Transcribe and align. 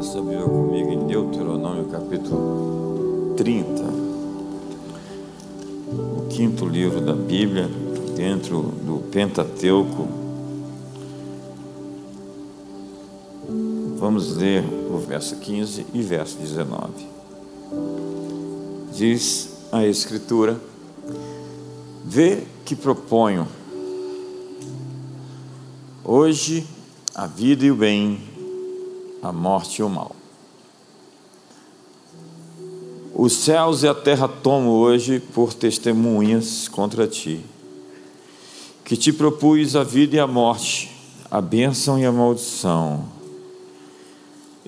Abra 0.00 0.12
sua 0.12 0.22
Bíblia 0.22 0.44
comigo 0.44 0.92
em 0.92 1.06
Deuteronômio 1.06 1.84
capítulo 1.84 3.34
30, 3.36 3.82
o 6.16 6.26
quinto 6.30 6.64
livro 6.64 7.02
da 7.02 7.12
Bíblia, 7.12 7.68
dentro 8.16 8.62
do 8.62 9.10
Pentateuco. 9.10 10.08
Vamos 13.98 14.36
ler 14.36 14.64
o 14.90 14.96
verso 14.96 15.36
15 15.36 15.88
e 15.92 16.00
verso 16.00 16.38
19. 16.38 16.92
Diz 18.94 19.50
a 19.70 19.84
Escritura: 19.84 20.58
Vê 22.06 22.44
que 22.64 22.74
proponho 22.74 23.46
hoje 26.02 26.66
a 27.14 27.26
vida 27.26 27.66
e 27.66 27.70
o 27.70 27.76
bem 27.76 28.29
a 29.22 29.32
morte 29.32 29.80
e 29.80 29.82
o 29.82 29.88
mal. 29.88 30.14
Os 33.14 33.34
céus 33.34 33.82
e 33.82 33.88
a 33.88 33.94
terra 33.94 34.26
tomo 34.26 34.70
hoje 34.70 35.20
por 35.20 35.52
testemunhas 35.52 36.68
contra 36.68 37.06
ti, 37.06 37.44
que 38.84 38.96
te 38.96 39.12
propus 39.12 39.76
a 39.76 39.84
vida 39.84 40.16
e 40.16 40.18
a 40.18 40.26
morte, 40.26 40.90
a 41.30 41.40
bênção 41.40 41.98
e 41.98 42.04
a 42.04 42.12
maldição. 42.12 43.04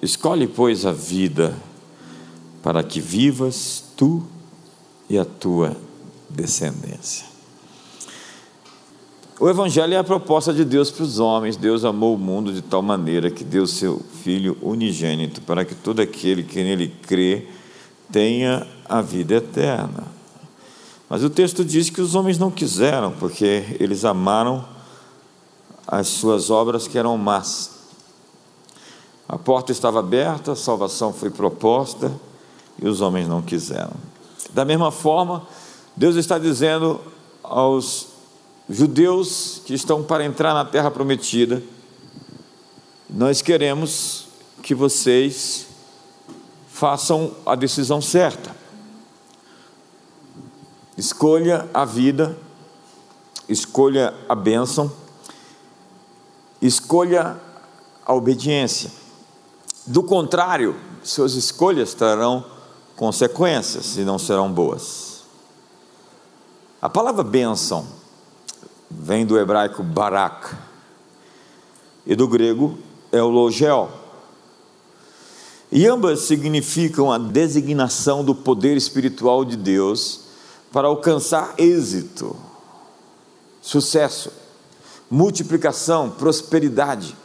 Escolhe, 0.03 0.47
pois, 0.47 0.85
a 0.85 0.93
vida, 0.93 1.57
para 2.63 2.83
que 2.83 3.01
vivas 3.01 3.85
tu 3.97 4.23
e 5.09 5.17
a 5.19 5.25
tua 5.25 5.77
descendência. 6.29 7.32
O 9.43 9.51
Evangelho 9.51 9.95
é 9.95 9.97
a 9.97 10.05
proposta 10.05 10.55
de 10.55 10.65
Deus 10.65 10.89
para 10.89 11.03
os 11.03 11.19
homens. 11.19 11.57
Deus 11.57 11.85
amou 11.85 12.15
o 12.15 12.17
mundo 12.17 12.53
de 12.53 12.63
tal 12.63 12.81
maneira 12.81 13.29
que 13.29 13.43
deu 13.43 13.67
seu 13.67 14.01
Filho 14.23 14.57
unigênito 14.63 15.41
para 15.41 15.65
que 15.65 15.75
todo 15.75 15.99
aquele 15.99 16.45
que 16.45 16.63
nele 16.63 16.95
crê 17.03 17.49
tenha 18.13 18.65
a 18.89 19.01
vida 19.03 19.35
eterna. 19.35 20.05
Mas 21.09 21.25
o 21.25 21.29
texto 21.29 21.65
diz 21.65 21.91
que 21.91 22.01
os 22.01 22.15
homens 22.15 22.39
não 22.39 22.53
quiseram, 22.53 23.11
porque 23.11 23.77
eles 23.81 24.05
amaram 24.05 24.65
as 25.89 26.07
suas 26.07 26.49
obras 26.49 26.87
que 26.87 26.97
eram 26.97 27.19
más. 27.19 27.73
A 29.29 29.37
porta 29.37 29.73
estava 29.73 29.99
aberta, 29.99 30.53
a 30.53 30.57
salvação 30.57 31.13
foi 31.13 31.31
proposta 31.31 32.13
e 32.81 32.87
os 32.87 33.01
homens 33.01 33.27
não 33.27 33.43
quiseram. 33.43 33.95
Da 34.55 34.65
mesma 34.65 34.93
forma, 34.93 35.43
Deus 35.97 36.15
está 36.15 36.39
dizendo 36.39 37.01
aos 37.43 38.12
judeus 38.73 39.61
que 39.67 39.75
estão 39.75 40.03
para 40.03 40.25
entrar 40.25 40.55
na 40.55 40.65
terra 40.65 40.91
prometida, 40.91 41.63
nós 43.09 43.43
queremos 43.43 44.29
que 44.63 44.75
vocês 44.75 45.67
façam 46.69 47.33
a 47.45 47.55
decisão 47.55 48.01
certa. 48.01 48.57
Escolha 50.97 51.69
a 51.75 51.85
vida, 51.85 52.39
escolha 53.47 54.15
a 54.27 54.35
bênção, 54.35 54.91
escolha 56.61 57.37
a 58.07 58.15
obediência. 58.15 58.91
Do 59.87 60.03
contrário, 60.03 60.75
suas 61.05 61.35
escolhas 61.35 61.93
trarão 61.93 62.45
consequências 62.97 63.99
e 63.99 64.01
não 64.01 64.19
serão 64.19 64.51
boas. 64.51 65.25
A 66.81 66.89
palavra 66.89 67.23
bênção 67.23 68.02
vem 69.01 69.25
do 69.25 69.39
hebraico 69.39 69.83
barak 69.83 70.57
e 72.07 72.15
do 72.15 72.29
grego 72.29 72.79
é 73.11 73.23
o 73.23 73.29
logel. 73.29 73.91
E 75.71 75.87
ambas 75.87 76.21
significam 76.21 77.11
a 77.11 77.19
designação 77.19 78.25
do 78.25 78.35
poder 78.35 78.77
espiritual 78.77 79.45
de 79.45 79.57
Deus 79.57 80.21
para 80.71 80.89
alcançar 80.89 81.55
êxito, 81.59 82.37
sucesso, 83.61 84.31
multiplicação, 85.11 86.11
prosperidade. 86.11 87.17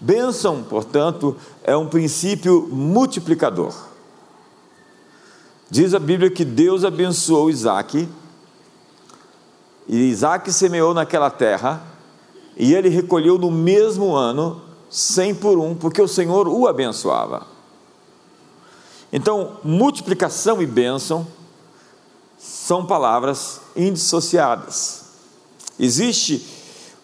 Bênção, 0.00 0.62
portanto, 0.62 1.36
é 1.62 1.76
um 1.76 1.88
princípio 1.88 2.68
multiplicador. 2.70 3.74
Diz 5.70 5.94
a 5.94 5.98
Bíblia 5.98 6.30
que 6.30 6.44
Deus 6.44 6.84
abençoou 6.84 7.48
Isaac 7.48 8.08
e 9.88 9.96
Isaac 9.96 10.52
semeou 10.52 10.94
naquela 10.94 11.30
terra, 11.30 11.82
e 12.56 12.74
ele 12.74 12.88
recolheu 12.88 13.38
no 13.38 13.50
mesmo 13.50 14.14
ano, 14.14 14.62
cem 14.90 15.34
por 15.34 15.58
um, 15.58 15.74
porque 15.74 16.00
o 16.00 16.08
Senhor 16.08 16.46
o 16.46 16.66
abençoava. 16.66 17.46
Então, 19.12 19.58
multiplicação 19.62 20.62
e 20.62 20.66
bênção 20.66 21.26
são 22.38 22.86
palavras 22.86 23.60
indissociadas. 23.76 25.02
Existe 25.78 26.46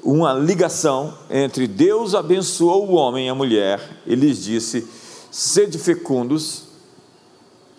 uma 0.03 0.33
ligação 0.33 1.17
entre 1.29 1.67
Deus 1.67 2.15
abençoou 2.15 2.89
o 2.89 2.95
homem 2.95 3.27
e 3.27 3.29
a 3.29 3.35
mulher, 3.35 4.03
e 4.07 4.15
lhes 4.15 4.43
disse: 4.43 4.87
sede 5.31 5.79
fecundos 5.79 6.65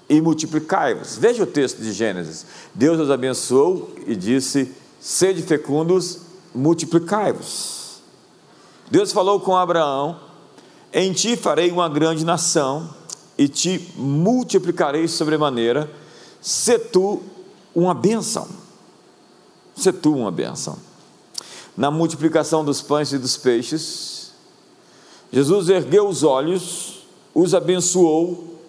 e 0.08 0.20
multiplicai-vos. 0.20 1.18
Veja 1.18 1.44
o 1.44 1.48
texto 1.48 1.82
de 1.82 1.92
Gênesis. 1.92 2.46
Deus 2.74 3.00
os 3.00 3.12
abençoou 3.12 3.94
e 4.06 4.16
disse: 4.16 4.74
sede 5.00 5.42
fecundos, 5.42 6.20
multiplicai-vos. 6.54 8.02
Deus 8.90 9.12
falou 9.12 9.40
com 9.40 9.56
Abraão: 9.56 10.20
Em 10.94 11.14
ti 11.14 11.36
farei 11.36 11.72
uma 11.72 11.88
grande 11.88 12.26
nação 12.26 12.94
e 13.38 13.48
te 13.48 13.92
multiplicarei 13.96 15.08
sobremaneira, 15.08 15.90
se 16.42 16.78
tu 16.78 17.22
uma 17.74 17.94
bênção. 17.94 18.48
Se 19.76 19.94
tu 19.94 20.14
uma 20.14 20.32
bênção. 20.32 20.78
Na 21.78 21.90
multiplicação 21.90 22.66
dos 22.66 22.82
pães 22.82 23.14
e 23.14 23.18
dos 23.18 23.38
peixes, 23.38 24.32
Jesus 25.32 25.70
ergueu 25.70 26.10
os 26.10 26.24
olhos, 26.24 27.08
os 27.34 27.54
abençoou, 27.54 28.60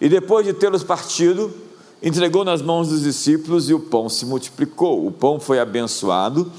e 0.00 0.08
depois 0.08 0.46
de 0.46 0.52
tê-los 0.52 0.84
partido, 0.84 1.52
entregou 2.02 2.44
nas 2.44 2.62
mãos 2.62 2.88
dos 2.88 3.02
discípulos 3.02 3.68
e 3.68 3.74
o 3.74 3.80
pão 3.80 4.08
se 4.08 4.24
multiplicou. 4.24 5.06
O 5.06 5.12
pão 5.12 5.40
foi 5.40 5.58
abençoado 5.58 6.50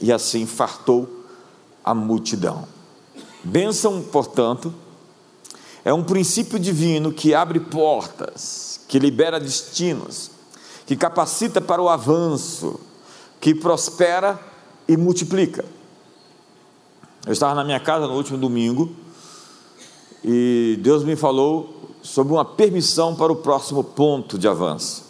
e 0.00 0.12
assim 0.12 0.46
fartou 0.46 1.24
a 1.84 1.94
multidão. 1.94 2.66
Bênção, 3.44 4.02
portanto, 4.02 4.72
é 5.84 5.92
um 5.92 6.04
princípio 6.04 6.58
divino 6.58 7.12
que 7.12 7.34
abre 7.34 7.58
portas, 7.58 8.80
que 8.86 8.98
libera 8.98 9.40
destinos, 9.40 10.30
que 10.86 10.96
capacita 10.96 11.60
para 11.60 11.82
o 11.82 11.88
avanço, 11.88 12.78
que 13.40 13.54
prospera 13.54 14.38
e 14.86 14.96
multiplica. 14.96 15.64
Eu 17.26 17.32
estava 17.32 17.54
na 17.54 17.64
minha 17.64 17.80
casa 17.80 18.06
no 18.06 18.14
último 18.14 18.38
domingo 18.38 18.94
e 20.24 20.78
Deus 20.80 21.04
me 21.04 21.16
falou 21.16 21.81
sobre 22.02 22.32
uma 22.32 22.44
permissão 22.44 23.14
para 23.14 23.32
o 23.32 23.36
próximo 23.36 23.82
ponto 23.84 24.38
de 24.38 24.48
avanço. 24.48 25.04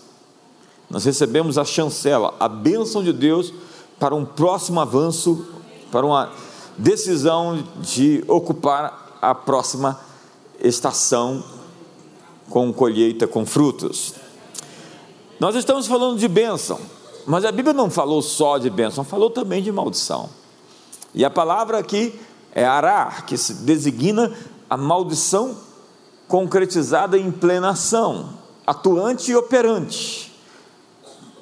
Nós 0.91 1.05
recebemos 1.05 1.57
a 1.57 1.65
chancela, 1.65 2.35
a 2.39 2.49
bênção 2.49 3.03
de 3.03 3.13
Deus 3.13 3.53
para 3.99 4.15
um 4.15 4.25
próximo 4.25 4.79
avanço, 4.79 5.47
para 5.91 6.05
uma 6.05 6.31
decisão 6.77 7.65
de 7.81 8.23
ocupar 8.29 9.19
a 9.23 9.35
próxima 9.35 9.99
estação 10.61 11.43
com 12.51 12.73
colheita 12.73 13.27
com 13.27 13.47
frutos. 13.47 14.15
Nós 15.41 15.55
estamos 15.55 15.87
falando 15.87 16.19
de 16.19 16.29
bênção, 16.29 16.79
mas 17.27 17.45
a 17.45 17.51
Bíblia 17.53 17.73
não 17.73 17.91
falou 17.91 18.21
só 18.21 18.59
de 18.59 18.69
bênção, 18.69 19.03
falou 19.03 19.31
também 19.31 19.63
de 19.63 19.73
maldição. 19.73 20.29
E 21.15 21.25
a 21.25 21.31
palavra 21.31 21.79
aqui 21.79 22.19
é 22.55 22.65
arar, 22.65 23.25
que 23.25 23.39
se 23.39 23.55
designa 23.55 24.33
a 24.69 24.77
maldição 24.77 25.57
concretizada 26.33 27.19
em 27.19 27.31
plena 27.31 27.73
ação, 27.73 28.39
atuante 28.67 29.31
e 29.31 29.37
operante, 29.37 30.33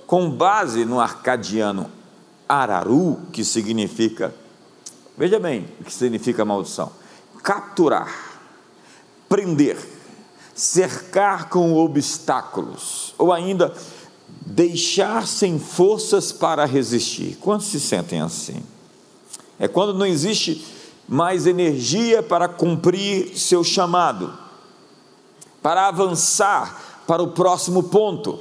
com 0.05 0.29
base 0.29 0.85
no 0.85 0.99
arcadiano 0.99 1.89
araru, 2.49 3.21
que 3.33 3.45
significa, 3.45 4.35
veja 5.17 5.39
bem 5.39 5.69
o 5.81 5.85
que 5.85 5.93
significa 5.93 6.45
maldição: 6.45 6.91
capturar, 7.41 8.13
prender, 9.29 9.79
cercar 10.57 11.49
com 11.49 11.77
obstáculos, 11.77 13.15
ou 13.17 13.33
ainda 13.33 13.73
deixar 14.45 15.25
sem 15.25 15.61
forças 15.61 16.33
para 16.33 16.65
resistir. 16.65 17.37
Quantos 17.37 17.69
se 17.69 17.79
sentem 17.79 18.21
assim? 18.21 18.61
É 19.57 19.69
quando 19.69 19.95
não 19.95 20.05
existe 20.05 20.67
mais 21.09 21.47
energia 21.47 22.25
para 22.25 22.49
cumprir 22.49 23.39
seu 23.39 23.63
chamado 23.63 24.50
para 25.63 25.89
avançar 25.89 27.03
para 27.07 27.23
o 27.23 27.29
próximo 27.29 27.83
ponto, 27.85 28.39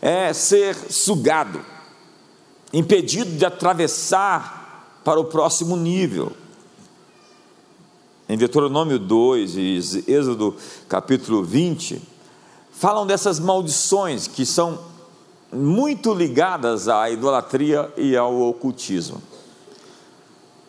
é 0.00 0.32
ser 0.32 0.74
sugado, 0.74 1.60
impedido 2.72 3.30
de 3.30 3.44
atravessar 3.44 5.00
para 5.04 5.20
o 5.20 5.24
próximo 5.24 5.76
nível. 5.76 6.32
em 8.28 8.38
Deuteronômio 8.38 8.98
2 8.98 9.56
e 9.56 10.04
Êxodo 10.06 10.54
capítulo 10.88 11.42
20, 11.42 12.00
falam 12.70 13.04
dessas 13.04 13.40
maldições 13.40 14.28
que 14.28 14.46
são 14.46 14.78
muito 15.52 16.14
ligadas 16.14 16.86
à 16.86 17.10
idolatria 17.10 17.92
e 17.96 18.16
ao 18.16 18.40
ocultismo. 18.42 19.20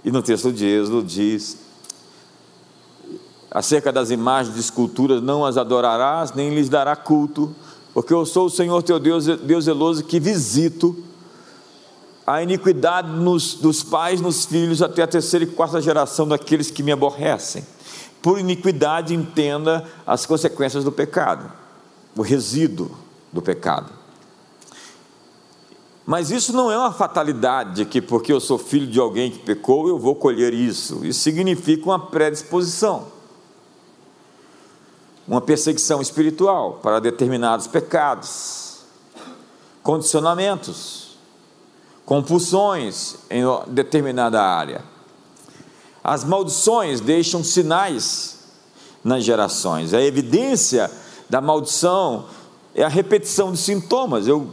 E 0.03 0.11
no 0.11 0.23
texto 0.23 0.51
de 0.51 0.65
Êxodo 0.65 1.03
diz: 1.03 1.57
acerca 3.51 3.91
das 3.91 4.09
imagens 4.09 4.55
de 4.55 4.61
esculturas, 4.61 5.21
não 5.21 5.45
as 5.45 5.57
adorarás, 5.57 6.31
nem 6.31 6.55
lhes 6.55 6.69
dará 6.69 6.95
culto, 6.95 7.53
porque 7.93 8.13
eu 8.13 8.25
sou 8.25 8.45
o 8.45 8.49
Senhor 8.49 8.81
teu 8.81 8.97
Deus, 8.97 9.25
Deus 9.25 9.65
zeloso, 9.65 10.05
que 10.05 10.21
visito 10.21 11.03
a 12.25 12.41
iniquidade 12.41 13.09
nos, 13.09 13.55
dos 13.55 13.83
pais 13.83 14.21
nos 14.21 14.45
filhos 14.45 14.81
até 14.81 15.03
a 15.03 15.07
terceira 15.07 15.43
e 15.43 15.47
quarta 15.49 15.81
geração 15.81 16.25
daqueles 16.25 16.71
que 16.71 16.81
me 16.81 16.93
aborrecem. 16.93 17.65
Por 18.21 18.39
iniquidade, 18.39 19.13
entenda 19.13 19.85
as 20.07 20.25
consequências 20.25 20.85
do 20.85 20.91
pecado, 20.91 21.51
o 22.15 22.21
resíduo 22.21 22.91
do 23.33 23.41
pecado. 23.41 23.91
Mas 26.05 26.31
isso 26.31 26.53
não 26.53 26.71
é 26.71 26.77
uma 26.77 26.93
fatalidade 26.93 27.83
que 27.85 28.01
porque 28.01 28.31
eu 28.31 28.39
sou 28.39 28.57
filho 28.57 28.87
de 28.87 28.99
alguém 28.99 29.29
que 29.29 29.39
pecou, 29.39 29.87
eu 29.87 29.99
vou 29.99 30.15
colher 30.15 30.53
isso. 30.53 31.05
Isso 31.05 31.19
significa 31.19 31.85
uma 31.85 31.99
predisposição 31.99 33.20
uma 35.27 35.41
perseguição 35.41 36.01
espiritual 36.01 36.79
para 36.81 36.99
determinados 36.99 37.67
pecados, 37.67 38.79
condicionamentos, 39.83 41.17
compulsões 42.05 43.15
em 43.29 43.43
determinada 43.67 44.41
área. 44.41 44.83
As 46.03 46.23
maldições 46.23 46.99
deixam 46.99 47.43
sinais 47.43 48.39
nas 49.03 49.23
gerações. 49.23 49.93
A 49.93 50.01
evidência 50.01 50.91
da 51.29 51.39
maldição 51.39 52.25
é 52.75 52.83
a 52.83 52.87
repetição 52.87 53.51
de 53.51 53.57
sintomas. 53.57 54.27
Eu 54.27 54.51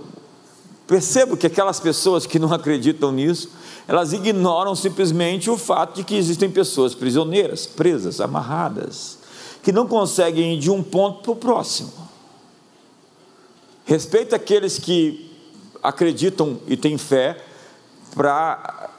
percebo 0.87 1.37
que 1.37 1.47
aquelas 1.47 1.81
pessoas 1.81 2.27
que 2.27 2.39
não 2.39 2.53
acreditam 2.53 3.13
nisso, 3.13 3.51
elas 3.87 4.13
ignoram 4.13 4.75
simplesmente 4.75 5.51
o 5.51 5.57
fato 5.57 5.97
de 5.97 6.05
que 6.05 6.15
existem 6.15 6.51
pessoas 6.51 6.95
prisioneiras, 6.95 7.67
presas, 7.67 8.21
amarradas, 8.21 9.18
que 9.63 9.73
não 9.73 9.87
conseguem 9.87 10.55
ir 10.55 10.59
de 10.59 10.71
um 10.71 10.83
ponto 10.83 11.23
para 11.23 11.33
o 11.33 11.37
próximo. 11.37 11.93
Respeita 13.85 14.37
aqueles 14.37 14.79
que 14.79 15.31
acreditam 15.83 16.59
e 16.67 16.77
têm 16.77 16.99
fé 16.99 17.43
para 18.15 18.91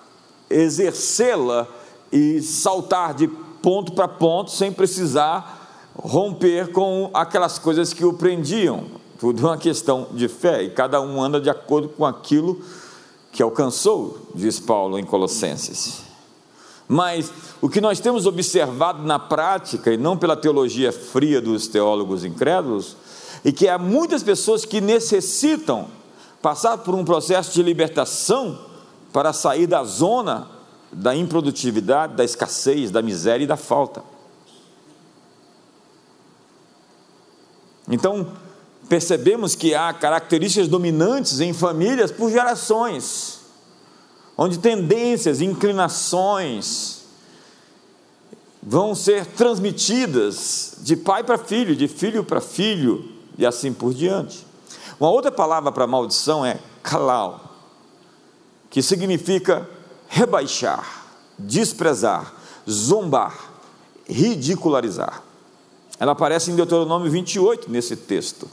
exercê-la 0.50 1.68
e 2.12 2.42
saltar 2.42 3.14
de 3.14 3.28
ponto 3.62 3.92
para 3.92 4.08
ponto 4.08 4.52
sem 4.52 4.72
precisar 4.72 5.92
romper 5.96 6.72
com 6.72 7.10
aquelas 7.14 7.60
coisas 7.60 7.94
que 7.94 8.06
o 8.06 8.14
prendiam. 8.14 8.86
Tudo 9.20 9.46
é 9.46 9.50
uma 9.50 9.58
questão 9.58 10.08
de 10.14 10.28
fé 10.28 10.64
e 10.64 10.70
cada 10.70 11.02
um 11.02 11.22
anda 11.22 11.42
de 11.42 11.50
acordo 11.50 11.90
com 11.90 12.06
aquilo 12.06 12.62
que 13.32 13.44
alcançou, 13.44 14.18
diz 14.34 14.60
Paulo 14.60 14.98
em 14.98 15.04
Colossenses. 15.04 16.09
Mas 16.91 17.31
o 17.62 17.69
que 17.69 17.80
nós 17.80 18.00
temos 18.00 18.25
observado 18.25 19.03
na 19.03 19.19
prática, 19.19 19.94
e 19.94 19.97
não 19.97 20.18
pela 20.18 20.36
teologia 20.36 20.91
fria 20.91 21.39
dos 21.39 21.68
teólogos 21.68 22.25
incrédulos, 22.25 22.97
é 23.45 23.51
que 23.51 23.68
há 23.68 23.77
muitas 23.77 24.24
pessoas 24.24 24.65
que 24.65 24.81
necessitam 24.81 25.88
passar 26.41 26.80
por 26.80 26.95
um 26.95 27.06
processo 27.06 27.53
de 27.53 27.62
libertação 27.62 28.59
para 29.13 29.31
sair 29.31 29.68
da 29.68 29.83
zona 29.83 30.50
da 30.91 31.15
improdutividade, 31.15 32.15
da 32.15 32.24
escassez, 32.24 32.89
da 32.89 33.03
miséria 33.03 33.44
e 33.44 33.47
da 33.47 33.56
falta. 33.56 34.03
Então, 37.88 38.33
percebemos 38.88 39.53
que 39.53 39.75
há 39.75 39.94
características 39.94 40.68
dominantes 40.68 41.39
em 41.39 41.53
famílias 41.53 42.12
por 42.12 42.31
gerações 42.31 43.38
onde 44.41 44.57
tendências, 44.57 45.41
inclinações 45.41 47.01
vão 48.63 48.95
ser 48.95 49.25
transmitidas 49.25 50.77
de 50.80 50.95
pai 50.95 51.25
para 51.25 51.38
filho, 51.38 51.75
de 51.75 51.89
filho 51.89 52.24
para 52.24 52.39
filho 52.39 53.03
e 53.38 53.45
assim 53.45 53.74
por 53.74 53.94
diante. 53.94 54.47
Uma 54.97 55.09
outra 55.09 55.30
palavra 55.30 55.74
para 55.74 55.86
maldição 55.86 56.45
é 56.45 56.57
kalal, 56.81 57.53
que 58.69 58.81
significa 58.81 59.69
rebaixar, 60.07 61.06
desprezar, 61.38 62.33
zombar, 62.69 63.51
ridicularizar. 64.07 65.21
Ela 66.00 66.13
aparece 66.13 66.50
em 66.50 66.56
Deuteronômio 66.56 67.12
28 67.12 67.69
nesse 67.69 67.97
texto. 67.97 68.47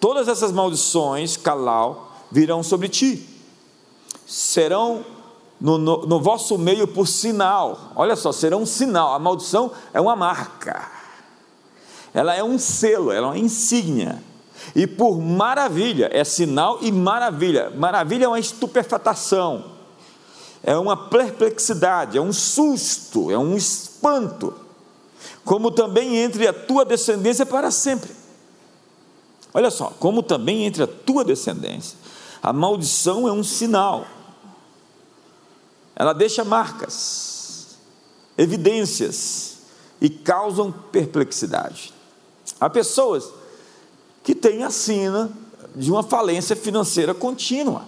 Todas 0.00 0.26
essas 0.26 0.52
maldições, 0.52 1.36
kalal, 1.36 2.16
virão 2.30 2.62
sobre 2.62 2.88
ti 2.88 3.28
serão 4.32 5.04
no, 5.60 5.76
no, 5.76 6.06
no, 6.06 6.18
vosso 6.18 6.56
meio 6.56 6.88
por 6.88 7.06
sinal. 7.06 7.92
Olha 7.94 8.16
só, 8.16 8.32
serão 8.32 8.62
um 8.62 8.66
sinal. 8.66 9.12
A 9.12 9.18
maldição 9.18 9.70
é 9.92 10.00
uma 10.00 10.16
marca, 10.16 10.90
ela 12.14 12.34
é 12.34 12.42
um 12.42 12.58
selo, 12.58 13.12
ela 13.12 13.26
é 13.26 13.30
uma 13.30 13.38
insígnia. 13.38 14.22
E 14.74 14.86
por 14.86 15.20
maravilha, 15.20 16.08
é 16.12 16.24
sinal 16.24 16.78
e 16.80 16.90
maravilha. 16.90 17.70
Maravilha 17.70 18.24
é 18.24 18.28
uma 18.28 18.38
estupefatação, 18.38 19.66
é 20.62 20.74
uma 20.78 20.96
perplexidade, 20.96 22.16
é 22.16 22.20
um 22.20 22.32
susto, 22.32 23.30
é 23.30 23.36
um 23.36 23.54
espanto. 23.54 24.54
Como 25.44 25.70
também 25.70 26.16
entre 26.16 26.46
a 26.46 26.52
tua 26.54 26.86
descendência 26.86 27.44
para 27.44 27.70
sempre. 27.70 28.10
Olha 29.52 29.70
só, 29.70 29.92
como 29.98 30.22
também 30.22 30.64
entre 30.64 30.84
a 30.84 30.86
tua 30.86 31.22
descendência. 31.22 31.98
A 32.42 32.52
maldição 32.52 33.28
é 33.28 33.32
um 33.32 33.42
sinal 33.42 34.06
ela 35.94 36.12
deixa 36.12 36.44
marcas, 36.44 37.76
evidências 38.36 39.58
e 40.00 40.08
causam 40.08 40.72
perplexidade. 40.72 41.92
Há 42.60 42.68
pessoas 42.70 43.32
que 44.22 44.34
têm 44.34 44.62
a 44.62 44.70
sina 44.70 45.30
de 45.74 45.90
uma 45.90 46.02
falência 46.02 46.54
financeira 46.56 47.14
contínua. 47.14 47.84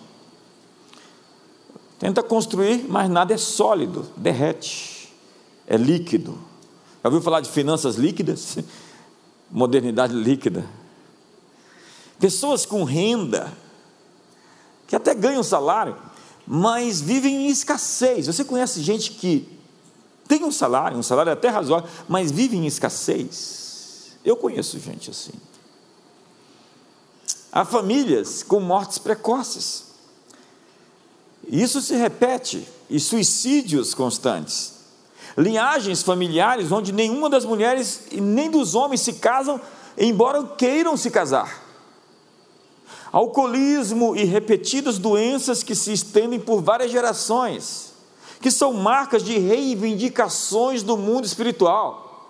Tenta 1.98 2.22
construir, 2.22 2.84
mas 2.88 3.08
nada 3.08 3.32
é 3.32 3.38
sólido, 3.38 4.06
derrete, 4.16 5.12
é 5.66 5.76
líquido. 5.76 6.38
Já 7.02 7.08
ouviu 7.08 7.22
falar 7.22 7.40
de 7.40 7.50
finanças 7.50 7.96
líquidas? 7.96 8.58
Modernidade 9.50 10.14
líquida. 10.14 10.64
Pessoas 12.19 12.64
com 12.64 12.84
renda, 12.84 13.52
que 14.86 14.96
até 14.96 15.14
ganham 15.14 15.43
salário, 15.43 15.96
mas 16.46 17.01
vivem 17.01 17.46
em 17.46 17.48
escassez. 17.48 18.27
Você 18.27 18.44
conhece 18.44 18.82
gente 18.82 19.13
que 19.13 19.48
tem 20.29 20.44
um 20.44 20.53
salário, 20.53 20.98
um 20.98 21.03
salário 21.03 21.32
até 21.32 21.48
razoável, 21.48 21.89
mas 22.08 22.31
vive 22.31 22.56
em 22.56 22.67
escassez? 22.67 24.17
Eu 24.24 24.36
conheço 24.36 24.79
gente 24.79 25.10
assim. 25.10 25.32
Há 27.53 27.65
famílias 27.65 28.43
com 28.43 28.60
mortes 28.60 28.98
precoces. 28.98 29.84
Isso 31.46 31.81
se 31.81 31.94
repete, 31.94 32.67
e 32.89 32.98
suicídios 32.98 33.94
constantes. 33.94 34.72
Linhagens 35.36 36.03
familiares 36.03 36.72
onde 36.72 36.93
nenhuma 36.93 37.29
das 37.29 37.44
mulheres 37.44 38.03
e 38.10 38.20
nem 38.20 38.51
dos 38.51 38.74
homens 38.74 39.01
se 39.01 39.15
casam, 39.15 39.60
embora 39.96 40.43
queiram 40.56 40.96
se 40.96 41.10
casar 41.10 41.63
alcoolismo 43.14 44.16
e 44.16 44.24
repetidas 44.24 44.98
doenças 44.98 45.62
que 45.62 45.72
se 45.72 45.92
estendem 45.92 46.40
por 46.40 46.60
várias 46.60 46.90
gerações, 46.90 47.92
que 48.40 48.50
são 48.50 48.72
marcas 48.72 49.22
de 49.22 49.38
reivindicações 49.38 50.82
do 50.82 50.96
mundo 50.96 51.24
espiritual. 51.24 52.28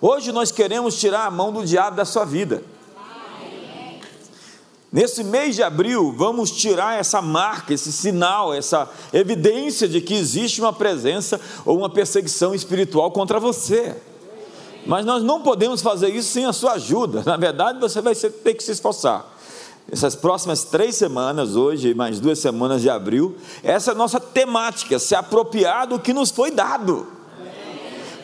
Hoje 0.00 0.32
nós 0.32 0.50
queremos 0.50 0.98
tirar 0.98 1.26
a 1.26 1.30
mão 1.30 1.52
do 1.52 1.64
diabo 1.64 1.96
da 1.96 2.04
sua 2.04 2.24
vida. 2.24 2.64
Nesse 4.90 5.22
mês 5.22 5.54
de 5.54 5.62
abril, 5.62 6.12
vamos 6.16 6.50
tirar 6.50 6.98
essa 6.98 7.22
marca, 7.22 7.72
esse 7.72 7.92
sinal, 7.92 8.52
essa 8.52 8.90
evidência 9.12 9.86
de 9.86 10.00
que 10.00 10.14
existe 10.14 10.60
uma 10.60 10.72
presença 10.72 11.40
ou 11.64 11.78
uma 11.78 11.88
perseguição 11.88 12.52
espiritual 12.52 13.12
contra 13.12 13.38
você. 13.38 13.94
Mas 14.88 15.04
nós 15.04 15.22
não 15.22 15.42
podemos 15.42 15.82
fazer 15.82 16.08
isso 16.08 16.30
sem 16.30 16.46
a 16.46 16.52
sua 16.52 16.72
ajuda. 16.72 17.22
Na 17.26 17.36
verdade, 17.36 17.78
você 17.78 18.00
vai 18.00 18.14
ter 18.14 18.54
que 18.54 18.64
se 18.64 18.72
esforçar. 18.72 19.22
Essas 19.92 20.16
próximas 20.16 20.64
três 20.64 20.96
semanas, 20.96 21.56
hoje 21.56 21.94
mais 21.94 22.18
duas 22.18 22.38
semanas 22.38 22.80
de 22.80 22.88
abril, 22.88 23.36
essa 23.62 23.90
é 23.90 23.92
a 23.92 23.96
nossa 23.96 24.18
temática: 24.18 24.98
se 24.98 25.14
apropriar 25.14 25.86
do 25.86 25.98
que 25.98 26.14
nos 26.14 26.30
foi 26.30 26.50
dado, 26.50 27.06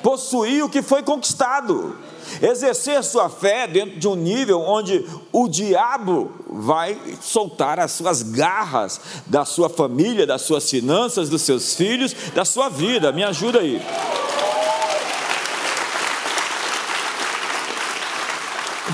possuir 0.02 0.64
o 0.64 0.68
que 0.68 0.80
foi 0.80 1.02
conquistado, 1.02 1.96
exercer 2.40 3.02
sua 3.04 3.28
fé 3.28 3.66
dentro 3.66 3.98
de 3.98 4.08
um 4.08 4.14
nível 4.14 4.60
onde 4.60 5.04
o 5.32 5.46
diabo 5.48 6.32
vai 6.48 6.98
soltar 7.20 7.78
as 7.78 7.92
suas 7.92 8.22
garras 8.22 9.00
da 9.26 9.44
sua 9.44 9.68
família, 9.68 10.26
das 10.26 10.42
suas 10.42 10.68
finanças, 10.68 11.28
dos 11.28 11.42
seus 11.42 11.74
filhos, 11.74 12.14
da 12.34 12.44
sua 12.44 12.70
vida. 12.70 13.12
Me 13.12 13.22
ajuda 13.22 13.60
aí. 13.60 13.82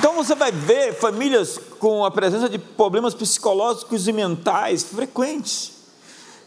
Então 0.00 0.14
você 0.14 0.35
vai 0.35 0.50
ver 0.50 0.95
famílias 0.95 1.61
com 1.78 2.07
a 2.07 2.11
presença 2.11 2.49
de 2.49 2.59
problemas 2.59 3.12
psicológicos 3.12 4.09
e 4.09 4.12
mentais 4.14 4.83
frequentes, 4.83 5.73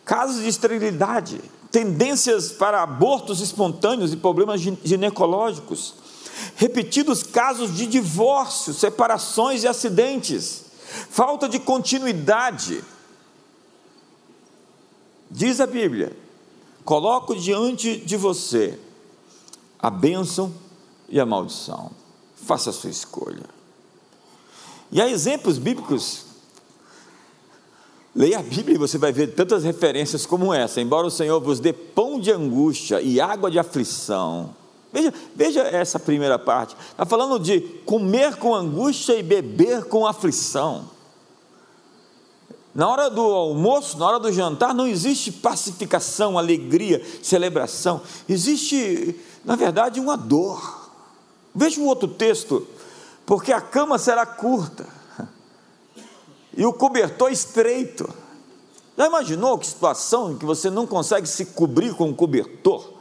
casos 0.04 0.42
de 0.42 0.48
esterilidade, 0.48 1.40
tendências 1.72 2.52
para 2.52 2.82
abortos 2.82 3.42
espontâneos 3.42 4.12
e 4.12 4.18
problemas 4.18 4.60
ginecológicos, 4.60 5.94
repetidos 6.56 7.22
casos 7.22 7.78
de 7.78 7.86
divórcio, 7.86 8.74
separações 8.74 9.64
e 9.64 9.68
acidentes, 9.68 10.64
falta 11.12 11.48
de 11.48 11.60
continuidade. 11.60 12.84
Diz 15.30 15.62
a 15.62 15.68
Bíblia: 15.68 16.18
coloco 16.84 17.36
diante 17.36 17.98
de 17.98 18.18
você 18.18 18.80
a 19.78 19.92
bênção 19.92 20.52
e 21.08 21.20
a 21.20 21.26
maldição 21.26 22.03
faça 22.44 22.70
a 22.70 22.74
sua 22.74 22.90
escolha. 22.90 23.46
E 24.92 25.02
há 25.02 25.10
exemplos 25.10 25.58
bíblicos. 25.58 26.26
Leia 28.16 28.38
a 28.38 28.44
Bíblia 28.44 28.76
e 28.76 28.78
você 28.78 29.00
vai 29.00 29.12
ver 29.12 29.34
tantas 29.34 29.64
referências 29.64 30.26
como 30.26 30.54
essa. 30.54 30.80
Embora 30.80 31.08
o 31.08 31.12
Senhor 31.12 31.42
vos 31.42 31.60
dê 31.60 31.74
pão 31.74 32.20
de 32.20 32.32
angústia 32.32 33.02
e 33.02 33.20
água 33.20 33.50
de 33.50 33.58
aflição. 33.58 34.56
Veja, 34.92 35.12
veja 35.36 35.62
essa 35.62 36.00
primeira 36.00 36.38
parte. 36.38 36.76
Está 36.92 37.08
falando 37.08 37.40
de 37.40 37.60
comer 37.86 38.36
com 38.36 38.54
angústia 38.54 39.18
e 39.18 39.24
beber 39.24 39.86
com 39.86 40.06
aflição. 40.06 40.92
Na 42.76 42.88
hora 42.88 43.10
do 43.10 43.22
almoço, 43.22 43.98
na 43.98 44.08
hora 44.08 44.20
do 44.20 44.32
jantar, 44.32 44.76
não 44.76 44.86
existe 44.86 45.32
pacificação, 45.32 46.38
alegria, 46.38 47.04
celebração. 47.24 48.02
Existe, 48.30 49.16
na 49.44 49.56
verdade, 49.56 50.00
uma 50.00 50.16
dor 50.16 50.83
Veja 51.56 51.80
um 51.80 51.86
outro 51.86 52.08
texto, 52.08 52.68
porque 53.26 53.52
a 53.52 53.62
cama 53.62 53.98
será 53.98 54.26
curta 54.26 54.88
e 56.56 56.66
o 56.66 56.74
cobertor 56.74 57.32
estreito. 57.32 58.08
Já 58.98 59.08
imaginou 59.08 59.58
que 59.58 59.66
situação 59.66 60.32
em 60.32 60.38
que 60.38 60.46
você 60.46 60.70
não 60.70 60.86
consegue 60.86 61.28
se 61.28 61.46
cobrir 61.48 61.96
com 61.96 62.10
um 62.10 62.14
cobertor? 62.14 62.94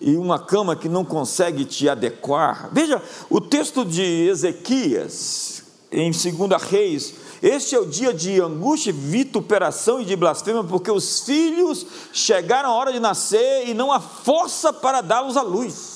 E 0.00 0.16
uma 0.16 0.38
cama 0.38 0.74
que 0.74 0.88
não 0.88 1.04
consegue 1.04 1.64
te 1.64 1.88
adequar. 1.88 2.68
Veja 2.72 3.00
o 3.30 3.40
texto 3.40 3.84
de 3.84 4.02
Ezequias, 4.28 5.62
em 5.92 6.10
2 6.10 6.62
Reis. 6.62 7.14
Este 7.40 7.74
é 7.74 7.78
o 7.78 7.86
dia 7.86 8.12
de 8.12 8.40
angústia, 8.40 8.92
vituperação 8.92 10.00
e 10.00 10.04
de 10.04 10.16
blasfêmia, 10.16 10.64
porque 10.64 10.90
os 10.90 11.20
filhos 11.20 11.86
chegaram 12.12 12.70
a 12.70 12.74
hora 12.74 12.92
de 12.92 12.98
nascer 12.98 13.68
e 13.68 13.74
não 13.74 13.92
há 13.92 14.00
força 14.00 14.72
para 14.72 15.00
dá-los 15.00 15.36
à 15.36 15.42
luz. 15.42 15.93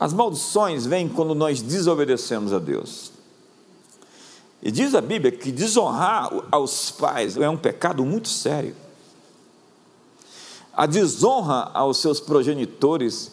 As 0.00 0.14
maldições 0.14 0.86
vêm 0.86 1.06
quando 1.06 1.34
nós 1.34 1.60
desobedecemos 1.60 2.54
a 2.54 2.58
Deus. 2.58 3.12
E 4.62 4.70
diz 4.70 4.94
a 4.94 5.00
Bíblia 5.02 5.30
que 5.30 5.52
desonrar 5.52 6.30
aos 6.50 6.90
pais 6.90 7.36
é 7.36 7.48
um 7.50 7.56
pecado 7.56 8.02
muito 8.02 8.28
sério. 8.28 8.74
A 10.72 10.86
desonra 10.86 11.70
aos 11.74 11.98
seus 11.98 12.18
progenitores 12.18 13.32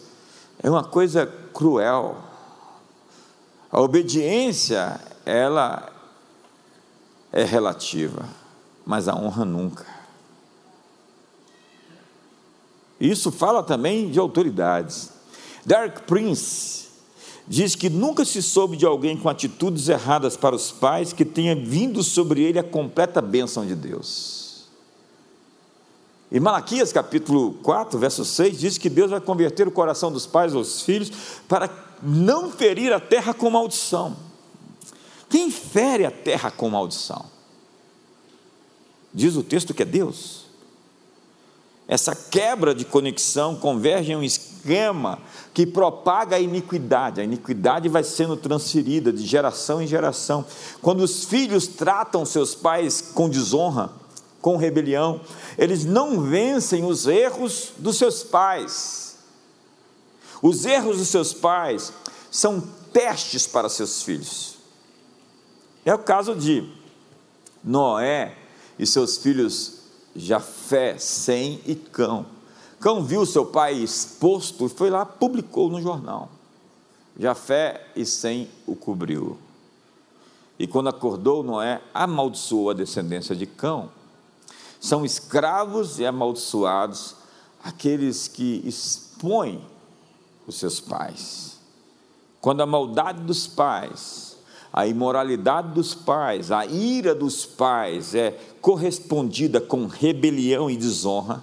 é 0.62 0.68
uma 0.68 0.84
coisa 0.84 1.26
cruel. 1.54 2.18
A 3.72 3.80
obediência, 3.80 5.00
ela 5.24 5.90
é 7.32 7.44
relativa, 7.44 8.28
mas 8.84 9.08
a 9.08 9.16
honra 9.16 9.46
nunca. 9.46 9.86
Isso 13.00 13.32
fala 13.32 13.62
também 13.62 14.10
de 14.10 14.18
autoridades. 14.18 15.17
Derek 15.68 16.00
Prince 16.04 16.86
diz 17.46 17.74
que 17.74 17.90
nunca 17.90 18.24
se 18.24 18.42
soube 18.42 18.74
de 18.74 18.86
alguém 18.86 19.18
com 19.18 19.28
atitudes 19.28 19.86
erradas 19.90 20.34
para 20.34 20.56
os 20.56 20.72
pais 20.72 21.12
que 21.12 21.26
tenha 21.26 21.54
vindo 21.54 22.02
sobre 22.02 22.42
ele 22.42 22.58
a 22.58 22.64
completa 22.64 23.20
bênção 23.20 23.66
de 23.66 23.74
Deus. 23.74 24.66
E 26.32 26.40
Malaquias 26.40 26.90
capítulo 26.90 27.52
4, 27.62 27.98
verso 27.98 28.24
6 28.24 28.58
diz 28.58 28.78
que 28.78 28.88
Deus 28.88 29.10
vai 29.10 29.20
converter 29.20 29.68
o 29.68 29.70
coração 29.70 30.10
dos 30.10 30.24
pais 30.26 30.54
aos 30.54 30.80
filhos 30.80 31.12
para 31.46 31.68
não 32.02 32.50
ferir 32.50 32.90
a 32.90 32.98
terra 32.98 33.34
com 33.34 33.50
maldição. 33.50 34.16
Quem 35.28 35.50
fere 35.50 36.06
a 36.06 36.10
terra 36.10 36.50
com 36.50 36.70
maldição? 36.70 37.26
Diz 39.12 39.36
o 39.36 39.42
texto 39.42 39.74
que 39.74 39.82
é 39.82 39.86
Deus. 39.86 40.48
Essa 41.88 42.14
quebra 42.14 42.74
de 42.74 42.84
conexão 42.84 43.56
converge 43.56 44.12
em 44.12 44.16
um 44.16 44.22
esquema 44.22 45.18
que 45.58 45.66
propaga 45.66 46.36
a 46.36 46.38
iniquidade. 46.38 47.20
A 47.20 47.24
iniquidade 47.24 47.88
vai 47.88 48.04
sendo 48.04 48.36
transferida 48.36 49.12
de 49.12 49.26
geração 49.26 49.82
em 49.82 49.88
geração. 49.88 50.46
Quando 50.80 51.00
os 51.00 51.24
filhos 51.24 51.66
tratam 51.66 52.24
seus 52.24 52.54
pais 52.54 53.10
com 53.12 53.28
desonra, 53.28 53.90
com 54.40 54.56
rebelião, 54.56 55.20
eles 55.58 55.84
não 55.84 56.20
vencem 56.20 56.84
os 56.84 57.08
erros 57.08 57.72
dos 57.76 57.98
seus 57.98 58.22
pais. 58.22 59.16
Os 60.40 60.64
erros 60.64 60.98
dos 60.98 61.08
seus 61.08 61.34
pais 61.34 61.92
são 62.30 62.62
testes 62.92 63.48
para 63.48 63.68
seus 63.68 64.04
filhos. 64.04 64.58
É 65.84 65.92
o 65.92 65.98
caso 65.98 66.36
de 66.36 66.72
Noé 67.64 68.38
e 68.78 68.86
seus 68.86 69.18
filhos 69.18 69.80
Jafé, 70.14 70.98
Sem 70.98 71.60
e 71.66 71.74
Cão. 71.74 72.37
Cão 72.80 73.02
viu 73.02 73.26
seu 73.26 73.44
pai 73.44 73.74
exposto 73.74 74.66
e 74.66 74.68
foi 74.68 74.90
lá, 74.90 75.04
publicou 75.04 75.68
no 75.68 75.80
jornal. 75.80 76.28
Jafé 77.18 77.86
e 77.96 78.04
Sem 78.06 78.48
o 78.66 78.76
cobriu. 78.76 79.36
E 80.58 80.66
quando 80.66 80.88
acordou, 80.88 81.42
Noé 81.42 81.80
amaldiçoou 81.92 82.70
a 82.70 82.74
descendência 82.74 83.34
de 83.34 83.46
Cão. 83.46 83.90
São 84.80 85.04
escravos 85.04 85.98
e 85.98 86.06
amaldiçoados 86.06 87.16
aqueles 87.62 88.28
que 88.28 88.62
expõem 88.64 89.64
os 90.46 90.56
seus 90.56 90.80
pais. 90.80 91.58
Quando 92.40 92.60
a 92.60 92.66
maldade 92.66 93.22
dos 93.22 93.46
pais 93.46 94.28
a 94.72 94.86
imoralidade 94.86 95.68
dos 95.72 95.94
pais, 95.94 96.52
a 96.52 96.66
ira 96.66 97.14
dos 97.14 97.46
pais 97.46 98.14
é 98.14 98.38
correspondida 98.60 99.60
com 99.60 99.86
rebelião 99.86 100.70
e 100.70 100.76
desonra, 100.76 101.42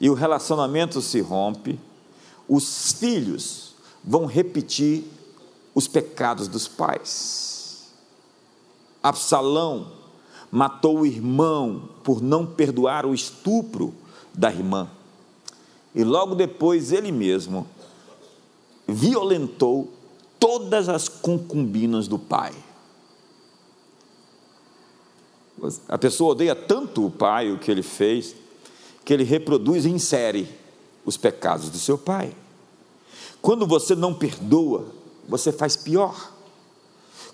e 0.00 0.10
o 0.10 0.14
relacionamento 0.14 1.00
se 1.00 1.20
rompe, 1.20 1.78
os 2.48 2.92
filhos 2.92 3.74
vão 4.02 4.26
repetir 4.26 5.04
os 5.74 5.88
pecados 5.88 6.48
dos 6.48 6.68
pais. 6.68 7.90
Absalão 9.02 9.92
matou 10.50 11.00
o 11.00 11.06
irmão 11.06 11.88
por 12.02 12.22
não 12.22 12.46
perdoar 12.46 13.04
o 13.04 13.14
estupro 13.14 13.94
da 14.32 14.50
irmã. 14.50 14.88
E 15.94 16.04
logo 16.04 16.34
depois 16.34 16.92
ele 16.92 17.12
mesmo 17.12 17.66
violentou 18.86 19.92
todas 20.38 20.88
as 20.88 21.08
concubinas 21.08 22.06
do 22.06 22.18
pai. 22.18 22.52
A 25.88 25.96
pessoa 25.96 26.32
odeia 26.32 26.54
tanto 26.54 27.06
o 27.06 27.10
pai, 27.10 27.50
o 27.50 27.58
que 27.58 27.70
ele 27.70 27.82
fez, 27.82 28.34
que 29.04 29.12
ele 29.12 29.24
reproduz 29.24 29.84
em 29.86 29.98
série 29.98 30.48
os 31.04 31.16
pecados 31.16 31.68
do 31.68 31.78
seu 31.78 31.98
pai. 31.98 32.34
Quando 33.42 33.66
você 33.66 33.94
não 33.94 34.14
perdoa, 34.14 34.86
você 35.28 35.52
faz 35.52 35.76
pior. 35.76 36.32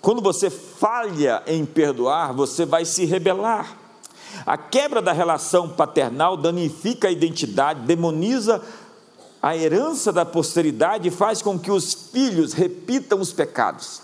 Quando 0.01 0.21
você 0.21 0.49
falha 0.49 1.43
em 1.47 1.65
perdoar, 1.65 2.33
você 2.33 2.65
vai 2.65 2.83
se 2.83 3.05
rebelar. 3.05 3.77
A 4.45 4.57
quebra 4.57 5.01
da 5.01 5.11
relação 5.11 5.69
paternal 5.69 6.35
danifica 6.35 7.07
a 7.07 7.11
identidade, 7.11 7.81
demoniza 7.81 8.61
a 9.41 9.57
herança 9.57 10.13
da 10.13 10.23
posteridade 10.23 11.09
faz 11.09 11.41
com 11.41 11.57
que 11.57 11.71
os 11.71 11.93
filhos 11.93 12.53
repitam 12.53 13.19
os 13.19 13.33
pecados. 13.33 14.01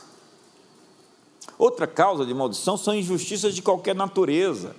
Outra 1.59 1.85
causa 1.85 2.25
de 2.25 2.33
maldição 2.33 2.75
são 2.75 2.95
injustiças 2.95 3.53
de 3.53 3.61
qualquer 3.61 3.93
natureza. 3.93 4.75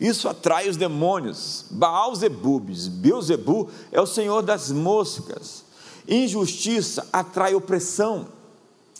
Isso 0.00 0.28
atrai 0.28 0.68
os 0.68 0.76
demônios. 0.76 1.66
Baal 1.70 2.14
Zebubes, 2.14 2.88
Beuzebu 2.88 3.68
é 3.90 4.00
o 4.00 4.06
senhor 4.06 4.42
das 4.42 4.70
moscas. 4.70 5.64
Injustiça 6.08 7.06
atrai 7.12 7.54
opressão. 7.54 8.26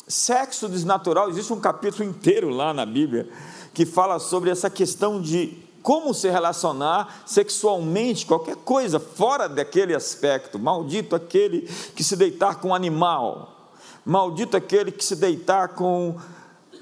Sexo 0.06 0.68
desnatural, 0.68 1.30
existe 1.30 1.52
um 1.52 1.60
capítulo 1.60 2.04
inteiro 2.04 2.50
lá 2.50 2.74
na 2.74 2.84
Bíblia 2.84 3.28
que 3.72 3.86
fala 3.86 4.18
sobre 4.18 4.50
essa 4.50 4.68
questão 4.68 5.20
de 5.20 5.58
como 5.82 6.14
se 6.14 6.30
relacionar 6.30 7.22
sexualmente, 7.26 8.24
qualquer 8.24 8.56
coisa 8.56 9.00
fora 9.00 9.48
daquele 9.48 9.94
aspecto. 9.94 10.58
Maldito 10.58 11.16
aquele 11.16 11.62
que 11.96 12.04
se 12.04 12.14
deitar 12.14 12.56
com 12.56 12.68
um 12.68 12.74
animal, 12.74 13.70
maldito 14.04 14.56
aquele 14.56 14.92
que 14.92 15.04
se 15.04 15.16
deitar 15.16 15.68
com. 15.70 16.16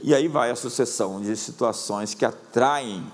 E 0.03 0.15
aí 0.15 0.29
vai 0.29 0.51
a 0.51 0.57
sucessão 0.57 1.21
de 1.21 1.37
situações 1.37 2.15
que 2.15 2.25
atraem 2.25 3.05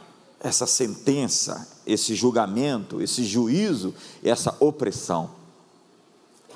essa 0.47 0.67
sentença, 0.67 1.67
esse 1.85 2.15
julgamento, 2.15 3.03
esse 3.03 3.25
juízo, 3.25 3.93
essa 4.23 4.57
opressão. 4.61 5.31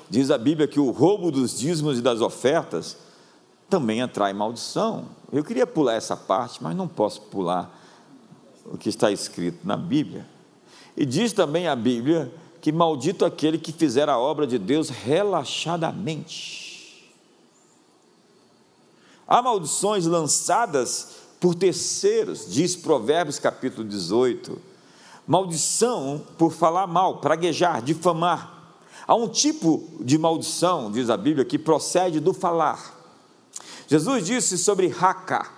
Diz 0.09 0.31
a 0.31 0.37
Bíblia 0.37 0.67
que 0.67 0.79
o 0.79 0.91
roubo 0.91 1.29
dos 1.29 1.59
dízimos 1.59 1.99
e 1.99 2.01
das 2.01 2.21
ofertas 2.21 2.95
também 3.69 4.01
atrai 4.01 4.31
maldição. 4.31 5.09
Eu 5.31 5.43
queria 5.43 5.67
pular 5.67 5.95
essa 5.95 6.15
parte, 6.15 6.63
mas 6.63 6.75
não 6.75 6.87
posso 6.87 7.21
pular 7.23 7.77
o 8.65 8.77
que 8.77 8.87
está 8.87 9.11
escrito 9.11 9.59
na 9.65 9.75
Bíblia. 9.75 10.25
E 10.95 11.05
diz 11.05 11.33
também 11.33 11.67
a 11.67 11.75
Bíblia 11.75 12.33
que 12.61 12.71
maldito 12.71 13.25
aquele 13.25 13.57
que 13.57 13.73
fizer 13.73 14.07
a 14.07 14.17
obra 14.17 14.47
de 14.47 14.57
Deus 14.57 14.89
relaxadamente. 14.89 17.11
Há 19.27 19.41
maldições 19.41 20.05
lançadas 20.05 21.20
por 21.41 21.55
terceiros, 21.55 22.45
diz 22.47 22.75
Provérbios 22.75 23.39
capítulo 23.39 23.85
18. 23.85 24.61
Maldição 25.25 26.21
por 26.37 26.53
falar 26.53 26.85
mal, 26.85 27.17
praguejar, 27.17 27.81
difamar. 27.81 28.75
Há 29.07 29.15
um 29.15 29.27
tipo 29.27 29.89
de 29.99 30.19
maldição, 30.19 30.91
diz 30.91 31.09
a 31.09 31.17
Bíblia, 31.17 31.43
que 31.43 31.57
procede 31.57 32.19
do 32.19 32.31
falar. 32.31 32.95
Jesus 33.87 34.23
disse 34.23 34.55
sobre 34.55 34.87
Raca, 34.87 35.49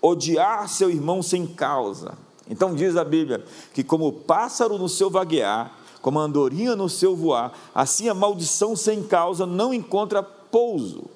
odiar 0.00 0.70
seu 0.70 0.88
irmão 0.88 1.22
sem 1.22 1.46
causa. 1.46 2.14
Então 2.48 2.74
diz 2.74 2.96
a 2.96 3.04
Bíblia 3.04 3.44
que 3.74 3.84
como 3.84 4.06
o 4.06 4.12
pássaro 4.12 4.78
no 4.78 4.88
seu 4.88 5.10
vaguear, 5.10 5.70
como 6.00 6.18
a 6.18 6.22
andorinha 6.22 6.74
no 6.74 6.88
seu 6.88 7.14
voar, 7.14 7.52
assim 7.74 8.08
a 8.08 8.14
maldição 8.14 8.74
sem 8.74 9.02
causa 9.02 9.44
não 9.44 9.74
encontra 9.74 10.22
pouso. 10.22 11.15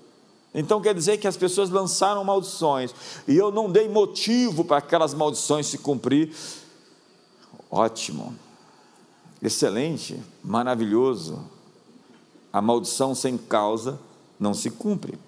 Então 0.54 0.80
quer 0.80 0.94
dizer 0.94 1.18
que 1.18 1.28
as 1.28 1.36
pessoas 1.36 1.70
lançaram 1.70 2.24
maldições 2.24 2.92
e 3.26 3.36
eu 3.36 3.50
não 3.52 3.70
dei 3.70 3.88
motivo 3.88 4.64
para 4.64 4.78
aquelas 4.78 5.14
maldições 5.14 5.66
se 5.66 5.78
cumprir. 5.78 6.34
Ótimo, 7.70 8.34
excelente, 9.40 10.20
maravilhoso. 10.42 11.38
A 12.52 12.60
maldição 12.60 13.14
sem 13.14 13.38
causa 13.38 13.98
não 14.38 14.52
se 14.52 14.70
cumpre 14.70 15.18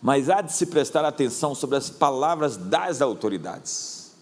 mas 0.00 0.30
há 0.30 0.40
de 0.40 0.52
se 0.52 0.66
prestar 0.66 1.04
atenção 1.04 1.54
sobre 1.54 1.76
as 1.76 1.90
palavras 1.90 2.56
das 2.56 3.02
autoridades. 3.02 4.12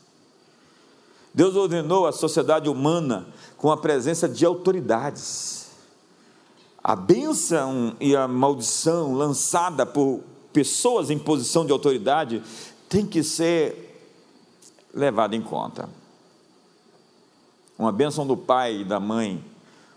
Deus 1.34 1.54
ordenou 1.54 2.06
a 2.06 2.12
sociedade 2.12 2.68
humana 2.68 3.26
com 3.58 3.70
a 3.70 3.76
presença 3.76 4.26
de 4.26 4.44
autoridades. 4.46 5.65
A 6.88 6.94
bênção 6.94 7.96
e 7.98 8.14
a 8.14 8.28
maldição 8.28 9.12
lançada 9.12 9.84
por 9.84 10.20
pessoas 10.52 11.10
em 11.10 11.18
posição 11.18 11.66
de 11.66 11.72
autoridade 11.72 12.40
tem 12.88 13.04
que 13.04 13.24
ser 13.24 14.08
levada 14.94 15.34
em 15.34 15.42
conta. 15.42 15.88
Uma 17.76 17.90
bênção 17.90 18.24
do 18.24 18.36
pai 18.36 18.82
e 18.82 18.84
da 18.84 19.00
mãe, 19.00 19.44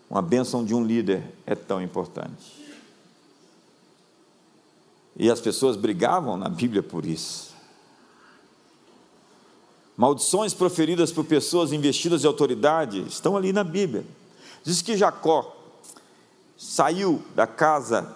uma 0.09 0.19
bênção 0.19 0.65
de 0.65 0.73
um 0.73 0.83
líder 0.83 1.23
é 1.45 1.53
tão 1.53 1.79
importante. 1.79 2.57
E 5.15 5.29
as 5.29 5.39
pessoas 5.39 5.75
brigavam 5.75 6.37
na 6.37 6.49
Bíblia 6.49 6.81
por 6.81 7.05
isso. 7.05 7.53
Maldições 9.95 10.55
proferidas 10.55 11.11
por 11.11 11.23
pessoas 11.23 11.71
investidas 11.71 12.21
de 12.21 12.25
autoridade 12.25 13.01
estão 13.07 13.37
ali 13.37 13.53
na 13.53 13.63
Bíblia. 13.63 14.03
Diz 14.63 14.81
que 14.81 14.97
Jacó 14.97 15.58
saiu 16.59 17.23
da 17.33 17.47
casa 17.47 18.13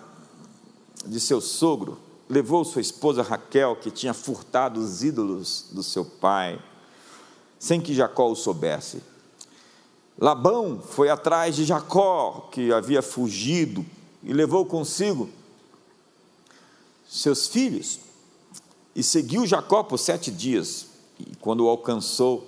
de 1.05 1.17
seu 1.17 1.39
sogro, 1.39 1.97
levou 2.27 2.65
sua 2.65 2.81
esposa 2.81 3.23
Raquel, 3.23 3.77
que 3.77 3.89
tinha 3.89 4.13
furtado 4.13 4.81
os 4.81 5.01
ídolos 5.01 5.67
do 5.71 5.81
seu 5.81 6.03
pai, 6.03 6.61
sem 7.57 7.79
que 7.79 7.93
Jacó 7.93 8.29
o 8.29 8.35
soubesse. 8.35 9.01
Labão 10.19 10.81
foi 10.81 11.09
atrás 11.09 11.55
de 11.55 11.63
Jacó, 11.63 12.49
que 12.51 12.73
havia 12.73 13.01
fugido, 13.01 13.85
e 14.21 14.33
levou 14.33 14.65
consigo 14.65 15.29
seus 17.09 17.47
filhos 17.47 17.99
e 18.93 19.01
seguiu 19.01 19.47
Jacó 19.47 19.83
por 19.83 19.97
sete 19.97 20.29
dias. 20.29 20.87
E 21.17 21.35
quando 21.37 21.65
o 21.65 21.69
alcançou, 21.69 22.45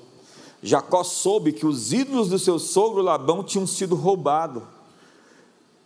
Jacó 0.62 1.04
soube 1.04 1.54
que 1.54 1.66
os 1.66 1.94
ídolos 1.94 2.30
do 2.30 2.40
seu 2.40 2.60
sogro 2.60 3.02
Labão 3.02 3.44
tinham 3.44 3.66
sido 3.66 3.96
roubados. 3.96 4.75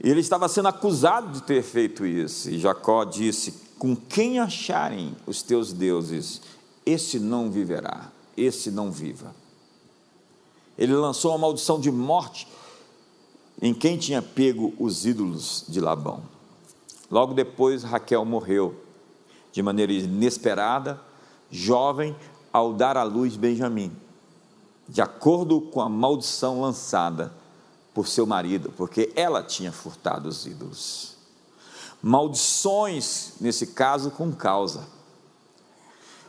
Ele 0.01 0.21
estava 0.21 0.47
sendo 0.47 0.69
acusado 0.69 1.33
de 1.33 1.43
ter 1.43 1.61
feito 1.61 2.05
isso. 2.05 2.49
E 2.49 2.57
Jacó 2.57 3.03
disse: 3.03 3.53
Com 3.77 3.95
quem 3.95 4.39
acharem 4.39 5.15
os 5.27 5.41
teus 5.41 5.73
deuses, 5.73 6.41
esse 6.85 7.19
não 7.19 7.51
viverá, 7.51 8.11
esse 8.37 8.71
não 8.71 8.91
viva. 8.91 9.35
Ele 10.77 10.93
lançou 10.93 11.31
uma 11.31 11.37
maldição 11.37 11.79
de 11.79 11.91
morte 11.91 12.47
em 13.61 13.73
quem 13.73 13.97
tinha 13.97 14.21
pego 14.21 14.73
os 14.79 15.05
ídolos 15.05 15.65
de 15.67 15.81
Labão. 15.81 16.23
Logo 17.11 17.33
depois, 17.33 17.83
Raquel 17.83 18.23
morreu 18.23 18.73
de 19.51 19.61
maneira 19.61 19.91
inesperada, 19.91 21.01
jovem, 21.51 22.15
ao 22.53 22.73
dar 22.73 22.95
à 22.95 23.03
luz 23.03 23.35
Benjamim, 23.35 23.91
de 24.87 25.01
acordo 25.01 25.59
com 25.59 25.81
a 25.81 25.89
maldição 25.89 26.61
lançada 26.61 27.33
por 27.99 28.07
seu 28.07 28.25
marido, 28.25 28.71
porque 28.77 29.11
ela 29.13 29.43
tinha 29.43 29.73
furtado 29.73 30.29
os 30.29 30.45
ídolos. 30.45 31.17
Maldições, 32.01 33.33
nesse 33.41 33.67
caso, 33.67 34.09
com 34.09 34.31
causa. 34.31 34.87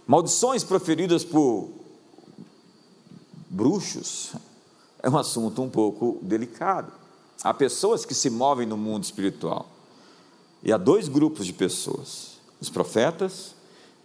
Maldições 0.05 0.65
proferidas 0.65 1.25
por 1.25 1.69
bruxos 3.49 4.33
é 5.01 5.09
um 5.09 5.17
assunto 5.17 5.63
um 5.63 5.71
pouco 5.71 6.19
delicado. 6.23 6.91
Há 7.41 7.55
pessoas 7.55 8.05
que 8.05 8.15
se 8.15 8.29
movem 8.31 8.67
no 8.67 8.77
mundo 8.77 9.05
espiritual 9.05 9.71
e 10.65 10.73
há 10.73 10.77
dois 10.77 11.07
grupos 11.07 11.47
de 11.47 11.53
pessoas: 11.53 12.33
os 12.61 12.69
profetas 12.69 13.55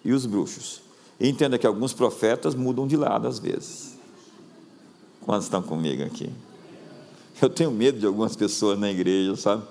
e 0.03 0.13
os 0.13 0.27
bruxos. 0.27 0.83
E 1.19 1.27
entenda 1.27 1.57
que 1.57 1.65
alguns 1.65 1.93
profetas 1.93 2.53
mudam 2.53 2.85
de 2.85 2.95
lado 2.95 3.27
às 3.27 3.39
vezes. 3.39 3.97
Quantos 5.21 5.45
estão 5.45 5.63
comigo 5.63 6.03
aqui? 6.03 6.31
Eu 7.41 7.49
tenho 7.49 7.71
medo 7.71 7.99
de 7.99 8.05
algumas 8.05 8.35
pessoas 8.35 8.79
na 8.79 8.89
igreja, 8.89 9.35
sabe? 9.35 9.63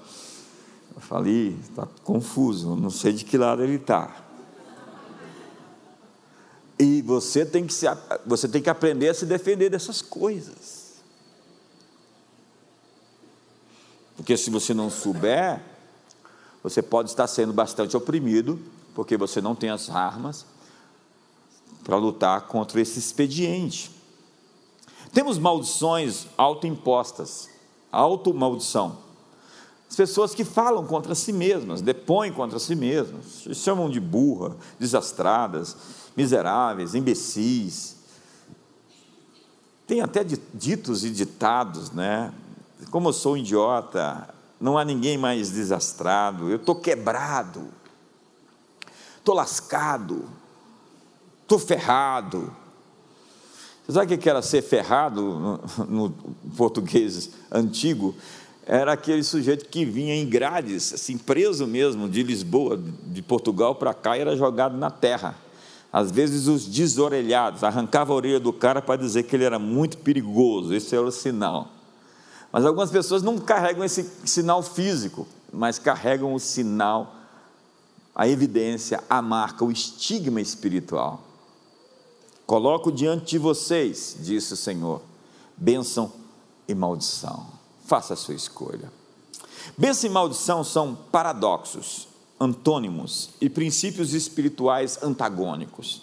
Eu 0.95 1.01
falei, 1.01 1.57
está 1.63 1.87
confuso, 2.03 2.77
não 2.77 2.91
sei 2.91 3.13
de 3.13 3.25
que 3.25 3.37
lado 3.37 3.63
ele 3.63 3.77
está. 3.77 4.25
E 6.79 7.03
você 7.03 7.47
tem, 7.47 7.67
que 7.67 7.73
se, 7.73 7.87
você 8.27 8.49
tem 8.49 8.61
que 8.61 8.69
aprender 8.69 9.09
a 9.09 9.15
se 9.15 9.25
defender 9.25 9.71
dessas 9.71 10.03
coisas. 10.03 10.95
Porque 14.17 14.37
se 14.37 14.51
você 14.51 14.75
não 14.75 14.91
souber, 14.91 15.63
você 16.63 16.83
pode 16.83 17.11
estar 17.11 17.27
sendo 17.27 17.53
bastante 17.53 17.97
oprimido, 17.97 18.61
porque 18.95 19.17
você 19.17 19.41
não 19.41 19.55
tem 19.55 19.71
as 19.71 19.91
armas 19.91 20.47
para 21.83 21.97
lutar 21.97 22.43
contra 22.43 22.81
esse 22.81 22.99
expediente. 22.99 23.91
Temos 25.13 25.39
maldições 25.39 26.27
autoimpostas, 26.37 27.49
auto-maldição. 27.95 28.99
As 29.89 29.97
pessoas 29.97 30.35
que 30.35 30.45
falam 30.45 30.87
contra 30.87 31.15
si 31.15 31.33
mesmas, 31.33 31.81
depõem 31.81 32.33
contra 32.33 32.59
si 32.59 32.75
mesmas, 32.75 33.47
chamam 33.53 33.89
de 33.89 34.01
burra, 34.01 34.57
desastradas, 34.79 35.77
miseráveis, 36.17 36.95
imbecis. 36.95 37.97
Tem 39.87 40.01
até 40.01 40.25
ditos 40.53 41.05
e 41.05 41.11
ditados, 41.11 41.91
né? 41.91 42.33
Como 42.91 43.09
eu 43.09 43.13
sou 43.13 43.35
um 43.35 43.37
idiota, 43.37 44.35
não 44.61 44.79
há 44.79 44.85
ninguém 44.85 45.19
mais 45.19 45.51
desastrado, 45.51 46.51
eu 46.51 46.57
estou 46.57 46.75
quebrado, 46.75 47.69
estou 49.19 49.35
lascado, 49.35 50.29
estou 51.43 51.59
ferrado. 51.59 52.64
Você 53.87 53.93
sabe 53.93 54.15
o 54.15 54.19
que 54.19 54.31
era 54.31 54.41
ser 54.41 54.63
ferrado 54.63 55.61
no, 55.87 56.11
português 56.57 57.31
antigo? 57.53 58.15
Era 58.67 58.95
aquele 58.95 59.23
sujeito 59.23 59.69
que 59.69 59.85
vinha 59.85 60.15
em 60.15 60.27
grades, 60.27 60.95
assim, 60.95 61.19
preso 61.19 61.67
mesmo, 61.67 62.09
de 62.09 62.23
Lisboa, 62.23 62.81
de 63.07 63.21
Portugal 63.21 63.75
para 63.75 63.93
cá, 63.93 64.17
e 64.17 64.23
era 64.23 64.35
jogado 64.35 64.75
na 64.79 64.91
terra. 64.91 65.37
Às 65.93 66.11
vezes 66.11 66.47
os 66.47 66.67
desorelhados, 66.67 67.63
arrancava 67.63 68.15
a 68.15 68.17
orelha 68.17 68.41
do 68.41 68.55
cara 68.55 68.81
para 68.81 68.97
dizer 68.97 69.25
que 69.25 69.37
ele 69.37 69.45
era 69.45 69.59
muito 69.59 69.99
perigoso, 69.99 70.73
esse 70.73 70.97
era 70.97 71.05
o 71.05 71.13
sinal. 71.13 71.69
Mas 72.51 72.65
algumas 72.65 72.91
pessoas 72.91 73.23
não 73.23 73.37
carregam 73.37 73.85
esse 73.85 74.11
sinal 74.25 74.63
físico, 74.63 75.29
mas 75.53 75.79
carregam 75.79 76.33
o 76.33 76.41
sinal, 76.41 77.15
a 78.15 78.27
evidência, 78.27 79.05
a 79.11 79.21
marca, 79.21 79.63
o 79.63 79.71
estigma 79.71 80.41
espiritual. 80.41 81.23
Coloco 82.47 82.93
diante 82.93 83.33
de 83.33 83.39
vocês, 83.39 84.17
disse 84.21 84.53
o 84.53 84.57
Senhor, 84.57 85.01
bênção 85.57 86.13
e 86.69 86.75
maldição. 86.75 87.47
Faça 87.87 88.15
a 88.15 88.17
sua 88.17 88.35
escolha. 88.35 88.93
Bênção 89.79 90.11
e 90.11 90.13
maldição 90.13 90.63
são 90.63 90.95
paradoxos, 90.95 92.09
antônimos 92.39 93.31
e 93.41 93.49
princípios 93.49 94.13
espirituais 94.13 95.03
antagônicos. 95.03 96.03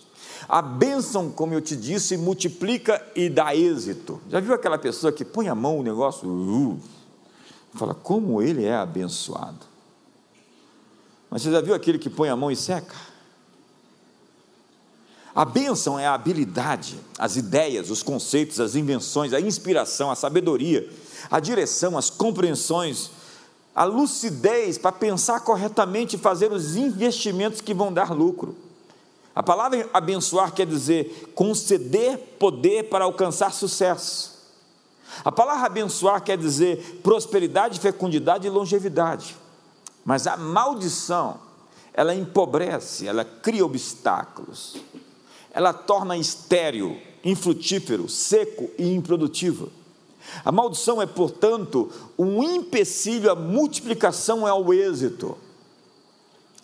A 0.50 0.62
bênção, 0.62 1.30
como 1.30 1.54
eu 1.54 1.62
te 1.62 1.76
disse, 1.76 2.18
multiplica 2.18 3.06
e 3.16 3.30
dá 3.30 3.56
êxito. 3.56 4.20
Já 4.30 4.40
viu 4.40 4.54
aquela 4.54 4.78
pessoa 4.78 5.12
que 5.12 5.24
põe 5.24 5.48
a 5.48 5.56
mão 5.56 5.78
no 5.78 5.84
negócio? 5.84 6.28
Uh, 6.28 6.80
Fala, 7.74 7.94
como 7.94 8.42
ele 8.42 8.66
é 8.66 8.76
abençoado. 8.76 9.66
Mas 11.30 11.42
você 11.42 11.52
já 11.52 11.62
viu 11.62 11.74
aquele 11.74 11.98
que 11.98 12.10
põe 12.10 12.28
a 12.30 12.36
mão 12.36 12.52
e 12.52 12.56
seca? 12.56 13.11
A 15.34 15.46
bênção 15.46 15.98
é 15.98 16.06
a 16.06 16.14
habilidade, 16.14 17.00
as 17.18 17.38
ideias, 17.38 17.90
os 17.90 18.04
conceitos, 18.04 18.60
as 18.60 18.76
invenções, 18.76 19.32
a 19.32 19.40
inspiração, 19.40 20.12
a 20.12 20.16
sabedoria, 20.16 20.90
a 21.30 21.40
direção, 21.40 21.98
as 21.98 22.10
compreensões, 22.10 23.12
a 23.74 23.86
lucidez 23.86 24.78
para 24.78 24.92
pensar 24.92 25.40
corretamente 25.40 26.18
e 26.18 26.20
fazer 26.20 26.52
os 26.52 26.76
investimentos 26.76 27.62
que 27.62 27.74
vão 27.74 27.94
dar 27.94 28.12
lucro. 28.12 28.56
A 29.34 29.42
palavra 29.42 29.90
abençoar 29.94 30.54
quer 30.54 30.68
dizer 30.68 31.32
conceder 31.34 32.18
poder 32.38 32.90
para 32.90 33.06
alcançar 33.06 33.54
sucesso. 33.54 34.32
A 35.24 35.32
palavra 35.32 35.66
abençoar 35.66 36.22
quer 36.22 36.38
dizer 36.38 37.00
prosperidade, 37.02 37.80
fecundidade 37.80 38.46
e 38.46 38.50
longevidade. 38.50 39.38
Mas 40.04 40.28
a 40.28 40.36
maldição, 40.36 41.40
ela 41.94 42.14
empobrece, 42.14 43.08
ela 43.08 43.24
cria 43.24 43.66
obstáculos, 43.66 44.76
ela 45.54 45.74
torna 45.74 46.18
estéril, 46.18 46.98
infrutífero, 47.24 48.08
seco 48.10 48.70
e 48.78 48.94
improdutivo. 48.94 49.72
A 50.46 50.52
maldição 50.52 51.02
é, 51.02 51.06
portanto, 51.06 51.92
um 52.18 52.44
empecilho 52.44 53.32
à 53.32 53.36
multiplicação 53.36 54.48
e 54.48 54.50
ao 54.50 54.74
êxito. 54.74 55.38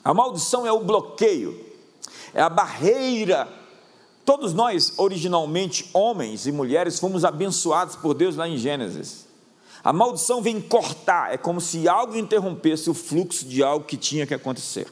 A 0.03 0.13
maldição 0.13 0.65
é 0.65 0.71
o 0.71 0.79
bloqueio, 0.79 1.65
é 2.33 2.41
a 2.41 2.49
barreira. 2.49 3.47
Todos 4.23 4.53
nós, 4.53 4.93
originalmente 4.97 5.89
homens 5.93 6.47
e 6.47 6.51
mulheres, 6.51 6.99
fomos 6.99 7.25
abençoados 7.25 7.95
por 7.95 8.13
Deus 8.13 8.35
lá 8.35 8.47
em 8.47 8.57
Gênesis. 8.57 9.27
A 9.83 9.91
maldição 9.91 10.41
vem 10.41 10.59
cortar, 10.61 11.33
é 11.33 11.37
como 11.37 11.61
se 11.61 11.87
algo 11.87 12.15
interrompesse 12.15 12.89
o 12.89 12.93
fluxo 12.93 13.45
de 13.45 13.63
algo 13.63 13.85
que 13.85 13.97
tinha 13.97 14.25
que 14.25 14.33
acontecer. 14.33 14.91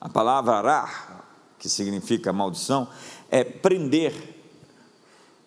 A 0.00 0.08
palavra 0.08 0.56
arar, 0.56 1.27
que 1.58 1.68
significa 1.68 2.32
maldição, 2.32 2.88
é 3.30 3.42
prender, 3.42 4.14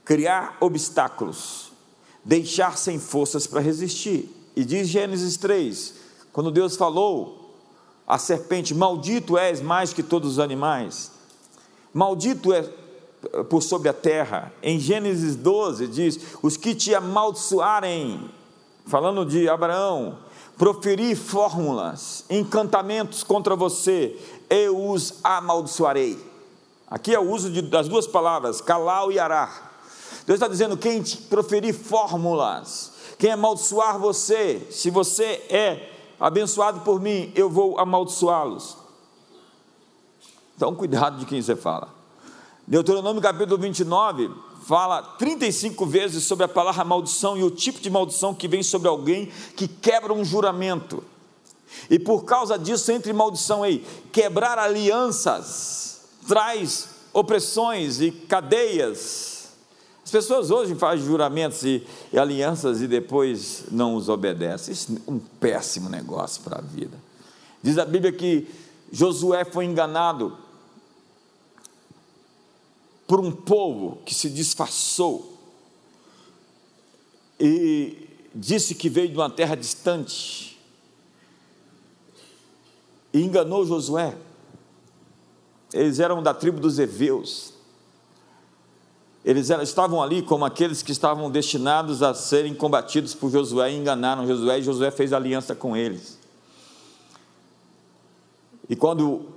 criar 0.04 0.58
obstáculos, 0.60 1.72
deixar 2.24 2.78
sem 2.78 3.00
forças 3.00 3.48
para 3.48 3.62
resistir. 3.62 4.30
E 4.56 4.66
diz 4.66 4.88
Gênesis 4.88 5.38
3, 5.38 5.94
quando 6.34 6.52
Deus 6.52 6.76
falou 6.76 7.56
à 8.08 8.18
serpente: 8.18 8.74
Maldito 8.74 9.38
és 9.38 9.62
mais 9.62 9.94
que 9.94 10.04
todos 10.04 10.34
os 10.34 10.40
animais, 10.40 11.12
maldito 11.94 12.54
é 12.54 12.62
por 13.50 13.62
sobre 13.62 13.90
a 13.90 13.94
terra. 13.94 14.52
Em 14.62 14.80
Gênesis 14.80 15.36
12 15.36 15.88
diz: 15.88 16.20
Os 16.42 16.58
que 16.58 16.76
te 16.76 16.94
amaldiçoarem, 16.94 18.30
falando 18.86 19.26
de 19.26 19.48
Abraão, 19.48 20.18
proferir 20.58 21.16
fórmulas, 21.16 22.26
encantamentos 22.30 23.24
contra 23.24 23.56
você, 23.56 24.18
eu 24.52 24.90
os 24.92 25.16
amaldiçoarei. 25.24 26.20
Aqui 26.88 27.16
é 27.16 27.20
o 27.20 27.32
uso 27.32 27.50
de, 27.50 27.62
das 27.62 27.88
duas 27.88 28.06
palavras, 28.06 28.60
calau 28.60 29.12
e 29.12 29.18
arar. 29.18 29.72
Deus 30.28 30.36
está 30.36 30.48
dizendo: 30.48 30.76
quem 30.76 31.02
te 31.02 31.16
proferir 31.18 31.74
fórmulas, 31.74 32.92
quem 33.18 33.32
amaldiçoar 33.32 33.98
você, 33.98 34.68
se 34.70 34.90
você 34.90 35.44
é 35.50 35.90
abençoado 36.20 36.82
por 36.82 37.00
mim, 37.00 37.32
eu 37.34 37.50
vou 37.50 37.80
amaldiçoá-los. 37.80 38.78
Então, 40.56 40.76
cuidado 40.76 41.18
de 41.18 41.26
quem 41.26 41.42
você 41.42 41.56
fala. 41.56 41.90
Deuteronômio 42.68 43.22
capítulo 43.22 43.58
29 43.58 44.30
fala 44.64 45.02
35 45.02 45.86
vezes 45.86 46.24
sobre 46.24 46.46
a 46.46 46.48
palavra 46.48 46.84
maldição 46.84 47.36
e 47.36 47.44
o 47.44 47.50
tipo 47.50 47.80
de 47.80 47.90
maldição 47.90 48.34
que 48.34 48.48
vem 48.48 48.62
sobre 48.62 48.88
alguém 48.88 49.32
que 49.56 49.68
quebra 49.68 50.14
um 50.14 50.24
juramento. 50.24 51.04
E 51.90 52.00
por 52.00 52.24
causa 52.24 52.58
disso, 52.58 52.92
entre 52.92 53.14
maldição 53.14 53.64
aí, 53.64 53.86
quebrar 54.12 54.58
alianças 54.58 56.02
traz 56.28 56.90
opressões 57.14 58.00
e 58.00 58.12
cadeias. 58.12 59.50
As 60.04 60.12
pessoas 60.12 60.52
hoje 60.52 60.76
fazem 60.76 61.06
juramentos 61.06 61.64
e, 61.64 61.86
e 62.12 62.18
alianças 62.18 62.82
e 62.82 62.88
depois 62.88 63.66
não 63.72 63.96
os 63.96 64.10
obedecem. 64.10 64.74
Isso 64.74 64.94
é 65.08 65.12
um 65.12 65.20
péssimo 65.20 65.90
negócio 65.90 66.42
para 66.42 66.60
a 66.60 66.62
vida. 66.62 66.98
Diz 67.62 67.78
a 67.78 67.86
Bíblia 67.86 68.12
que 68.12 68.48
Josué 68.92 69.46
foi 69.46 69.66
enganado 69.66 70.38
por 73.08 73.20
um 73.20 73.32
povo 73.32 74.02
que 74.06 74.16
se 74.16 74.30
disfarçou 74.30 75.38
e 77.40 78.08
disse 78.34 78.74
que 78.74 78.88
veio 78.88 79.10
de 79.10 79.16
uma 79.16 79.30
terra 79.30 79.56
distante 79.56 80.51
e 83.14 83.22
enganou 83.22 83.66
Josué. 83.66 84.16
Eles 85.74 86.00
eram 86.00 86.22
da 86.22 86.34
tribo 86.34 86.60
dos 86.60 86.80
Eveus. 86.80 87.54
Eles 89.24 89.50
eram, 89.50 89.62
estavam 89.62 90.02
ali 90.02 90.22
como 90.22 90.44
aqueles 90.46 90.82
que 90.82 90.92
estavam 90.92 91.30
destinados 91.30 92.02
a 92.02 92.14
serem 92.14 92.54
combatidos 92.54 93.14
por 93.14 93.30
Josué 93.30 93.72
e 93.72 93.78
enganaram 93.78 94.26
Josué, 94.26 94.60
e 94.60 94.64
Josué 94.64 94.92
fez 94.92 95.14
aliança 95.14 95.54
com 95.54 95.78
eles. 95.78 96.18
E 98.68 98.76
quando 98.76 99.28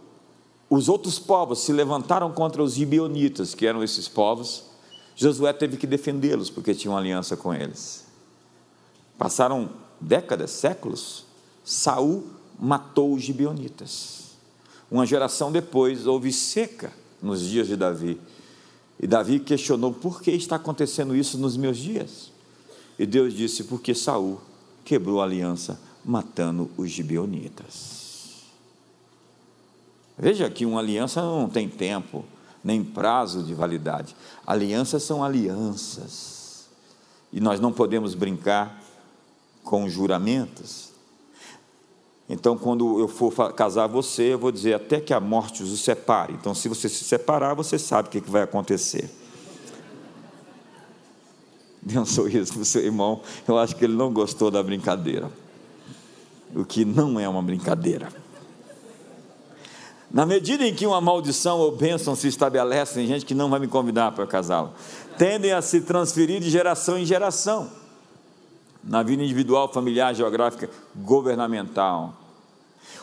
os 0.70 0.88
outros 0.88 1.18
povos 1.18 1.60
se 1.60 1.72
levantaram 1.72 2.32
contra 2.32 2.62
os 2.62 2.74
gibeonitas, 2.74 3.54
que 3.54 3.66
eram 3.66 3.82
esses 3.82 4.08
povos, 4.08 4.64
Josué 5.14 5.52
teve 5.52 5.76
que 5.76 5.86
defendê-los, 5.86 6.50
porque 6.50 6.74
tinha 6.74 6.94
aliança 6.96 7.36
com 7.36 7.52
eles. 7.52 8.06
Passaram 9.18 9.70
décadas, 10.00 10.50
séculos, 10.50 11.24
Saul 11.62 12.24
matou 12.58 13.14
os 13.14 13.22
gibeonitas. 13.22 14.24
Uma 14.90 15.06
geração 15.06 15.50
depois 15.50 16.06
houve 16.06 16.32
seca 16.32 16.92
nos 17.20 17.40
dias 17.40 17.66
de 17.66 17.76
Davi. 17.76 18.20
E 19.00 19.06
Davi 19.06 19.40
questionou: 19.40 19.92
por 19.92 20.22
que 20.22 20.30
está 20.30 20.56
acontecendo 20.56 21.16
isso 21.16 21.38
nos 21.38 21.56
meus 21.56 21.76
dias? 21.76 22.30
E 22.98 23.06
Deus 23.06 23.34
disse: 23.34 23.64
porque 23.64 23.94
Saul 23.94 24.40
quebrou 24.84 25.20
a 25.20 25.24
aliança, 25.24 25.80
matando 26.04 26.70
os 26.76 26.90
gibeonitas. 26.90 28.04
Veja 30.16 30.48
que 30.48 30.64
uma 30.64 30.78
aliança 30.78 31.20
não 31.20 31.48
tem 31.48 31.68
tempo, 31.68 32.24
nem 32.62 32.84
prazo 32.84 33.42
de 33.42 33.52
validade. 33.52 34.14
Alianças 34.46 35.02
são 35.02 35.24
alianças. 35.24 36.68
E 37.32 37.40
nós 37.40 37.58
não 37.58 37.72
podemos 37.72 38.14
brincar 38.14 38.80
com 39.64 39.88
juramentos. 39.88 40.93
Então, 42.34 42.58
quando 42.58 42.98
eu 42.98 43.06
for 43.06 43.32
casar 43.52 43.86
você, 43.86 44.34
eu 44.34 44.38
vou 44.38 44.50
dizer 44.50 44.74
até 44.74 45.00
que 45.00 45.14
a 45.14 45.20
morte 45.20 45.62
os 45.62 45.80
separe. 45.80 46.32
Então, 46.32 46.52
se 46.52 46.68
você 46.68 46.88
se 46.88 47.04
separar, 47.04 47.54
você 47.54 47.78
sabe 47.78 48.08
o 48.08 48.10
que 48.10 48.28
vai 48.28 48.42
acontecer. 48.42 49.08
Dê 51.80 51.96
um 51.96 52.04
sorriso 52.04 52.54
para 52.54 52.62
o 52.62 52.64
seu 52.64 52.82
irmão. 52.82 53.20
Eu 53.46 53.56
acho 53.56 53.76
que 53.76 53.84
ele 53.84 53.94
não 53.94 54.12
gostou 54.12 54.50
da 54.50 54.60
brincadeira. 54.64 55.30
O 56.52 56.64
que 56.64 56.84
não 56.84 57.20
é 57.20 57.28
uma 57.28 57.40
brincadeira. 57.40 58.08
Na 60.10 60.26
medida 60.26 60.66
em 60.66 60.74
que 60.74 60.86
uma 60.86 61.00
maldição 61.00 61.58
ou 61.60 61.70
bênção 61.70 62.16
se 62.16 62.26
estabelece, 62.26 62.94
tem 62.94 63.06
gente 63.06 63.24
que 63.24 63.34
não 63.34 63.48
vai 63.48 63.60
me 63.60 63.68
convidar 63.68 64.10
para 64.10 64.26
casá-lo, 64.26 64.72
tendem 65.16 65.52
a 65.52 65.62
se 65.62 65.80
transferir 65.80 66.40
de 66.40 66.50
geração 66.50 66.98
em 66.98 67.06
geração, 67.06 67.70
na 68.82 69.04
vida 69.04 69.22
individual, 69.22 69.72
familiar, 69.72 70.12
geográfica, 70.14 70.68
governamental. 70.96 72.23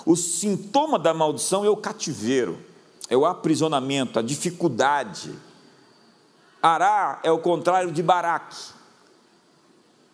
O 0.05 0.15
sintoma 0.15 0.97
da 0.97 1.13
maldição 1.13 1.63
é 1.65 1.69
o 1.69 1.77
cativeiro, 1.77 2.59
é 3.09 3.15
o 3.15 3.25
aprisionamento, 3.25 4.19
a 4.19 4.21
dificuldade. 4.21 5.33
Ará 6.61 7.19
é 7.23 7.31
o 7.31 7.39
contrário 7.39 7.91
de 7.91 8.01
Baraque. 8.01 8.57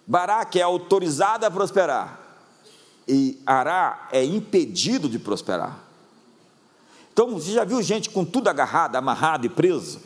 Baraque 0.06 0.60
é 0.60 0.63
autorizado 0.63 1.45
a 1.45 1.51
prosperar, 1.51 2.19
e 3.08 3.41
Ará 3.45 4.08
é 4.12 4.23
impedido 4.23 5.10
de 5.10 5.19
prosperar. 5.19 5.80
Então, 7.12 7.32
você 7.32 7.51
já 7.51 7.63
viu 7.63 7.82
gente 7.82 8.10
com 8.10 8.23
tudo 8.23 8.47
agarrado, 8.47 8.95
amarrado 8.95 9.45
e 9.45 9.49
preso? 9.49 9.99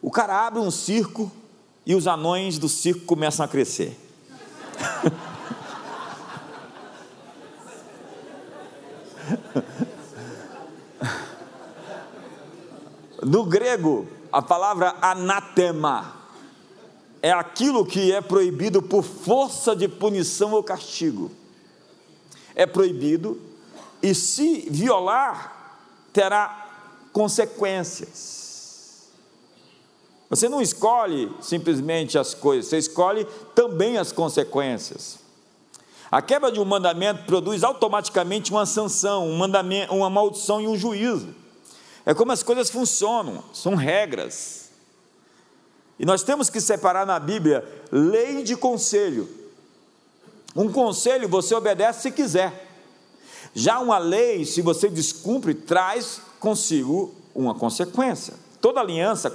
O 0.00 0.10
cara 0.10 0.46
abre 0.46 0.60
um 0.60 0.70
circo 0.70 1.30
e 1.84 1.94
os 1.94 2.06
anões 2.06 2.58
do 2.58 2.68
circo 2.68 3.04
começam 3.04 3.44
a 3.44 3.48
crescer. 3.48 3.98
No 13.22 13.44
grego, 13.44 14.08
a 14.32 14.42
palavra 14.42 14.96
anatema 15.00 16.22
é 17.22 17.30
aquilo 17.30 17.86
que 17.86 18.10
é 18.10 18.20
proibido 18.20 18.82
por 18.82 19.04
força 19.04 19.76
de 19.76 19.86
punição 19.86 20.52
ou 20.52 20.62
castigo. 20.62 21.30
É 22.54 22.66
proibido, 22.66 23.40
e 24.02 24.14
se 24.14 24.68
violar, 24.68 25.78
terá 26.12 26.68
consequências. 27.12 28.42
Você 30.28 30.48
não 30.48 30.60
escolhe 30.60 31.30
simplesmente 31.40 32.18
as 32.18 32.34
coisas, 32.34 32.66
você 32.66 32.78
escolhe 32.78 33.24
também 33.54 33.98
as 33.98 34.10
consequências. 34.10 35.21
A 36.12 36.20
quebra 36.20 36.52
de 36.52 36.60
um 36.60 36.64
mandamento 36.66 37.24
produz 37.24 37.64
automaticamente 37.64 38.50
uma 38.50 38.66
sanção, 38.66 39.26
um 39.26 39.38
mandamento, 39.38 39.94
uma 39.94 40.10
maldição 40.10 40.60
e 40.60 40.68
um 40.68 40.76
juízo. 40.76 41.34
É 42.04 42.12
como 42.12 42.32
as 42.32 42.42
coisas 42.42 42.68
funcionam, 42.68 43.42
são 43.50 43.74
regras. 43.74 44.68
E 45.98 46.04
nós 46.04 46.22
temos 46.22 46.50
que 46.50 46.60
separar 46.60 47.06
na 47.06 47.18
Bíblia 47.18 47.66
lei 47.90 48.42
de 48.42 48.54
conselho. 48.54 49.26
Um 50.54 50.70
conselho 50.70 51.30
você 51.30 51.54
obedece 51.54 52.02
se 52.02 52.10
quiser. 52.10 52.68
Já 53.54 53.80
uma 53.80 53.96
lei, 53.96 54.44
se 54.44 54.60
você 54.60 54.90
descumpre, 54.90 55.54
traz 55.54 56.20
consigo 56.38 57.14
uma 57.34 57.54
consequência. 57.54 58.34
Toda 58.60 58.80
aliança 58.80 59.32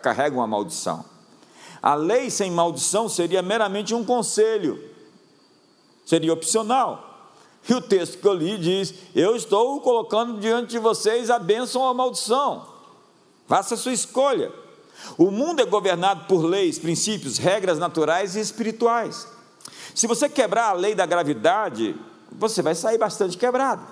carrega 0.00 0.34
uma 0.34 0.46
maldição. 0.46 1.04
A 1.82 1.94
lei 1.94 2.30
sem 2.30 2.50
maldição 2.50 3.10
seria 3.10 3.42
meramente 3.42 3.94
um 3.94 4.02
conselho, 4.02 4.87
seria 6.08 6.32
opcional. 6.32 7.04
E 7.68 7.74
o 7.74 7.82
texto 7.82 8.18
que 8.18 8.26
eu 8.26 8.32
li 8.32 8.56
diz: 8.56 8.94
Eu 9.14 9.36
estou 9.36 9.78
colocando 9.82 10.40
diante 10.40 10.70
de 10.70 10.78
vocês 10.78 11.28
a 11.28 11.38
bênção 11.38 11.82
ou 11.82 11.88
a 11.88 11.94
maldição. 11.94 12.66
Faça 13.46 13.74
a 13.74 13.76
sua 13.76 13.92
escolha. 13.92 14.50
O 15.18 15.30
mundo 15.30 15.60
é 15.60 15.66
governado 15.66 16.24
por 16.24 16.42
leis, 16.44 16.78
princípios, 16.78 17.36
regras 17.36 17.78
naturais 17.78 18.36
e 18.36 18.40
espirituais. 18.40 19.28
Se 19.94 20.06
você 20.06 20.28
quebrar 20.28 20.70
a 20.70 20.72
lei 20.72 20.94
da 20.94 21.04
gravidade, 21.04 21.94
você 22.32 22.62
vai 22.62 22.74
sair 22.74 22.96
bastante 22.96 23.36
quebrado. 23.36 23.82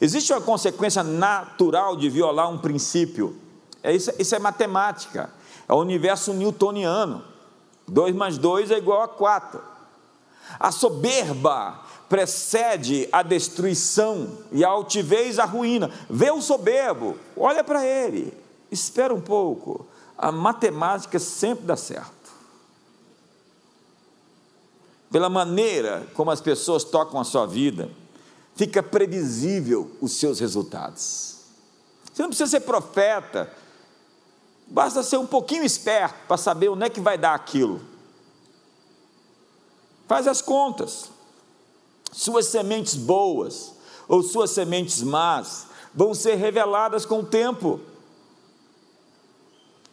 Existe 0.00 0.32
uma 0.32 0.40
consequência 0.40 1.02
natural 1.02 1.94
de 1.94 2.10
violar 2.10 2.50
um 2.50 2.58
princípio. 2.58 3.38
É 3.82 3.94
isso, 3.94 4.10
isso 4.18 4.34
é 4.34 4.38
matemática. 4.38 5.30
É 5.68 5.72
o 5.72 5.76
universo 5.76 6.32
newtoniano. 6.32 7.22
2 7.86 8.14
mais 8.14 8.38
2 8.38 8.70
é 8.70 8.78
igual 8.78 9.02
a 9.02 9.08
4. 9.08 9.69
A 10.58 10.72
soberba 10.72 11.80
precede 12.08 13.08
a 13.12 13.22
destruição 13.22 14.38
e 14.50 14.64
a 14.64 14.68
altivez 14.68 15.38
a 15.38 15.44
ruína. 15.44 15.90
Vê 16.10 16.30
o 16.30 16.42
soberbo, 16.42 17.16
olha 17.36 17.62
para 17.62 17.86
ele, 17.86 18.36
espera 18.70 19.14
um 19.14 19.20
pouco. 19.20 19.86
A 20.18 20.32
matemática 20.32 21.18
sempre 21.18 21.64
dá 21.64 21.76
certo. 21.76 22.10
Pela 25.10 25.28
maneira 25.28 26.06
como 26.14 26.30
as 26.30 26.40
pessoas 26.40 26.84
tocam 26.84 27.20
a 27.20 27.24
sua 27.24 27.46
vida, 27.46 27.90
fica 28.54 28.82
previsível 28.82 29.90
os 30.00 30.12
seus 30.12 30.38
resultados. 30.40 31.36
Você 32.12 32.22
não 32.22 32.28
precisa 32.28 32.50
ser 32.50 32.60
profeta, 32.60 33.50
basta 34.66 35.02
ser 35.02 35.16
um 35.16 35.26
pouquinho 35.26 35.64
esperto 35.64 36.26
para 36.26 36.36
saber 36.36 36.68
onde 36.68 36.84
é 36.84 36.90
que 36.90 37.00
vai 37.00 37.16
dar 37.16 37.34
aquilo. 37.34 37.80
Faz 40.10 40.26
as 40.26 40.42
contas. 40.42 41.08
Suas 42.10 42.46
sementes 42.46 42.96
boas 42.96 43.76
ou 44.08 44.24
suas 44.24 44.50
sementes 44.50 45.04
más 45.04 45.68
vão 45.94 46.14
ser 46.14 46.34
reveladas 46.34 47.06
com 47.06 47.20
o 47.20 47.24
tempo. 47.24 47.80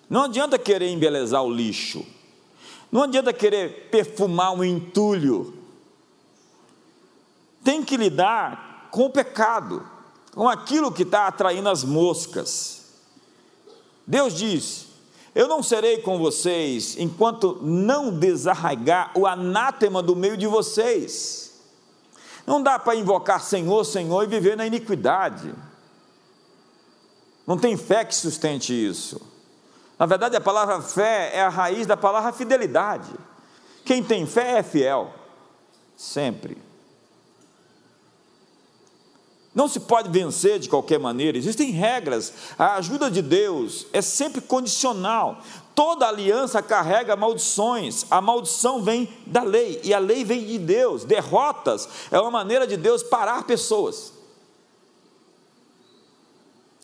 Não 0.10 0.24
adianta 0.24 0.58
querer 0.58 0.90
embelezar 0.90 1.44
o 1.44 1.54
lixo. 1.54 2.04
Não 2.92 3.04
adianta 3.04 3.32
querer 3.32 3.92
perfumar 3.92 4.54
um 4.54 4.64
entulho. 4.64 5.56
Tem 7.64 7.84
que 7.84 7.96
lidar 7.96 8.90
com 8.90 9.06
o 9.06 9.12
pecado, 9.12 9.88
com 10.34 10.50
aquilo 10.50 10.92
que 10.92 11.04
está 11.04 11.28
atraindo 11.28 11.70
as 11.70 11.84
moscas. 11.84 12.86
Deus 14.08 14.36
diz: 14.36 14.87
Eu 15.38 15.48
não 15.48 15.62
serei 15.62 16.00
com 16.00 16.18
vocês 16.18 16.98
enquanto 16.98 17.60
não 17.62 18.10
desarraigar 18.10 19.12
o 19.16 19.28
anátema 19.28 20.02
do 20.02 20.16
meio 20.16 20.36
de 20.36 20.48
vocês. 20.48 21.62
Não 22.44 22.60
dá 22.60 22.80
para 22.80 22.96
invocar 22.96 23.40
Senhor, 23.40 23.86
Senhor 23.86 24.24
e 24.24 24.26
viver 24.26 24.58
na 24.58 24.66
iniquidade. 24.66 25.54
Não 27.46 27.56
tem 27.56 27.78
fé 27.78 28.04
que 28.04 28.16
sustente 28.16 28.74
isso. 28.74 29.22
Na 30.00 30.08
verdade, 30.08 30.36
a 30.36 30.42
palavra 30.42 30.82
fé 30.82 31.30
é 31.32 31.42
a 31.42 31.50
raiz 31.50 31.86
da 31.86 31.96
palavra 31.96 32.34
fidelidade. 32.34 33.14
Quem 33.86 34.04
tem 34.04 34.26
fé 34.26 34.58
é 34.58 34.64
fiel, 34.64 35.14
sempre. 35.96 36.58
Não 39.58 39.68
se 39.68 39.80
pode 39.80 40.08
vencer 40.10 40.60
de 40.60 40.70
qualquer 40.70 41.00
maneira, 41.00 41.36
existem 41.36 41.72
regras. 41.72 42.32
A 42.60 42.76
ajuda 42.76 43.10
de 43.10 43.24
Deus 43.24 43.88
é 43.92 44.04
sempre 44.04 44.40
condicional. 44.40 45.40
Toda 45.74 46.08
aliança 46.08 46.62
carrega 46.62 47.16
maldições, 47.16 48.06
a 48.12 48.22
maldição 48.22 48.84
vem 48.84 49.12
da 49.26 49.42
lei, 49.42 49.82
e 49.84 49.96
a 49.96 49.98
lei 49.98 50.24
vem 50.24 50.46
de 50.46 50.60
Deus. 50.60 51.04
Derrotas 51.04 51.90
é 52.12 52.22
uma 52.22 52.30
maneira 52.30 52.68
de 52.68 52.78
Deus 52.78 53.02
parar 53.02 53.48
pessoas. 53.48 54.14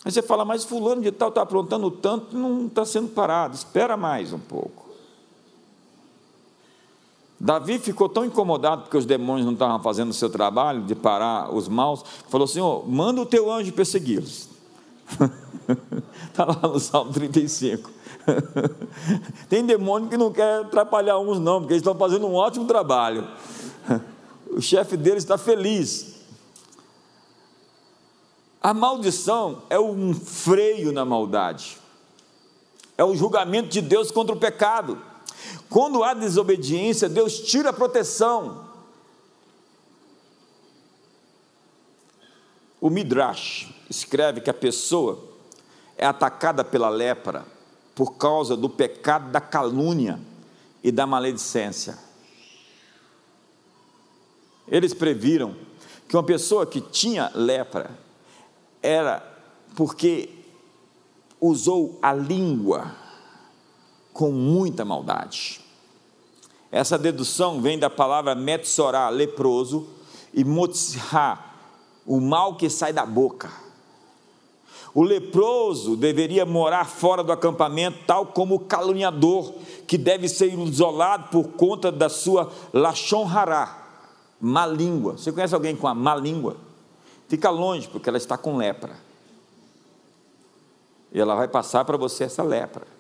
Aí 0.04 0.12
você 0.12 0.24
fala, 0.24 0.44
mas 0.44 0.64
fulano 0.64 1.04
de 1.04 1.12
tal 1.12 1.30
está 1.30 1.44
aprontando 1.44 1.92
tanto, 1.92 2.36
não 2.36 2.66
está 2.66 2.84
sendo 2.84 3.10
parado, 3.10 3.54
espera 3.54 3.96
mais 3.96 4.34
um 4.34 4.40
pouco. 4.40 4.83
Davi 7.44 7.78
ficou 7.78 8.08
tão 8.08 8.24
incomodado 8.24 8.84
porque 8.84 8.96
os 8.96 9.06
demônios 9.06 9.46
não 9.46 9.52
estavam 9.52 9.78
fazendo 9.82 10.12
o 10.12 10.14
seu 10.14 10.30
trabalho 10.30 10.84
de 10.84 10.96
parar 10.96 11.54
os 11.54 11.68
maus, 11.68 12.02
falou: 12.30 12.48
Senhor, 12.48 12.90
manda 12.90 13.20
o 13.20 13.26
teu 13.26 13.52
anjo 13.52 13.74
persegui-los. 13.74 14.48
Está 16.30 16.46
lá 16.48 16.62
no 16.62 16.80
Salmo 16.80 17.12
35. 17.12 17.92
Tem 19.50 19.66
demônio 19.66 20.08
que 20.08 20.16
não 20.16 20.32
quer 20.32 20.62
atrapalhar 20.62 21.20
uns, 21.20 21.38
não, 21.38 21.60
porque 21.60 21.74
eles 21.74 21.82
estão 21.82 21.94
fazendo 21.96 22.26
um 22.26 22.34
ótimo 22.34 22.66
trabalho. 22.66 23.28
O 24.56 24.62
chefe 24.62 24.96
deles 24.96 25.24
está 25.24 25.36
feliz. 25.36 26.14
A 28.62 28.72
maldição 28.72 29.64
é 29.68 29.80
um 29.80 30.14
freio 30.14 30.92
na 30.92 31.04
maldade, 31.04 31.80
é 32.96 33.04
o 33.04 33.16
julgamento 33.16 33.70
de 33.70 33.82
Deus 33.82 34.12
contra 34.12 34.36
o 34.36 34.40
pecado. 34.40 35.02
Quando 35.70 36.04
há 36.04 36.14
desobediência, 36.14 37.10
Deus 37.10 37.40
tira 37.40 37.70
a 37.70 37.74
proteção. 37.74 38.70
O 42.80 42.90
Midrash 42.90 43.74
escreve 43.90 44.42
que 44.42 44.50
a 44.50 44.54
pessoa 44.54 45.24
é 45.98 46.06
atacada 46.06 46.64
pela 46.64 46.90
lepra 46.90 47.46
por 47.96 48.18
causa 48.18 48.58
do 48.58 48.70
pecado 48.70 49.32
da 49.32 49.40
calúnia 49.40 50.20
e 50.84 50.92
da 50.92 51.08
maledicência. 51.08 51.98
Eles 54.68 54.94
previram 54.94 55.56
que 56.08 56.16
uma 56.16 56.24
pessoa 56.24 56.66
que 56.66 56.82
tinha 56.82 57.32
lepra 57.34 57.92
era 58.82 59.22
porque 59.76 60.30
usou 61.40 61.98
a 62.02 62.14
língua 62.14 63.03
com 64.14 64.32
muita 64.32 64.86
maldade. 64.86 65.60
Essa 66.72 66.98
dedução 66.98 67.62
vem 67.62 67.78
da 67.78 67.90
palavra 67.90 68.34
metsorá, 68.34 69.10
leproso, 69.10 69.88
e 70.34 70.44
motzha, 70.44 71.38
o 72.06 72.20
mal 72.20 72.56
que 72.56 72.70
sai 72.70 72.92
da 72.92 73.06
boca. 73.06 73.52
O 74.94 75.04
leproso 75.04 75.96
deveria 75.96 76.46
morar 76.46 76.86
fora 76.86 77.24
do 77.24 77.32
acampamento, 77.32 78.00
tal 78.06 78.28
como 78.28 78.56
o 78.56 78.60
caluniador, 78.60 79.54
que 79.88 79.98
deve 79.98 80.30
ser 80.30 80.54
isolado 80.54 81.30
por 81.30 81.50
conta 81.54 81.92
da 81.92 82.10
sua 82.10 82.52
lachon 82.72 83.28
hará, 83.28 83.84
má 84.40 84.66
língua. 84.68 85.14
Você 85.18 85.32
conhece 85.32 85.56
alguém 85.56 85.76
com 85.76 85.88
a 85.88 85.96
má 85.96 86.16
língua? 86.16 86.58
Fica 87.28 87.50
longe, 87.50 87.88
porque 87.88 88.10
ela 88.10 88.18
está 88.18 88.38
com 88.38 88.58
lepra. 88.58 88.96
E 91.12 91.20
ela 91.20 91.36
vai 91.36 91.48
passar 91.48 91.86
para 91.86 91.98
você 91.98 92.26
essa 92.26 92.44
lepra. 92.44 92.93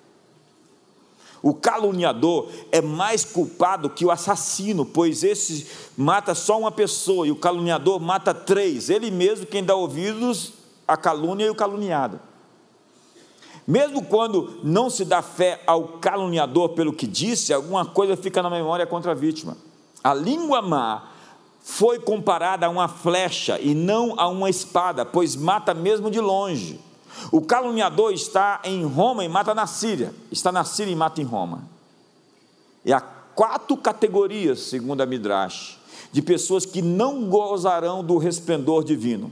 O 1.43 1.53
caluniador 1.53 2.47
é 2.71 2.82
mais 2.82 3.25
culpado 3.25 3.89
que 3.89 4.06
o 4.06 4.12
assassino, 4.12 4.86
pois 4.86 5.25
esse 5.25 5.67
mata 5.97 6.34
só 6.34 6.58
uma 6.58 6.71
pessoa 6.71 7.27
e 7.27 7.32
o 7.32 7.36
caluniador 7.36 7.99
mata 7.99 8.34
três. 8.34 8.89
Ele 8.89 9.12
mesmo 9.12 9.45
quem 9.45 9.62
dá 9.62 9.75
ouvidos 9.75 10.53
a 10.88 10.95
calúnia 10.95 11.45
e 11.45 11.49
o 11.49 11.56
caluniado. 11.56 12.17
Mesmo 13.67 14.06
quando 14.06 14.62
não 14.63 14.89
se 14.89 15.03
dá 15.03 15.21
fé 15.21 15.62
ao 15.67 15.84
caluniador 15.99 16.69
pelo 16.69 16.93
que 16.93 17.06
disse, 17.06 17.53
alguma 17.53 17.86
coisa 17.86 18.15
fica 18.15 18.41
na 18.41 18.49
memória 18.49 18.88
contra 18.88 19.12
a 19.12 19.15
vítima. 19.15 19.58
A 20.01 20.13
língua 20.13 20.62
má 20.62 21.10
foi 21.62 21.99
comparada 21.99 22.67
a 22.67 22.69
uma 22.69 22.88
flecha 22.88 23.60
e 23.60 23.75
não 23.75 24.17
a 24.17 24.29
uma 24.29 24.49
espada, 24.49 25.06
pois 25.06 25.36
mata 25.36 25.73
mesmo 25.73 26.10
de 26.10 26.21
longe. 26.21 26.79
O 27.31 27.41
caluniador 27.41 28.13
está 28.13 28.62
em 28.63 28.86
Roma 28.86 29.23
e 29.23 29.29
mata 29.29 29.53
na 29.53 29.67
Síria, 29.67 30.13
está 30.31 30.51
na 30.51 30.63
Síria 30.63 30.91
e 30.91 30.95
mata 30.95 31.21
em 31.21 31.25
Roma. 31.25 31.67
E 32.86 32.91
há 32.91 33.01
quatro 33.01 33.77
categorias, 33.77 34.59
segundo 34.59 35.01
a 35.01 35.05
Midrash, 35.05 35.79
de 36.12 36.21
pessoas 36.21 36.65
que 36.65 36.81
não 36.81 37.29
gozarão 37.29 38.03
do 38.03 38.17
resplendor 38.17 38.83
divino 38.83 39.31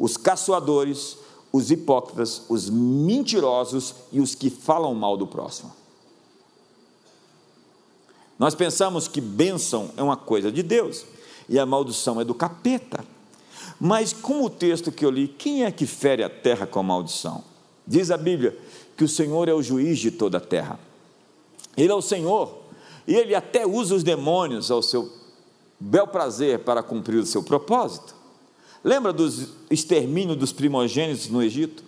os 0.00 0.16
caçoadores, 0.16 1.18
os 1.52 1.70
hipócritas, 1.70 2.42
os 2.48 2.70
mentirosos 2.70 3.94
e 4.10 4.18
os 4.18 4.34
que 4.34 4.48
falam 4.48 4.94
mal 4.94 5.14
do 5.14 5.26
próximo. 5.26 5.70
Nós 8.38 8.54
pensamos 8.54 9.06
que 9.06 9.20
bênção 9.20 9.90
é 9.98 10.02
uma 10.02 10.16
coisa 10.16 10.50
de 10.50 10.62
Deus 10.62 11.04
e 11.46 11.58
a 11.58 11.66
maldição 11.66 12.18
é 12.18 12.24
do 12.24 12.34
capeta. 12.34 13.04
Mas, 13.80 14.12
como 14.12 14.44
o 14.44 14.50
texto 14.50 14.92
que 14.92 15.06
eu 15.06 15.10
li, 15.10 15.26
quem 15.26 15.64
é 15.64 15.72
que 15.72 15.86
fere 15.86 16.22
a 16.22 16.28
terra 16.28 16.66
com 16.66 16.80
a 16.80 16.82
maldição? 16.82 17.42
Diz 17.86 18.10
a 18.10 18.18
Bíblia 18.18 18.56
que 18.94 19.02
o 19.02 19.08
Senhor 19.08 19.48
é 19.48 19.54
o 19.54 19.62
juiz 19.62 19.98
de 19.98 20.10
toda 20.10 20.36
a 20.36 20.40
terra. 20.40 20.78
Ele 21.74 21.90
é 21.90 21.94
o 21.94 22.02
Senhor 22.02 22.60
e 23.08 23.14
ele 23.14 23.34
até 23.34 23.66
usa 23.66 23.94
os 23.94 24.02
demônios 24.02 24.70
ao 24.70 24.82
seu 24.82 25.10
bel 25.78 26.06
prazer 26.06 26.58
para 26.58 26.82
cumprir 26.82 27.16
o 27.16 27.26
seu 27.26 27.42
propósito. 27.42 28.14
Lembra 28.84 29.14
do 29.14 29.26
extermínio 29.70 30.36
dos 30.36 30.52
primogênitos 30.52 31.28
no 31.28 31.42
Egito? 31.42 31.82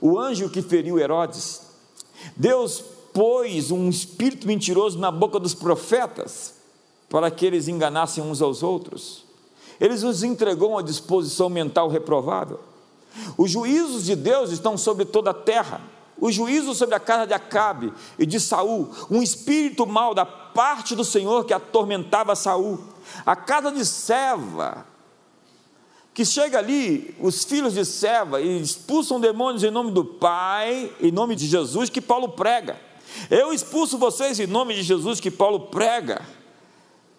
O 0.00 0.18
anjo 0.18 0.50
que 0.50 0.62
feriu 0.62 0.98
Herodes. 0.98 1.62
Deus 2.36 2.82
pôs 3.12 3.70
um 3.70 3.88
espírito 3.88 4.48
mentiroso 4.48 4.98
na 4.98 5.12
boca 5.12 5.38
dos 5.38 5.54
profetas 5.54 6.54
para 7.08 7.30
que 7.30 7.46
eles 7.46 7.68
enganassem 7.68 8.22
uns 8.22 8.42
aos 8.42 8.64
outros. 8.64 9.27
Eles 9.80 10.02
os 10.02 10.22
entregou 10.22 10.70
uma 10.72 10.82
disposição 10.82 11.48
mental 11.48 11.88
reprovável. 11.88 12.60
Os 13.36 13.50
juízos 13.50 14.04
de 14.04 14.14
Deus 14.14 14.50
estão 14.50 14.76
sobre 14.76 15.04
toda 15.04 15.30
a 15.30 15.34
terra. 15.34 15.80
O 16.20 16.32
juízo 16.32 16.74
sobre 16.74 16.96
a 16.96 17.00
casa 17.00 17.26
de 17.26 17.32
Acabe 17.32 17.92
e 18.18 18.26
de 18.26 18.40
Saul, 18.40 18.90
um 19.08 19.22
espírito 19.22 19.86
mau 19.86 20.14
da 20.14 20.26
parte 20.26 20.96
do 20.96 21.04
Senhor 21.04 21.44
que 21.44 21.54
atormentava 21.54 22.34
Saul. 22.34 22.80
A 23.24 23.36
casa 23.36 23.70
de 23.70 23.86
Seva, 23.86 24.84
que 26.12 26.24
chega 26.24 26.58
ali, 26.58 27.14
os 27.20 27.44
filhos 27.44 27.74
de 27.74 27.84
Seva, 27.84 28.40
e 28.40 28.60
expulsam 28.60 29.20
demônios 29.20 29.62
em 29.62 29.70
nome 29.70 29.92
do 29.92 30.04
Pai, 30.04 30.92
em 31.00 31.12
nome 31.12 31.36
de 31.36 31.46
Jesus, 31.46 31.88
que 31.88 32.00
Paulo 32.00 32.30
prega. 32.30 32.76
Eu 33.30 33.52
expulso 33.52 33.96
vocês 33.96 34.40
em 34.40 34.46
nome 34.46 34.74
de 34.74 34.82
Jesus, 34.82 35.20
que 35.20 35.30
Paulo 35.30 35.60
prega. 35.60 36.22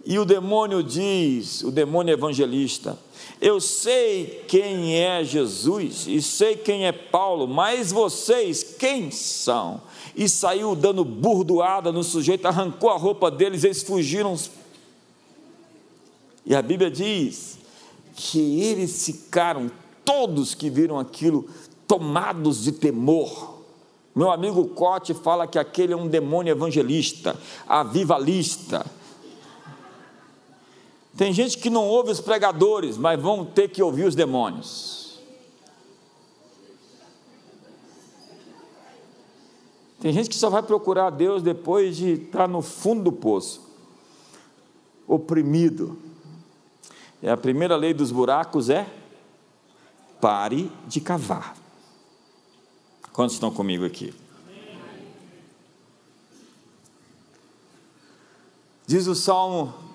E 0.05 0.17
o 0.17 0.25
demônio 0.25 0.81
diz, 0.81 1.61
o 1.61 1.71
demônio 1.71 2.13
evangelista, 2.13 2.97
eu 3.41 3.59
sei 3.59 4.43
quem 4.47 4.95
é 4.95 5.23
Jesus 5.23 6.05
e 6.07 6.21
sei 6.21 6.55
quem 6.55 6.85
é 6.85 6.91
Paulo, 6.91 7.47
mas 7.47 7.91
vocês 7.91 8.63
quem 8.63 9.11
são? 9.11 9.81
E 10.15 10.27
saiu 10.27 10.75
dando 10.75 11.03
burdoada 11.03 11.91
no 11.91 12.03
sujeito, 12.03 12.45
arrancou 12.45 12.89
a 12.89 12.97
roupa 12.97 13.29
deles, 13.29 13.63
eles 13.63 13.83
fugiram. 13.83 14.37
E 16.45 16.55
a 16.55 16.61
Bíblia 16.61 16.89
diz 16.89 17.59
que 18.15 18.61
eles 18.61 19.05
ficaram, 19.05 19.69
todos 20.03 20.55
que 20.55 20.69
viram 20.69 20.97
aquilo, 20.97 21.47
tomados 21.87 22.63
de 22.63 22.71
temor. 22.71 23.59
Meu 24.15 24.31
amigo 24.31 24.65
Cote 24.69 25.13
fala 25.13 25.45
que 25.45 25.59
aquele 25.59 25.93
é 25.93 25.95
um 25.95 26.07
demônio 26.07 26.51
evangelista, 26.51 27.37
avivalista 27.67 28.85
tem 31.19 31.33
gente 31.33 31.57
que 31.57 31.69
não 31.69 31.85
ouve 31.85 32.11
os 32.11 32.21
pregadores, 32.21 32.95
mas 32.95 33.21
vão 33.21 33.43
ter 33.43 33.67
que 33.67 33.83
ouvir 33.83 34.05
os 34.05 34.15
demônios. 34.15 35.19
Tem 39.99 40.13
gente 40.13 40.29
que 40.29 40.37
só 40.37 40.49
vai 40.49 40.63
procurar 40.63 41.09
Deus 41.09 41.43
depois 41.43 41.97
de 41.97 42.11
estar 42.11 42.47
no 42.47 42.61
fundo 42.61 43.03
do 43.03 43.11
poço, 43.11 43.69
oprimido. 45.05 45.99
E 47.21 47.27
a 47.27 47.35
primeira 47.35 47.75
lei 47.75 47.93
dos 47.93 48.13
buracos 48.13 48.69
é: 48.69 48.89
pare 50.21 50.71
de 50.87 51.01
cavar. 51.01 51.53
Quantos 53.11 53.33
estão 53.33 53.51
comigo 53.51 53.83
aqui? 53.83 54.13
Diz 58.87 59.05
o 59.05 59.13
Salmo 59.13 59.88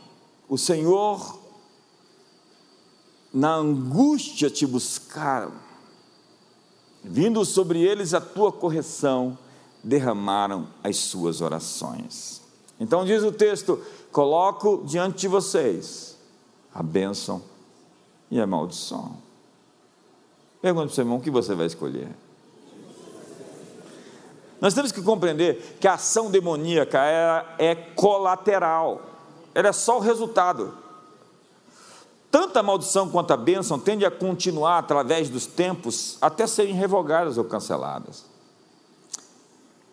o 0.49 0.59
Senhor, 0.59 1.39
na 3.33 3.55
angústia 3.55 4.51
te 4.51 4.67
buscaram, 4.67 5.53
vindo 7.03 7.45
sobre 7.45 7.83
eles 7.83 8.15
a 8.15 8.21
tua 8.21 8.53
correção, 8.53 9.39
derramaram 9.83 10.69
as 10.83 10.97
suas 10.97 11.41
orações. 11.41 12.41
Então 12.79 13.05
diz 13.05 13.23
o 13.23 13.33
texto: 13.33 13.83
coloco 14.13 14.83
diante 14.87 15.21
de 15.21 15.29
vocês 15.29 16.17
a 16.75 16.83
bênção 16.83 17.43
e 18.31 18.41
a 18.41 18.47
maldição. 18.47 19.17
Pergunta 20.61 20.87
para 20.87 20.93
o 20.93 20.95
seu 20.95 21.03
irmão: 21.03 21.19
o 21.19 21.21
que 21.21 21.31
você 21.31 21.55
vai 21.55 21.67
escolher? 21.67 22.09
Nós 24.61 24.73
temos 24.73 24.93
que 24.93 25.03
compreender 25.03 25.77
que 25.79 25.87
a 25.87 25.95
ação 25.95 26.31
demoníaca 26.31 26.99
é, 27.05 27.71
é 27.71 27.75
colateral 27.75 29.14
é 29.55 29.73
só 29.73 29.99
o 29.99 30.01
resultado. 30.01 30.75
Tanto 32.31 32.59
a 32.59 32.63
maldição 32.63 33.09
quanto 33.09 33.33
a 33.33 33.37
bênção 33.37 33.79
tende 33.79 34.05
a 34.05 34.11
continuar 34.11 34.79
através 34.79 35.31
dos 35.31 35.47
tempos 35.47 36.19
até 36.21 36.47
serem 36.47 36.75
revogadas 36.75 37.39
ou 37.39 37.45
canceladas. 37.45 38.25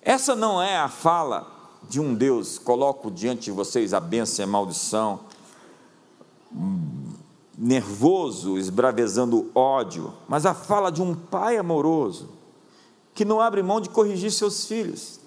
Essa 0.01 0.35
não 0.35 0.59
é 0.59 0.77
a 0.77 0.89
fala 0.89 1.45
de 1.87 1.99
um 1.99 2.15
Deus, 2.15 2.57
coloco 2.57 3.11
diante 3.11 3.43
de 3.43 3.51
vocês 3.51 3.93
a 3.93 3.99
bênção 3.99 4.43
e 4.43 4.47
a 4.47 4.51
maldição, 4.51 5.19
nervoso, 7.55 8.57
esbravejando 8.57 9.51
ódio, 9.53 10.11
mas 10.27 10.45
a 10.45 10.55
fala 10.55 10.91
de 10.91 11.01
um 11.01 11.13
pai 11.13 11.57
amoroso, 11.57 12.29
que 13.13 13.23
não 13.23 13.39
abre 13.39 13.61
mão 13.61 13.79
de 13.79 13.89
corrigir 13.89 14.31
seus 14.31 14.65
filhos, 14.65 15.19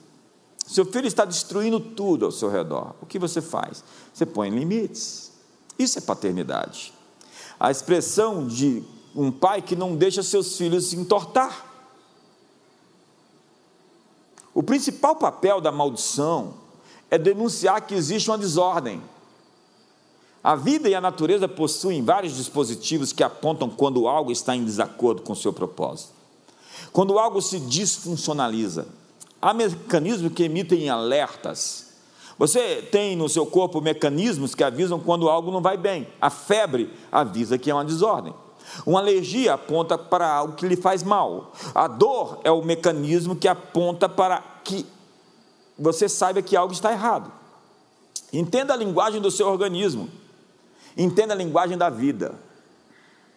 seu 0.66 0.84
filho 0.84 1.06
está 1.06 1.24
destruindo 1.24 1.78
tudo 1.78 2.24
ao 2.24 2.32
seu 2.32 2.48
redor. 2.48 2.94
O 3.00 3.06
que 3.06 3.18
você 3.18 3.40
faz? 3.42 3.84
Você 4.14 4.24
põe 4.24 4.48
limites. 4.48 5.32
Isso 5.78 5.98
é 5.98 6.00
paternidade. 6.00 6.94
A 7.60 7.70
expressão 7.70 8.46
de 8.46 8.82
um 9.14 9.32
pai 9.32 9.60
que 9.60 9.74
não 9.74 9.96
deixa 9.96 10.22
seus 10.22 10.56
filhos 10.56 10.86
se 10.86 10.96
entortar. 10.96 11.66
O 14.54 14.62
principal 14.62 15.16
papel 15.16 15.60
da 15.60 15.72
maldição 15.72 16.54
é 17.10 17.18
denunciar 17.18 17.82
que 17.82 17.94
existe 17.94 18.30
uma 18.30 18.38
desordem. 18.38 19.02
A 20.42 20.54
vida 20.54 20.88
e 20.88 20.94
a 20.94 21.00
natureza 21.00 21.48
possuem 21.48 22.04
vários 22.04 22.36
dispositivos 22.36 23.12
que 23.12 23.24
apontam 23.24 23.68
quando 23.68 24.06
algo 24.06 24.30
está 24.30 24.54
em 24.54 24.64
desacordo 24.64 25.22
com 25.22 25.34
seu 25.34 25.52
propósito. 25.52 26.12
Quando 26.92 27.18
algo 27.18 27.42
se 27.42 27.58
disfuncionaliza, 27.58 28.86
Há 29.44 29.52
mecanismos 29.52 30.32
que 30.32 30.44
emitem 30.44 30.88
alertas. 30.88 31.88
Você 32.38 32.82
tem 32.90 33.16
no 33.16 33.28
seu 33.28 33.46
corpo 33.46 33.80
mecanismos 33.80 34.54
que 34.54 34.64
avisam 34.64 34.98
quando 34.98 35.28
algo 35.28 35.52
não 35.52 35.60
vai 35.60 35.76
bem. 35.76 36.08
A 36.20 36.30
febre 36.30 36.92
avisa 37.10 37.58
que 37.58 37.70
é 37.70 37.74
uma 37.74 37.84
desordem. 37.84 38.34
Uma 38.84 39.00
alergia 39.00 39.54
aponta 39.54 39.96
para 39.96 40.28
algo 40.28 40.54
que 40.54 40.66
lhe 40.66 40.76
faz 40.76 41.02
mal. 41.02 41.52
A 41.74 41.86
dor 41.86 42.40
é 42.42 42.50
o 42.50 42.64
mecanismo 42.64 43.36
que 43.36 43.46
aponta 43.46 44.08
para 44.08 44.42
que 44.64 44.84
você 45.78 46.08
saiba 46.08 46.42
que 46.42 46.56
algo 46.56 46.72
está 46.72 46.90
errado. 46.90 47.30
Entenda 48.32 48.72
a 48.72 48.76
linguagem 48.76 49.20
do 49.20 49.30
seu 49.30 49.46
organismo. 49.46 50.08
Entenda 50.96 51.34
a 51.34 51.36
linguagem 51.36 51.78
da 51.78 51.88
vida. 51.88 52.34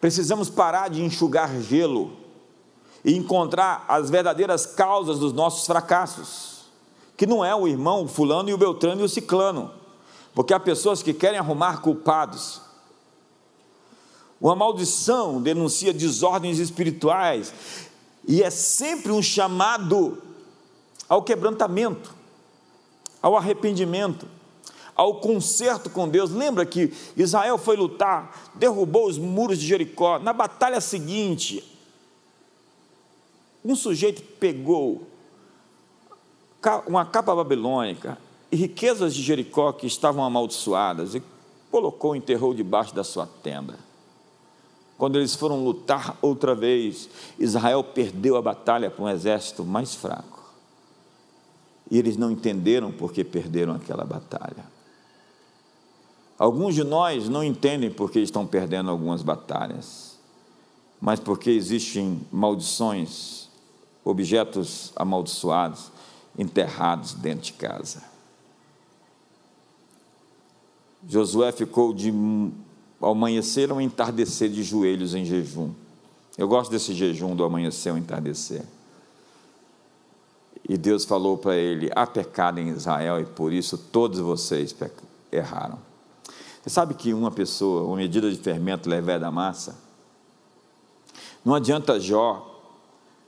Precisamos 0.00 0.48
parar 0.48 0.88
de 0.88 1.02
enxugar 1.02 1.60
gelo 1.60 2.12
e 3.04 3.16
encontrar 3.16 3.84
as 3.88 4.10
verdadeiras 4.10 4.66
causas 4.66 5.18
dos 5.18 5.32
nossos 5.32 5.66
fracassos, 5.66 6.57
que 7.18 7.26
não 7.26 7.44
é 7.44 7.52
o 7.52 7.66
irmão 7.66 8.04
o 8.04 8.08
fulano 8.08 8.48
e 8.48 8.54
o 8.54 8.56
beltrano 8.56 9.00
e 9.00 9.04
o 9.04 9.08
ciclano, 9.08 9.72
porque 10.32 10.54
há 10.54 10.60
pessoas 10.60 11.02
que 11.02 11.12
querem 11.12 11.36
arrumar 11.36 11.82
culpados. 11.82 12.62
Uma 14.40 14.54
maldição 14.54 15.42
denuncia 15.42 15.92
desordens 15.92 16.60
espirituais 16.60 17.52
e 18.24 18.40
é 18.40 18.50
sempre 18.50 19.10
um 19.10 19.20
chamado 19.20 20.22
ao 21.08 21.20
quebrantamento, 21.20 22.14
ao 23.20 23.36
arrependimento, 23.36 24.28
ao 24.94 25.16
conserto 25.16 25.90
com 25.90 26.08
Deus. 26.08 26.30
Lembra 26.30 26.64
que 26.64 26.92
Israel 27.16 27.58
foi 27.58 27.76
lutar, 27.76 28.48
derrubou 28.54 29.08
os 29.08 29.18
muros 29.18 29.58
de 29.58 29.66
Jericó. 29.66 30.20
Na 30.20 30.32
batalha 30.32 30.80
seguinte, 30.80 31.64
um 33.64 33.74
sujeito 33.74 34.22
pegou 34.38 35.17
uma 36.86 37.04
capa 37.04 37.34
babilônica 37.34 38.18
e 38.50 38.56
riquezas 38.56 39.14
de 39.14 39.22
Jericó 39.22 39.72
que 39.72 39.86
estavam 39.86 40.24
amaldiçoadas 40.24 41.14
e 41.14 41.22
colocou 41.70 42.14
e 42.14 42.18
enterrou 42.18 42.54
debaixo 42.54 42.94
da 42.94 43.04
sua 43.04 43.26
tenda. 43.26 43.78
Quando 44.96 45.16
eles 45.16 45.34
foram 45.34 45.62
lutar 45.62 46.16
outra 46.20 46.54
vez, 46.54 47.08
Israel 47.38 47.84
perdeu 47.84 48.36
a 48.36 48.42
batalha 48.42 48.90
para 48.90 49.04
um 49.04 49.08
exército 49.08 49.64
mais 49.64 49.94
fraco. 49.94 50.52
E 51.88 51.98
eles 51.98 52.16
não 52.16 52.30
entenderam 52.30 52.90
porque 52.90 53.22
perderam 53.22 53.74
aquela 53.74 54.04
batalha. 54.04 54.64
Alguns 56.36 56.74
de 56.74 56.84
nós 56.84 57.28
não 57.28 57.44
entendem 57.44 57.90
porque 57.90 58.18
estão 58.18 58.46
perdendo 58.46 58.90
algumas 58.90 59.22
batalhas, 59.22 60.18
mas 61.00 61.20
porque 61.20 61.50
existem 61.50 62.20
maldições 62.32 63.48
objetos 64.04 64.92
amaldiçoados 64.96 65.90
enterrados 66.38 67.12
dentro 67.14 67.42
de 67.42 67.52
casa. 67.52 68.02
Josué 71.06 71.52
ficou 71.52 71.92
de 71.92 72.12
ao 73.00 73.12
amanhecer 73.12 73.70
ao 73.70 73.80
entardecer 73.80 74.48
de 74.48 74.62
joelhos 74.62 75.14
em 75.14 75.24
jejum. 75.24 75.72
Eu 76.36 76.48
gosto 76.48 76.70
desse 76.70 76.94
jejum 76.94 77.34
do 77.34 77.44
amanhecer 77.44 77.90
ao 77.90 77.98
entardecer. 77.98 78.64
E 80.68 80.76
Deus 80.76 81.04
falou 81.04 81.38
para 81.38 81.56
ele: 81.56 81.90
há 81.94 82.06
pecado 82.06 82.58
em 82.58 82.68
Israel 82.68 83.20
e 83.20 83.24
por 83.24 83.52
isso 83.52 83.78
todos 83.78 84.18
vocês 84.18 84.74
erraram. 85.32 85.78
Você 86.62 86.70
sabe 86.70 86.94
que 86.94 87.14
uma 87.14 87.30
pessoa, 87.30 87.84
uma 87.84 87.96
medida 87.96 88.30
de 88.30 88.36
fermento 88.36 88.88
leva 88.88 89.18
da 89.18 89.30
massa? 89.30 89.78
Não 91.44 91.54
adianta 91.54 91.98
Jó 91.98 92.44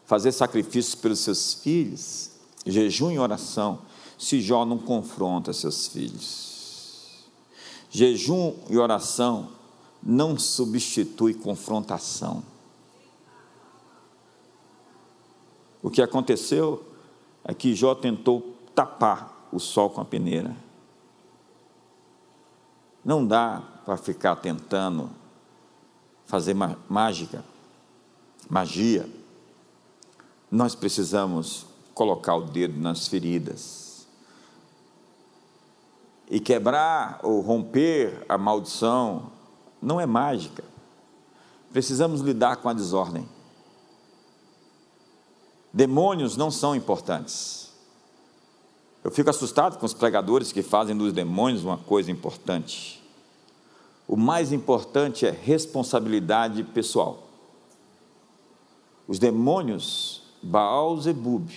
fazer 0.04 0.32
sacrifícios 0.32 0.94
pelos 0.94 1.20
seus 1.20 1.54
filhos, 1.54 2.29
jejum 2.66 3.10
e 3.10 3.18
oração, 3.18 3.80
se 4.18 4.40
Jó 4.40 4.64
não 4.64 4.78
confronta 4.78 5.52
seus 5.52 5.86
filhos. 5.86 7.24
Jejum 7.90 8.54
e 8.68 8.76
oração 8.76 9.48
não 10.02 10.38
substitui 10.38 11.34
confrontação. 11.34 12.42
O 15.82 15.90
que 15.90 16.02
aconteceu 16.02 16.84
é 17.44 17.54
que 17.54 17.74
Jó 17.74 17.94
tentou 17.94 18.54
tapar 18.74 19.48
o 19.50 19.58
sol 19.58 19.90
com 19.90 20.00
a 20.00 20.04
peneira. 20.04 20.54
Não 23.04 23.26
dá 23.26 23.62
para 23.84 23.96
ficar 23.96 24.36
tentando 24.36 25.10
fazer 26.26 26.54
mágica, 26.88 27.42
magia. 28.48 29.08
Nós 30.50 30.74
precisamos 30.74 31.66
colocar 31.94 32.36
o 32.36 32.42
dedo 32.42 32.78
nas 32.78 33.06
feridas 33.08 33.90
e 36.30 36.38
quebrar 36.38 37.18
ou 37.24 37.40
romper 37.40 38.24
a 38.28 38.38
maldição 38.38 39.32
não 39.82 40.00
é 40.00 40.06
mágica. 40.06 40.62
Precisamos 41.72 42.20
lidar 42.20 42.56
com 42.56 42.68
a 42.68 42.72
desordem. 42.72 43.28
Demônios 45.72 46.36
não 46.36 46.50
são 46.50 46.74
importantes. 46.74 47.70
Eu 49.02 49.10
fico 49.10 49.30
assustado 49.30 49.78
com 49.78 49.86
os 49.86 49.94
pregadores 49.94 50.52
que 50.52 50.62
fazem 50.62 50.96
dos 50.96 51.12
demônios 51.12 51.64
uma 51.64 51.78
coisa 51.78 52.10
importante. 52.10 53.02
O 54.06 54.16
mais 54.16 54.52
importante 54.52 55.26
é 55.26 55.30
responsabilidade 55.30 56.62
pessoal. 56.62 57.26
Os 59.08 59.18
demônios, 59.18 60.22
Baal 60.42 60.96
Zebub, 61.00 61.48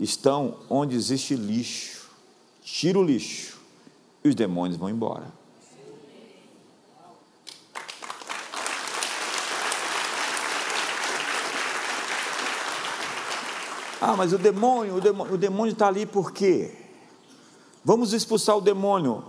estão 0.00 0.56
onde 0.68 0.96
existe 0.96 1.36
lixo. 1.36 2.08
Tira 2.62 2.98
o 2.98 3.04
lixo 3.04 3.60
e 4.24 4.28
os 4.28 4.34
demônios 4.34 4.78
vão 4.78 4.88
embora. 4.88 5.38
Ah, 14.00 14.16
mas 14.16 14.32
o 14.32 14.38
demônio, 14.38 14.96
o 14.96 15.00
demônio, 15.00 15.34
o 15.34 15.38
demônio 15.38 15.72
está 15.72 15.88
ali 15.88 16.06
por 16.06 16.32
quê? 16.32 16.74
Vamos 17.84 18.14
expulsar 18.14 18.56
o 18.56 18.60
demônio. 18.60 19.22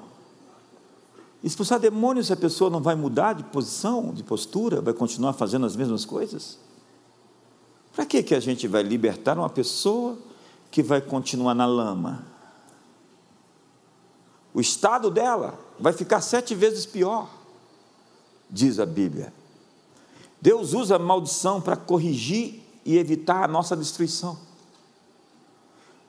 Expulsar 1.44 1.80
demônio 1.80 2.24
se 2.24 2.32
a 2.32 2.38
pessoa 2.38 2.70
não 2.70 2.82
vai 2.82 2.96
mudar 2.96 3.34
de 3.34 3.44
posição, 3.44 4.14
de 4.14 4.24
postura, 4.24 4.80
vai 4.80 4.94
continuar 4.94 5.34
fazendo 5.34 5.66
as 5.66 5.76
mesmas 5.76 6.06
coisas? 6.06 6.58
Para 7.94 8.06
que, 8.06 8.24
que 8.24 8.34
a 8.34 8.40
gente 8.40 8.68
vai 8.68 8.84
libertar 8.84 9.38
uma 9.38 9.50
pessoa 9.50 10.18
que 10.72 10.82
vai 10.82 11.02
continuar 11.02 11.54
na 11.54 11.66
lama? 11.66 12.26
O 14.54 14.62
estado 14.62 15.12
dela 15.12 15.60
vai 15.80 15.94
ficar 15.94 16.22
sete 16.22 16.56
vezes 16.56 16.86
pior, 16.86 17.30
diz 18.50 18.80
a 18.80 18.86
Bíblia. 18.86 19.34
Deus 20.42 20.74
usa 20.74 20.96
a 20.96 21.00
maldição 21.00 21.62
para 21.62 21.76
corrigir 21.76 22.64
e 22.84 22.98
evitar 22.98 23.44
a 23.44 23.48
nossa 23.48 23.78
destruição. 23.78 24.38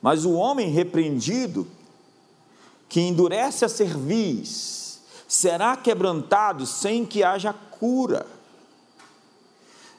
Mas 0.00 0.24
o 0.24 0.32
homem 0.32 0.70
repreendido, 0.70 1.66
que 2.88 3.00
endurece 3.00 3.64
a 3.64 3.68
cerviz, 3.68 5.00
será 5.28 5.76
quebrantado 5.76 6.66
sem 6.66 7.04
que 7.06 7.22
haja 7.22 7.52
cura. 7.52 8.26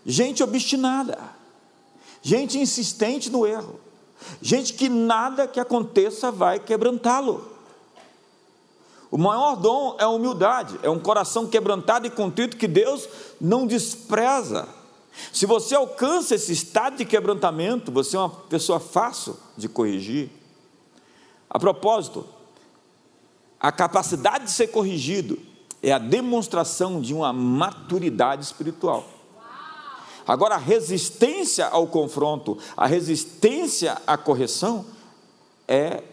Gente 0.05 0.43
obstinada, 0.43 1.17
gente 2.21 2.57
insistente 2.57 3.29
no 3.29 3.47
erro, 3.47 3.79
gente 4.41 4.73
que 4.73 4.89
nada 4.89 5.47
que 5.47 5.59
aconteça 5.59 6.31
vai 6.31 6.59
quebrantá-lo. 6.59 7.49
O 9.09 9.17
maior 9.17 9.55
dom 9.55 9.95
é 9.99 10.03
a 10.03 10.09
humildade, 10.09 10.79
é 10.81 10.89
um 10.89 10.99
coração 10.99 11.47
quebrantado 11.47 12.07
e 12.07 12.09
contrito 12.09 12.57
que 12.57 12.67
Deus 12.67 13.07
não 13.39 13.67
despreza. 13.67 14.67
Se 15.31 15.45
você 15.45 15.75
alcança 15.75 16.33
esse 16.33 16.51
estado 16.51 16.97
de 16.97 17.05
quebrantamento, 17.05 17.91
você 17.91 18.15
é 18.15 18.19
uma 18.19 18.29
pessoa 18.29 18.79
fácil 18.79 19.37
de 19.55 19.69
corrigir. 19.69 20.31
A 21.47 21.59
propósito, 21.59 22.25
a 23.59 23.71
capacidade 23.71 24.45
de 24.45 24.51
ser 24.51 24.67
corrigido 24.67 25.37
é 25.81 25.91
a 25.91 25.99
demonstração 25.99 26.99
de 26.99 27.13
uma 27.13 27.31
maturidade 27.31 28.43
espiritual. 28.43 29.12
Agora, 30.25 30.55
a 30.55 30.59
resistência 30.59 31.67
ao 31.67 31.87
confronto, 31.87 32.57
a 32.77 32.87
resistência 32.87 34.01
à 34.07 34.17
correção, 34.17 34.85
é 35.67 36.03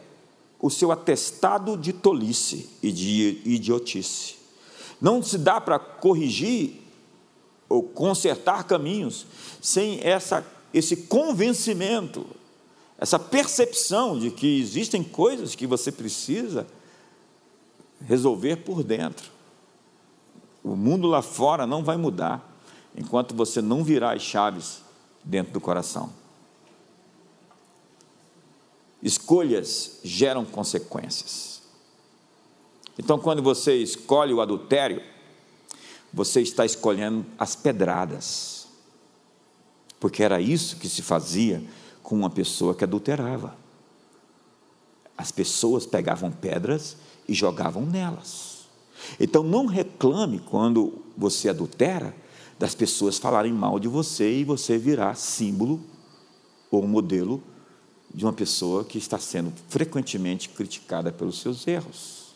o 0.60 0.68
seu 0.68 0.92
atestado 0.92 1.76
de 1.76 1.92
tolice 1.92 2.68
e 2.82 2.92
de 2.92 3.40
idiotice. 3.44 4.36
Não 5.00 5.22
se 5.22 5.38
dá 5.38 5.60
para 5.60 5.78
corrigir 5.78 6.82
ou 7.68 7.82
consertar 7.82 8.64
caminhos 8.64 9.26
sem 9.60 10.00
essa, 10.02 10.44
esse 10.74 10.96
convencimento, 10.96 12.26
essa 12.98 13.18
percepção 13.18 14.18
de 14.18 14.30
que 14.30 14.60
existem 14.60 15.02
coisas 15.02 15.54
que 15.54 15.66
você 15.66 15.90
precisa 15.90 16.66
resolver 18.06 18.56
por 18.56 18.82
dentro. 18.82 19.30
O 20.62 20.76
mundo 20.76 21.06
lá 21.06 21.22
fora 21.22 21.66
não 21.66 21.82
vai 21.82 21.96
mudar 21.96 22.49
enquanto 22.96 23.34
você 23.34 23.60
não 23.62 23.82
virar 23.84 24.16
as 24.16 24.22
chaves 24.22 24.82
dentro 25.24 25.52
do 25.52 25.60
coração. 25.60 26.12
Escolhas 29.02 29.98
geram 30.04 30.44
consequências. 30.44 31.62
Então, 32.98 33.18
quando 33.18 33.42
você 33.42 33.76
escolhe 33.76 34.32
o 34.34 34.40
adultério, 34.40 35.02
você 36.12 36.42
está 36.42 36.66
escolhendo 36.66 37.24
as 37.38 37.54
pedradas, 37.54 38.66
porque 39.98 40.22
era 40.22 40.40
isso 40.40 40.76
que 40.76 40.88
se 40.88 41.02
fazia 41.02 41.62
com 42.02 42.14
uma 42.14 42.28
pessoa 42.28 42.74
que 42.74 42.84
adulterava. 42.84 43.56
As 45.16 45.30
pessoas 45.30 45.86
pegavam 45.86 46.30
pedras 46.30 46.96
e 47.28 47.34
jogavam 47.34 47.86
nelas. 47.86 48.60
Então 49.18 49.42
não 49.42 49.66
reclame 49.66 50.40
quando 50.40 51.02
você 51.16 51.48
adultera 51.48 52.14
das 52.60 52.74
pessoas 52.74 53.16
falarem 53.16 53.54
mal 53.54 53.80
de 53.80 53.88
você 53.88 54.40
e 54.40 54.44
você 54.44 54.76
virar 54.76 55.14
símbolo 55.14 55.80
ou 56.70 56.86
modelo 56.86 57.42
de 58.14 58.22
uma 58.22 58.34
pessoa 58.34 58.84
que 58.84 58.98
está 58.98 59.18
sendo 59.18 59.50
frequentemente 59.70 60.50
criticada 60.50 61.10
pelos 61.10 61.40
seus 61.40 61.66
erros. 61.66 62.34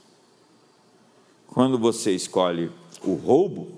Quando 1.46 1.78
você 1.78 2.12
escolhe 2.12 2.70
o 3.02 3.12
roubo, 3.12 3.68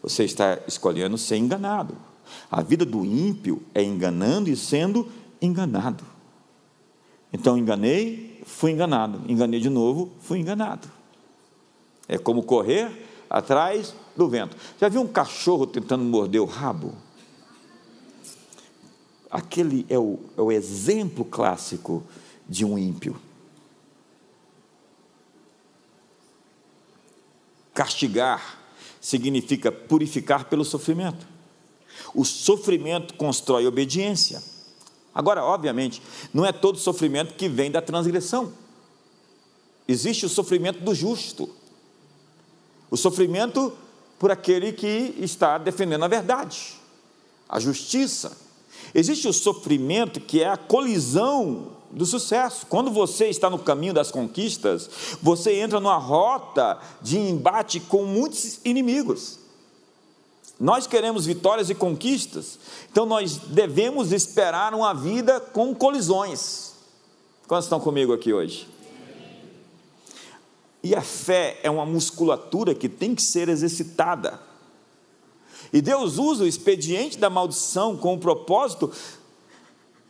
você 0.00 0.22
está 0.22 0.56
escolhendo 0.68 1.18
ser 1.18 1.38
enganado. 1.38 1.96
A 2.48 2.62
vida 2.62 2.84
do 2.84 3.04
ímpio 3.04 3.60
é 3.74 3.82
enganando 3.82 4.48
e 4.48 4.56
sendo 4.56 5.08
enganado. 5.42 6.04
Então, 7.32 7.58
enganei, 7.58 8.40
fui 8.46 8.70
enganado. 8.70 9.20
Enganei 9.28 9.58
de 9.58 9.68
novo, 9.68 10.12
fui 10.20 10.38
enganado. 10.38 10.86
É 12.06 12.16
como 12.18 12.44
correr 12.44 12.88
atrás 13.28 13.96
do 14.16 14.28
vento. 14.28 14.56
Já 14.80 14.88
viu 14.88 15.00
um 15.00 15.06
cachorro 15.06 15.66
tentando 15.66 16.04
morder 16.04 16.40
o 16.40 16.46
rabo? 16.46 16.94
Aquele 19.30 19.86
é 19.88 19.98
o, 19.98 20.18
é 20.36 20.42
o 20.42 20.50
exemplo 20.50 21.24
clássico 21.24 22.02
de 22.48 22.64
um 22.64 22.76
ímpio. 22.76 23.16
Castigar 27.72 28.58
significa 29.00 29.70
purificar 29.70 30.46
pelo 30.46 30.64
sofrimento. 30.64 31.26
O 32.14 32.24
sofrimento 32.24 33.14
constrói 33.14 33.66
obediência. 33.66 34.42
Agora, 35.14 35.44
obviamente, 35.44 36.02
não 36.32 36.44
é 36.44 36.52
todo 36.52 36.78
sofrimento 36.78 37.34
que 37.34 37.48
vem 37.48 37.70
da 37.70 37.80
transgressão. 37.80 38.52
Existe 39.86 40.26
o 40.26 40.28
sofrimento 40.28 40.80
do 40.80 40.94
justo. 40.94 41.48
O 42.90 42.96
sofrimento 42.96 43.72
por 44.20 44.30
aquele 44.30 44.70
que 44.70 45.14
está 45.18 45.56
defendendo 45.56 46.04
a 46.04 46.08
verdade, 46.08 46.74
a 47.48 47.58
justiça. 47.58 48.36
Existe 48.94 49.26
o 49.26 49.32
sofrimento 49.32 50.20
que 50.20 50.42
é 50.42 50.48
a 50.48 50.58
colisão 50.58 51.68
do 51.90 52.04
sucesso. 52.04 52.66
Quando 52.66 52.90
você 52.90 53.28
está 53.30 53.48
no 53.48 53.58
caminho 53.58 53.94
das 53.94 54.10
conquistas, 54.10 54.90
você 55.22 55.54
entra 55.54 55.80
numa 55.80 55.96
rota 55.96 56.78
de 57.00 57.18
embate 57.18 57.80
com 57.80 58.04
muitos 58.04 58.60
inimigos. 58.62 59.38
Nós 60.60 60.86
queremos 60.86 61.24
vitórias 61.24 61.70
e 61.70 61.74
conquistas, 61.74 62.58
então 62.92 63.06
nós 63.06 63.38
devemos 63.38 64.12
esperar 64.12 64.74
uma 64.74 64.92
vida 64.92 65.40
com 65.40 65.74
colisões. 65.74 66.74
Quantos 67.48 67.64
estão 67.64 67.80
comigo 67.80 68.12
aqui 68.12 68.34
hoje? 68.34 68.68
E 70.82 70.94
a 70.94 71.02
fé 71.02 71.58
é 71.62 71.70
uma 71.70 71.84
musculatura 71.84 72.74
que 72.74 72.88
tem 72.88 73.14
que 73.14 73.22
ser 73.22 73.48
exercitada. 73.48 74.40
E 75.72 75.80
Deus 75.80 76.18
usa 76.18 76.44
o 76.44 76.46
expediente 76.46 77.18
da 77.18 77.30
maldição 77.30 77.96
com 77.96 78.14
o 78.14 78.18
propósito 78.18 78.90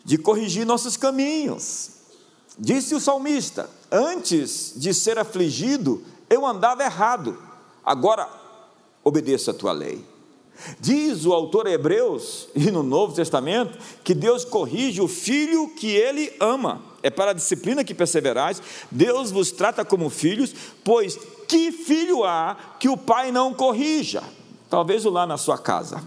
de 0.04 0.16
corrigir 0.16 0.64
nossos 0.64 0.96
caminhos. 0.96 1.90
Disse 2.58 2.94
o 2.94 3.00
salmista: 3.00 3.68
Antes 3.90 4.74
de 4.76 4.94
ser 4.94 5.18
afligido, 5.18 6.02
eu 6.28 6.46
andava 6.46 6.84
errado, 6.84 7.36
agora 7.84 8.28
obedeço 9.02 9.50
a 9.50 9.54
tua 9.54 9.72
lei. 9.72 10.04
Diz 10.78 11.24
o 11.24 11.32
autor 11.32 11.66
Hebreus, 11.66 12.48
e 12.54 12.70
no 12.70 12.82
Novo 12.82 13.14
Testamento, 13.14 13.78
que 14.04 14.14
Deus 14.14 14.44
corrige 14.44 15.00
o 15.00 15.08
filho 15.08 15.68
que 15.68 15.88
ele 15.88 16.32
ama. 16.38 16.89
É 17.02 17.10
para 17.10 17.30
a 17.30 17.34
disciplina 17.34 17.84
que 17.84 17.94
perseverais, 17.94 18.62
Deus 18.90 19.30
vos 19.30 19.50
trata 19.50 19.84
como 19.84 20.10
filhos, 20.10 20.54
pois 20.84 21.18
que 21.48 21.72
filho 21.72 22.24
há 22.24 22.56
que 22.78 22.88
o 22.88 22.96
pai 22.96 23.32
não 23.32 23.54
corrija? 23.54 24.22
Talvez 24.68 25.04
o 25.04 25.10
lá 25.10 25.26
na 25.26 25.36
sua 25.36 25.58
casa. 25.58 26.02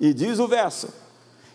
E 0.00 0.12
diz 0.12 0.38
o 0.38 0.48
verso: 0.48 0.88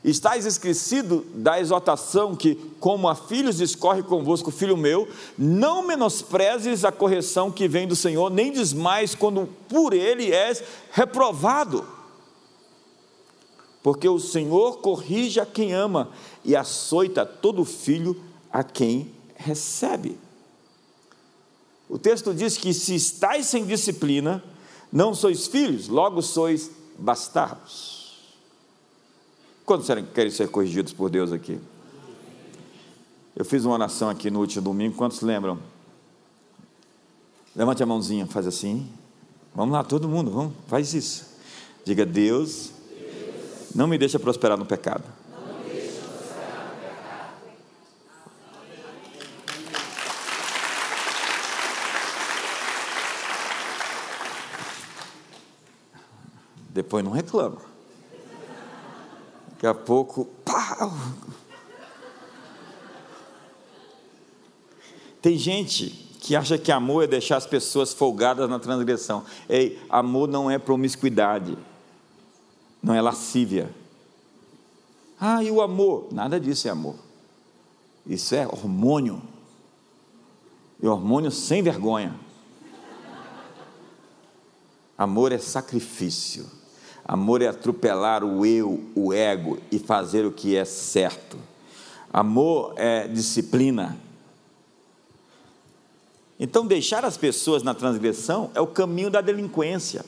Estais 0.04 0.46
esquecido 0.46 1.26
da 1.34 1.60
exortação 1.60 2.36
que, 2.36 2.56
como 2.80 3.10
a 3.10 3.16
filhos 3.16 3.58
discorre 3.58 4.04
convosco, 4.04 4.52
filho 4.52 4.78
meu, 4.78 5.08
não 5.38 5.86
menosprezes 5.86 6.86
a 6.86 6.92
correção 6.92 7.52
que 7.52 7.68
vem 7.68 7.88
do 7.88 7.96
Senhor, 7.96 8.30
nem 8.30 8.52
desmais 8.52 9.14
quando 9.16 9.50
por 9.68 9.94
ele 9.94 10.32
és 10.32 10.64
reprovado. 10.92 11.86
Porque 13.88 14.10
o 14.10 14.20
Senhor 14.20 14.80
corrige 14.80 15.40
a 15.40 15.46
quem 15.46 15.72
ama 15.72 16.10
e 16.44 16.58
açoita 16.58 17.26
todo 17.26 17.64
filho 17.64 18.22
a 18.52 18.62
quem 18.62 19.14
recebe. 19.34 20.20
O 21.88 21.98
texto 21.98 22.34
diz 22.34 22.58
que 22.58 22.74
se 22.74 22.94
estáis 22.96 23.46
sem 23.46 23.66
disciplina, 23.66 24.44
não 24.92 25.16
sois 25.16 25.48
filhos, 25.48 25.88
logo 25.88 26.22
sois 26.22 26.70
bastardos. 27.00 28.28
Quantos 29.66 29.88
querem 30.14 30.32
ser 30.32 30.50
corrigidos 30.50 30.92
por 30.92 31.10
Deus 31.10 31.32
aqui? 31.32 31.58
Eu 33.38 33.46
fiz 33.46 33.64
uma 33.64 33.76
oração 33.76 34.10
aqui 34.10 34.30
no 34.30 34.42
último 34.42 34.64
domingo, 34.64 34.98
quantos 34.98 35.22
lembram? 35.22 35.60
Levante 37.56 37.84
a 37.84 37.86
mãozinha, 37.86 38.28
faz 38.28 38.48
assim. 38.48 38.86
Vamos 39.56 39.72
lá, 39.72 39.82
todo 39.82 40.10
mundo, 40.10 40.30
vamos, 40.30 40.54
faz 40.68 40.94
isso. 40.94 41.26
Diga, 41.86 42.06
Deus, 42.06 42.76
não 43.74 43.88
me 43.88 43.98
deixa 43.98 44.20
prosperar 44.20 44.58
no 44.58 44.66
pecado. 44.66 45.04
Depois 56.70 57.04
não 57.04 57.12
reclama. 57.12 57.58
Daqui 59.50 59.66
a 59.66 59.74
pouco, 59.74 60.26
pau! 60.46 60.94
Tem 65.20 65.36
gente 65.36 65.90
que 66.22 66.36
acha 66.36 66.58
que 66.58 66.72
amor 66.72 67.04
é 67.04 67.08
deixar 67.08 67.38
as 67.38 67.48
pessoas 67.48 67.94
folgadas 67.94 68.48
na 68.48 68.60
transgressão. 68.60 69.26
Ei, 69.50 69.82
amor 69.90 70.28
não 70.28 70.52
é 70.52 70.60
promiscuidade, 70.60 71.58
não 72.82 72.94
é 72.94 73.02
lascívia. 73.02 73.70
Ah, 75.20 75.44
e 75.44 75.50
o 75.50 75.62
amor? 75.62 76.08
Nada 76.12 76.40
disso 76.40 76.68
é 76.68 76.72
amor. 76.72 76.96
Isso 78.06 78.36
é 78.36 78.48
hormônio. 78.48 79.22
E 80.82 80.88
hormônio 80.88 81.32
sem 81.32 81.62
vergonha. 81.62 82.16
Amor 84.98 85.32
é 85.32 85.38
sacrifício. 85.38 86.50
Amor 87.04 87.42
é 87.42 87.48
atropelar 87.48 88.24
o 88.24 88.46
eu, 88.46 88.84
o 88.96 89.14
ego 89.14 89.60
e 89.72 89.80
fazer 89.80 90.26
o 90.26 90.32
que 90.32 90.56
é 90.56 90.66
certo. 90.66 91.38
Amor 92.12 92.74
é 92.78 93.08
disciplina. 93.08 93.98
Então, 96.40 96.68
deixar 96.68 97.04
as 97.04 97.18
pessoas 97.18 97.64
na 97.64 97.74
transgressão 97.74 98.52
é 98.54 98.62
o 98.62 98.68
caminho 98.68 99.10
da 99.10 99.22
delinquência. 99.22 100.06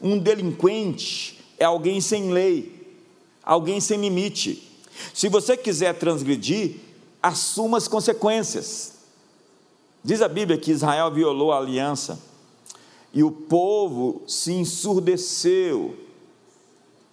Um 0.00 0.18
delinquente 0.18 1.41
é 1.62 1.64
alguém 1.64 2.00
sem 2.00 2.32
lei, 2.32 2.98
alguém 3.40 3.80
sem 3.80 4.00
limite. 4.00 4.68
Se 5.14 5.28
você 5.28 5.56
quiser 5.56 5.96
transgredir, 5.96 6.74
assuma 7.22 7.78
as 7.78 7.86
consequências. 7.86 8.94
Diz 10.02 10.20
a 10.20 10.28
Bíblia 10.28 10.58
que 10.58 10.72
Israel 10.72 11.12
violou 11.12 11.52
a 11.52 11.58
aliança 11.58 12.18
e 13.14 13.22
o 13.22 13.30
povo 13.30 14.22
se 14.26 14.52
ensurdeceu 14.52 15.96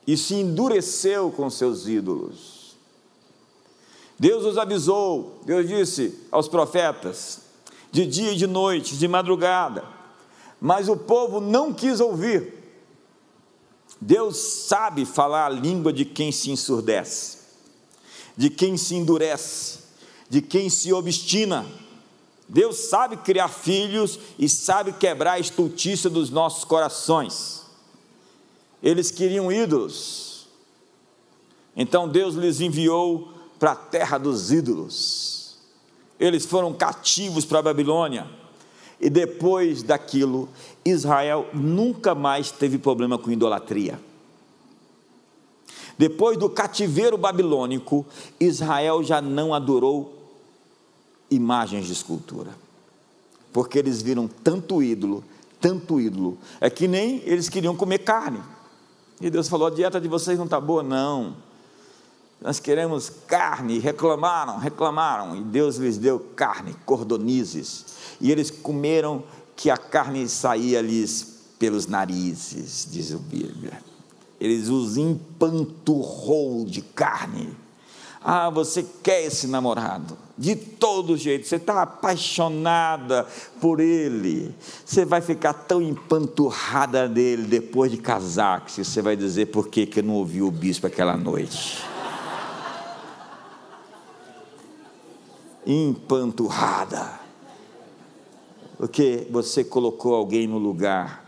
e 0.07 0.17
se 0.17 0.33
endureceu 0.33 1.29
com 1.29 1.47
seus 1.51 1.87
ídolos. 1.87 2.75
Deus 4.17 4.43
os 4.43 4.57
avisou, 4.57 5.41
Deus 5.45 5.67
disse 5.67 6.17
aos 6.31 6.47
profetas, 6.47 7.41
de 7.91 8.03
dia 8.07 8.31
e 8.31 8.35
de 8.35 8.47
noite, 8.47 8.97
de 8.97 9.07
madrugada, 9.07 9.83
mas 10.59 10.89
o 10.89 10.97
povo 10.97 11.39
não 11.39 11.71
quis 11.71 11.99
ouvir. 11.99 12.58
Deus 14.01 14.37
sabe 14.37 15.05
falar 15.05 15.45
a 15.47 15.49
língua 15.49 15.91
de 15.91 16.05
quem 16.05 16.31
se 16.31 16.51
ensurdece, 16.51 17.37
de 18.35 18.49
quem 18.49 18.77
se 18.77 18.95
endurece, 18.95 19.79
de 20.29 20.41
quem 20.41 20.69
se 20.69 20.93
obstina 20.93 21.65
Deus 22.49 22.89
sabe 22.89 23.15
criar 23.17 23.47
filhos 23.47 24.19
e 24.39 24.49
sabe 24.49 24.91
quebrar 24.91 25.33
a 25.33 25.39
estultícia 25.39 26.09
dos 26.09 26.31
nossos 26.31 26.63
corações. 26.63 27.61
Eles 28.81 29.11
queriam 29.11 29.51
ídolos. 29.51 30.47
Então 31.75 32.09
Deus 32.09 32.33
lhes 32.33 32.59
enviou 32.59 33.31
para 33.59 33.73
a 33.73 33.75
terra 33.75 34.17
dos 34.17 34.51
ídolos. 34.51 35.57
Eles 36.19 36.43
foram 36.43 36.73
cativos 36.73 37.45
para 37.45 37.59
a 37.59 37.63
Babilônia. 37.63 38.27
E 38.99 39.11
depois 39.11 39.83
daquilo, 39.83 40.49
Israel 40.85 41.47
nunca 41.53 42.15
mais 42.15 42.51
teve 42.51 42.77
problema 42.77 43.17
com 43.17 43.31
idolatria. 43.31 43.99
Depois 45.97 46.37
do 46.37 46.49
cativeiro 46.49 47.17
babilônico, 47.17 48.05
Israel 48.39 49.03
já 49.03 49.21
não 49.21 49.53
adorou 49.53 50.17
imagens 51.29 51.85
de 51.85 51.93
escultura, 51.93 52.51
porque 53.51 53.77
eles 53.77 54.01
viram 54.01 54.27
tanto 54.27 54.81
ídolo, 54.81 55.23
tanto 55.59 55.99
ídolo, 55.99 56.37
é 56.61 56.69
que 56.69 56.87
nem 56.87 57.21
eles 57.25 57.49
queriam 57.49 57.75
comer 57.75 57.99
carne. 57.99 58.39
E 59.19 59.29
Deus 59.29 59.49
falou: 59.49 59.67
a 59.67 59.71
dieta 59.71 59.99
de 59.99 60.07
vocês 60.07 60.37
não 60.37 60.45
está 60.45 60.59
boa, 60.59 60.81
não. 60.81 61.35
Nós 62.41 62.57
queremos 62.57 63.09
carne, 63.09 63.79
reclamaram, 63.79 64.57
reclamaram, 64.57 65.35
e 65.35 65.41
Deus 65.41 65.75
lhes 65.75 65.97
deu 65.97 66.17
carne, 66.17 66.73
cordonizes, 66.85 67.85
e 68.21 68.31
eles 68.31 68.49
comeram 68.49 69.23
que 69.59 69.69
a 69.69 69.75
carne 69.75 70.29
saía-lhes 70.29 71.39
pelos 71.59 71.85
narizes, 71.85 72.87
diz 72.89 73.11
a 73.13 73.17
Bíblia. 73.17 73.83
Eles 74.39 74.69
os 74.69 74.95
empanturrou 74.95 76.63
de 76.63 76.81
carne 76.81 77.53
ah, 78.21 78.49
você 78.49 78.85
quer 79.01 79.23
esse 79.23 79.47
namorado, 79.47 80.17
de 80.37 80.53
todo 80.53 81.15
jeito, 81.15 81.47
você 81.47 81.55
está 81.55 81.81
apaixonada 81.81 83.25
por 83.61 83.79
ele, 83.79 84.53
você 84.85 85.05
vai 85.05 85.21
ficar 85.21 85.53
tão 85.53 85.81
empanturrada 85.81 87.07
dele 87.07 87.43
depois 87.43 87.89
de 87.89 87.97
casar, 87.97 88.65
que 88.65 88.83
você 88.83 89.01
vai 89.01 89.15
dizer 89.15 89.47
por 89.47 89.69
que, 89.69 89.85
que 89.85 90.01
não 90.01 90.15
ouviu 90.15 90.47
o 90.47 90.51
bispo 90.51 90.85
aquela 90.85 91.15
noite. 91.15 91.81
Empanturrada, 95.65 97.18
porque 98.79 99.27
você 99.29 99.61
colocou 99.61 100.15
alguém 100.15 100.47
no 100.47 100.57
lugar 100.57 101.25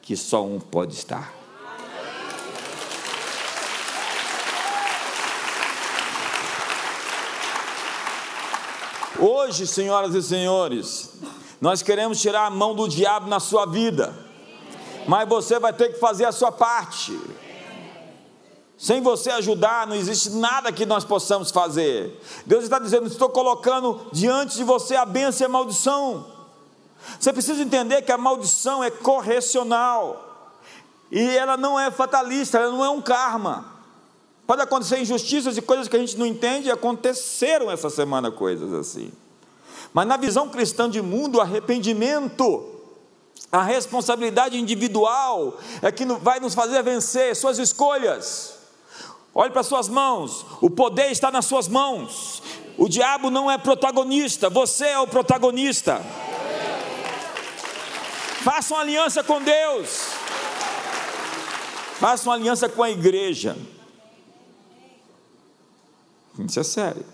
que 0.00 0.16
só 0.16 0.44
um 0.44 0.60
pode 0.60 0.94
estar. 0.94 1.34
Hoje, 9.18 9.66
senhoras 9.66 10.14
e 10.14 10.22
senhores, 10.22 11.10
nós 11.60 11.82
queremos 11.82 12.20
tirar 12.20 12.46
a 12.46 12.50
mão 12.50 12.72
do 12.72 12.86
diabo 12.86 13.26
na 13.26 13.40
sua 13.40 13.66
vida, 13.66 14.14
mas 15.08 15.28
você 15.28 15.58
vai 15.58 15.72
ter 15.72 15.92
que 15.92 15.98
fazer 15.98 16.26
a 16.26 16.30
sua 16.30 16.52
parte. 16.52 17.18
Sem 18.78 19.00
você 19.00 19.30
ajudar, 19.30 19.88
não 19.88 19.96
existe 19.96 20.30
nada 20.30 20.70
que 20.70 20.86
nós 20.86 21.04
possamos 21.04 21.50
fazer. 21.50 22.22
Deus 22.44 22.62
está 22.62 22.78
dizendo: 22.78 23.08
estou 23.08 23.28
colocando 23.28 24.06
diante 24.12 24.54
de 24.54 24.62
você 24.62 24.94
a 24.94 25.04
bênção 25.04 25.44
e 25.44 25.46
a 25.46 25.52
maldição. 25.52 26.35
Você 27.18 27.32
precisa 27.32 27.62
entender 27.62 28.02
que 28.02 28.12
a 28.12 28.18
maldição 28.18 28.82
é 28.82 28.90
correcional. 28.90 30.52
E 31.10 31.20
ela 31.36 31.56
não 31.56 31.78
é 31.78 31.90
fatalista, 31.90 32.58
ela 32.58 32.72
não 32.72 32.84
é 32.84 32.90
um 32.90 33.00
karma. 33.00 33.76
Pode 34.46 34.62
acontecer 34.62 35.00
injustiças 35.00 35.56
e 35.56 35.62
coisas 35.62 35.88
que 35.88 35.96
a 35.96 35.98
gente 35.98 36.16
não 36.16 36.26
entende, 36.26 36.68
e 36.68 36.70
aconteceram 36.70 37.70
essa 37.70 37.90
semana 37.90 38.30
coisas 38.30 38.72
assim. 38.72 39.12
Mas 39.92 40.06
na 40.06 40.16
visão 40.16 40.48
cristã 40.48 40.88
de 40.88 41.02
mundo, 41.02 41.40
arrependimento, 41.40 42.64
a 43.50 43.62
responsabilidade 43.62 44.58
individual 44.58 45.58
é 45.82 45.90
que 45.90 46.04
vai 46.04 46.38
nos 46.38 46.54
fazer 46.54 46.82
vencer 46.82 47.34
suas 47.34 47.58
escolhas. 47.58 48.54
Olhe 49.34 49.50
para 49.50 49.62
suas 49.62 49.88
mãos, 49.88 50.46
o 50.60 50.70
poder 50.70 51.10
está 51.10 51.30
nas 51.30 51.44
suas 51.44 51.68
mãos. 51.68 52.42
O 52.78 52.88
diabo 52.88 53.30
não 53.30 53.50
é 53.50 53.58
protagonista, 53.58 54.48
você 54.48 54.86
é 54.86 54.98
o 54.98 55.06
protagonista. 55.06 56.00
Faça 58.46 58.74
uma 58.74 58.82
aliança 58.82 59.24
com 59.24 59.42
Deus. 59.42 59.88
Faça 61.98 62.28
uma 62.28 62.36
aliança 62.36 62.68
com 62.68 62.80
a 62.80 62.88
igreja. 62.88 63.56
Isso 66.38 66.60
é 66.60 66.62
sério. 66.62 67.04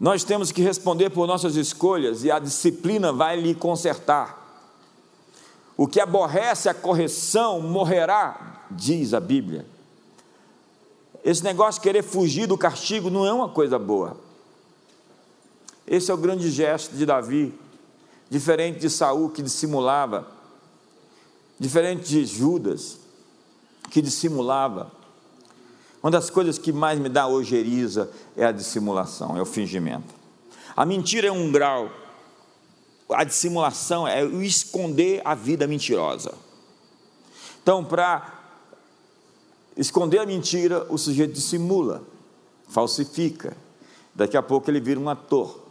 Nós 0.00 0.24
temos 0.24 0.50
que 0.50 0.62
responder 0.62 1.10
por 1.10 1.26
nossas 1.26 1.54
escolhas 1.54 2.24
e 2.24 2.30
a 2.30 2.38
disciplina 2.38 3.12
vai 3.12 3.38
lhe 3.38 3.54
consertar. 3.54 4.64
O 5.76 5.86
que 5.86 6.00
aborrece 6.00 6.70
a 6.70 6.72
correção 6.72 7.60
morrerá, 7.60 8.64
diz 8.70 9.12
a 9.12 9.20
Bíblia. 9.20 9.66
Esse 11.22 11.44
negócio 11.44 11.78
de 11.78 11.86
querer 11.86 12.02
fugir 12.02 12.46
do 12.46 12.56
castigo 12.56 13.10
não 13.10 13.26
é 13.26 13.32
uma 13.34 13.50
coisa 13.50 13.78
boa. 13.78 14.16
Esse 15.86 16.10
é 16.10 16.14
o 16.14 16.16
grande 16.16 16.50
gesto 16.50 16.96
de 16.96 17.04
Davi, 17.04 17.67
diferente 18.30 18.78
de 18.78 18.90
Saul 18.90 19.30
que 19.30 19.42
dissimulava, 19.42 20.26
diferente 21.58 22.08
de 22.08 22.24
Judas 22.24 22.98
que 23.90 24.02
dissimulava. 24.02 24.92
Uma 26.02 26.10
das 26.10 26.30
coisas 26.30 26.58
que 26.58 26.72
mais 26.72 26.98
me 26.98 27.08
dá 27.08 27.26
ojeriza 27.26 28.10
é 28.36 28.44
a 28.44 28.52
dissimulação, 28.52 29.36
é 29.36 29.42
o 29.42 29.46
fingimento. 29.46 30.14
A 30.76 30.86
mentira 30.86 31.28
é 31.28 31.32
um 31.32 31.50
grau, 31.50 31.90
a 33.10 33.24
dissimulação 33.24 34.06
é 34.06 34.22
o 34.24 34.42
esconder 34.42 35.20
a 35.24 35.34
vida 35.34 35.66
mentirosa. 35.66 36.32
Então, 37.62 37.84
para 37.84 38.34
esconder 39.76 40.18
a 40.18 40.26
mentira, 40.26 40.86
o 40.88 40.96
sujeito 40.96 41.32
dissimula, 41.32 42.02
falsifica. 42.68 43.56
Daqui 44.14 44.36
a 44.36 44.42
pouco 44.42 44.70
ele 44.70 44.80
vira 44.80 45.00
um 45.00 45.08
ator 45.08 45.66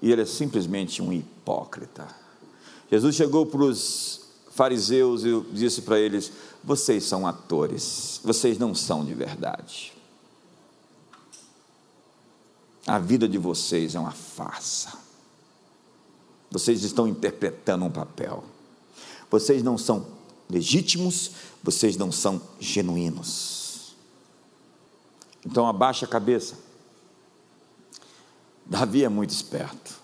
e 0.00 0.10
ele 0.10 0.22
é 0.22 0.26
simplesmente 0.26 1.00
um 1.00 1.12
hipócrita. 1.42 2.08
Jesus 2.90 3.16
chegou 3.16 3.44
para 3.44 3.62
os 3.62 4.20
fariseus 4.52 5.24
e 5.24 5.40
disse 5.52 5.82
para 5.82 5.98
eles: 5.98 6.32
vocês 6.62 7.04
são 7.04 7.26
atores, 7.26 8.20
vocês 8.22 8.58
não 8.58 8.74
são 8.74 9.04
de 9.04 9.14
verdade. 9.14 9.92
A 12.86 12.98
vida 12.98 13.28
de 13.28 13.38
vocês 13.38 13.94
é 13.94 13.98
uma 13.98 14.10
farsa. 14.10 14.92
Vocês 16.50 16.82
estão 16.82 17.06
interpretando 17.06 17.84
um 17.84 17.90
papel. 17.90 18.44
Vocês 19.30 19.62
não 19.62 19.78
são 19.78 20.06
legítimos, 20.50 21.30
vocês 21.62 21.96
não 21.96 22.12
são 22.12 22.42
genuínos. 22.60 23.94
Então 25.46 25.66
abaixa 25.66 26.04
a 26.04 26.08
cabeça. 26.08 26.58
Davi 28.66 29.04
é 29.04 29.08
muito 29.08 29.30
esperto. 29.30 30.01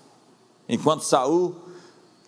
Enquanto 0.69 1.03
Saul 1.03 1.57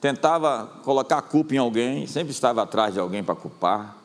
tentava 0.00 0.66
colocar 0.82 1.18
a 1.18 1.22
culpa 1.22 1.54
em 1.54 1.58
alguém, 1.58 2.06
sempre 2.06 2.32
estava 2.32 2.62
atrás 2.62 2.94
de 2.94 3.00
alguém 3.00 3.22
para 3.22 3.34
culpar. 3.34 3.98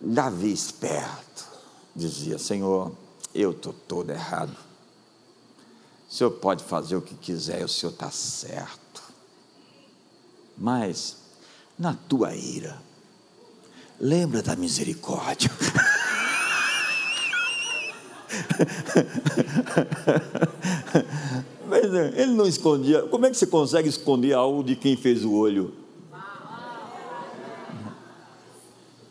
Davi, 0.00 0.52
esperto, 0.52 1.46
dizia: 1.96 2.38
Senhor, 2.38 2.92
eu 3.34 3.52
estou 3.52 3.72
todo 3.72 4.10
errado. 4.10 4.54
O 6.08 6.12
senhor 6.12 6.32
pode 6.32 6.64
fazer 6.64 6.96
o 6.96 7.02
que 7.02 7.14
quiser, 7.14 7.64
o 7.64 7.68
senhor 7.68 7.92
está 7.92 8.10
certo. 8.10 9.00
Mas, 10.58 11.16
na 11.78 11.94
tua 11.94 12.34
ira, 12.34 12.76
lembra 13.98 14.42
da 14.42 14.54
misericórdia. 14.56 15.50
Mas 21.70 21.84
ele 21.84 22.32
não 22.32 22.48
escondia. 22.48 23.02
Como 23.02 23.24
é 23.24 23.30
que 23.30 23.36
você 23.36 23.46
consegue 23.46 23.88
esconder 23.88 24.32
algo 24.32 24.64
de 24.64 24.74
quem 24.74 24.96
fez 24.96 25.24
o 25.24 25.32
olho? 25.32 25.72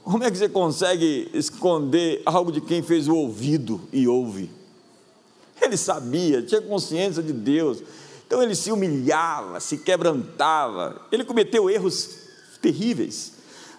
Como 0.03 0.24
é 0.26 0.30
que 0.30 0.38
você 0.38 0.49
consegue 0.49 1.30
esconder 1.34 2.22
algo 2.26 2.51
de 2.51 2.60
quem 2.60 2.82
fez 2.82 3.07
o 3.07 3.16
ouvido 3.16 3.80
e 3.93 4.07
ouve? 4.10 4.51
Ele 5.62 5.78
sabia, 5.78 6.41
tinha 6.41 6.62
consciência 6.62 7.24
de 7.24 7.32
Deus. 7.32 7.82
Então 8.28 8.43
ele 8.43 8.55
se 8.55 8.74
humilhava, 8.74 9.62
se 9.62 9.78
quebrantava. 9.78 11.01
Ele 11.14 11.24
cometeu 11.24 11.70
erros 11.70 12.10
terríveis. 12.62 13.34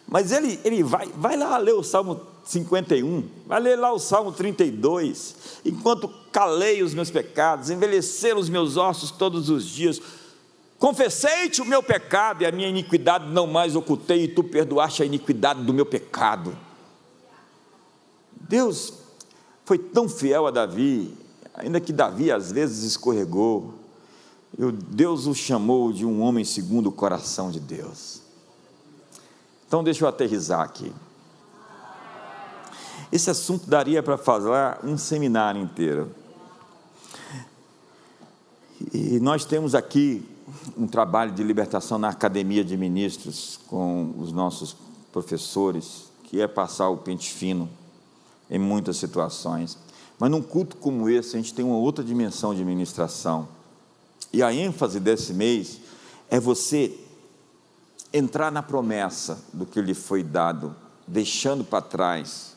Mas 0.08 0.32
ele, 0.32 0.58
ele 0.64 0.82
vai, 0.82 1.06
vai 1.16 1.36
lá 1.36 1.58
ler 1.58 1.74
o 1.74 1.82
Salmo 1.82 2.20
51, 2.50 3.24
vai 3.46 3.60
ler 3.60 3.76
lá 3.76 3.92
o 3.92 3.98
Salmo 3.98 4.32
32. 4.32 5.60
Enquanto 5.64 6.08
calei 6.32 6.82
os 6.82 6.94
meus 6.94 7.10
pecados, 7.10 7.70
envelheceram 7.70 8.40
os 8.40 8.48
meus 8.48 8.76
ossos 8.76 9.10
todos 9.10 9.48
os 9.48 9.64
dias, 9.64 10.00
Confessei-te 10.80 11.60
o 11.60 11.66
meu 11.66 11.82
pecado 11.82 12.42
e 12.42 12.46
a 12.46 12.50
minha 12.50 12.66
iniquidade 12.66 13.30
não 13.30 13.46
mais 13.46 13.76
ocultei, 13.76 14.24
e 14.24 14.28
tu 14.28 14.42
perdoaste 14.42 15.02
a 15.02 15.04
iniquidade 15.04 15.62
do 15.62 15.74
meu 15.74 15.84
pecado. 15.84 16.56
Deus 18.34 18.94
foi 19.66 19.76
tão 19.76 20.08
fiel 20.08 20.46
a 20.46 20.50
Davi, 20.50 21.14
ainda 21.52 21.80
que 21.80 21.92
Davi 21.92 22.32
às 22.32 22.50
vezes 22.50 22.82
escorregou, 22.82 23.74
Deus 24.88 25.26
o 25.26 25.34
chamou 25.34 25.92
de 25.92 26.06
um 26.06 26.22
homem 26.22 26.46
segundo 26.46 26.86
o 26.86 26.92
coração 26.92 27.50
de 27.50 27.60
Deus. 27.60 28.22
Então 29.68 29.84
deixa 29.84 30.02
eu 30.02 30.08
aterrizar 30.08 30.62
aqui. 30.62 30.90
Esse 33.12 33.28
assunto 33.28 33.68
daria 33.68 34.02
para 34.02 34.16
fazer 34.16 34.50
um 34.84 34.96
seminário 34.96 35.60
inteiro. 35.60 36.10
E 38.92 39.18
nós 39.20 39.44
temos 39.44 39.74
aqui 39.74 40.24
um 40.76 40.86
trabalho 40.86 41.32
de 41.32 41.42
libertação 41.42 41.98
na 41.98 42.08
academia 42.08 42.64
de 42.64 42.76
ministros 42.76 43.58
com 43.66 44.14
os 44.18 44.32
nossos 44.32 44.76
professores, 45.12 46.04
que 46.24 46.40
é 46.40 46.46
passar 46.46 46.88
o 46.88 46.98
pente 46.98 47.32
fino 47.32 47.68
em 48.48 48.58
muitas 48.58 48.96
situações. 48.96 49.76
Mas 50.18 50.30
num 50.30 50.42
culto 50.42 50.76
como 50.76 51.08
esse, 51.08 51.36
a 51.36 51.40
gente 51.40 51.52
tem 51.52 51.64
uma 51.64 51.76
outra 51.76 52.04
dimensão 52.04 52.54
de 52.54 52.64
ministração. 52.64 53.48
E 54.32 54.40
a 54.42 54.54
ênfase 54.54 55.00
desse 55.00 55.34
mês 55.34 55.80
é 56.30 56.38
você 56.38 56.96
entrar 58.12 58.52
na 58.52 58.62
promessa 58.62 59.42
do 59.52 59.66
que 59.66 59.80
lhe 59.80 59.94
foi 59.94 60.22
dado, 60.22 60.74
deixando 61.06 61.64
para 61.64 61.82
trás 61.82 62.49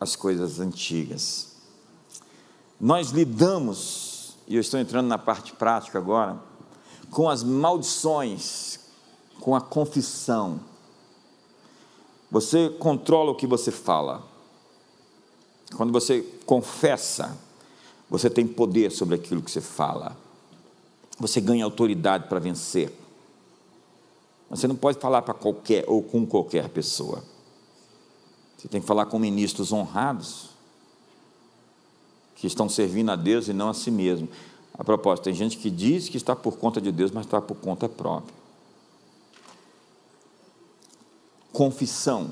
as 0.00 0.16
coisas 0.16 0.60
antigas. 0.60 1.54
Nós 2.80 3.10
lidamos 3.10 4.36
e 4.46 4.56
eu 4.56 4.60
estou 4.60 4.78
entrando 4.78 5.06
na 5.06 5.18
parte 5.18 5.52
prática 5.52 5.98
agora, 5.98 6.38
com 7.10 7.28
as 7.28 7.42
maldições, 7.42 8.80
com 9.40 9.54
a 9.54 9.60
confissão. 9.60 10.60
Você 12.30 12.68
controla 12.78 13.30
o 13.30 13.34
que 13.34 13.46
você 13.46 13.70
fala. 13.70 14.22
Quando 15.76 15.92
você 15.92 16.20
confessa, 16.44 17.36
você 18.10 18.28
tem 18.28 18.46
poder 18.46 18.90
sobre 18.90 19.14
aquilo 19.14 19.42
que 19.42 19.50
você 19.50 19.60
fala. 19.60 20.16
Você 21.18 21.40
ganha 21.40 21.64
autoridade 21.64 22.28
para 22.28 22.38
vencer. 22.38 22.92
Você 24.50 24.66
não 24.68 24.76
pode 24.76 24.98
falar 24.98 25.22
para 25.22 25.34
qualquer 25.34 25.84
ou 25.88 26.02
com 26.02 26.26
qualquer 26.26 26.68
pessoa. 26.68 27.22
Você 28.64 28.68
tem 28.68 28.80
que 28.80 28.86
falar 28.86 29.04
com 29.04 29.18
ministros 29.18 29.74
honrados 29.74 30.48
que 32.34 32.46
estão 32.46 32.66
servindo 32.66 33.10
a 33.10 33.14
Deus 33.14 33.46
e 33.46 33.52
não 33.52 33.68
a 33.68 33.74
si 33.74 33.90
mesmo. 33.90 34.26
A 34.72 34.82
propósito, 34.82 35.24
tem 35.24 35.34
gente 35.34 35.58
que 35.58 35.68
diz 35.68 36.08
que 36.08 36.16
está 36.16 36.34
por 36.34 36.56
conta 36.56 36.80
de 36.80 36.90
Deus, 36.90 37.10
mas 37.10 37.26
está 37.26 37.42
por 37.42 37.56
conta 37.56 37.90
própria. 37.90 38.34
Confissão, 41.52 42.30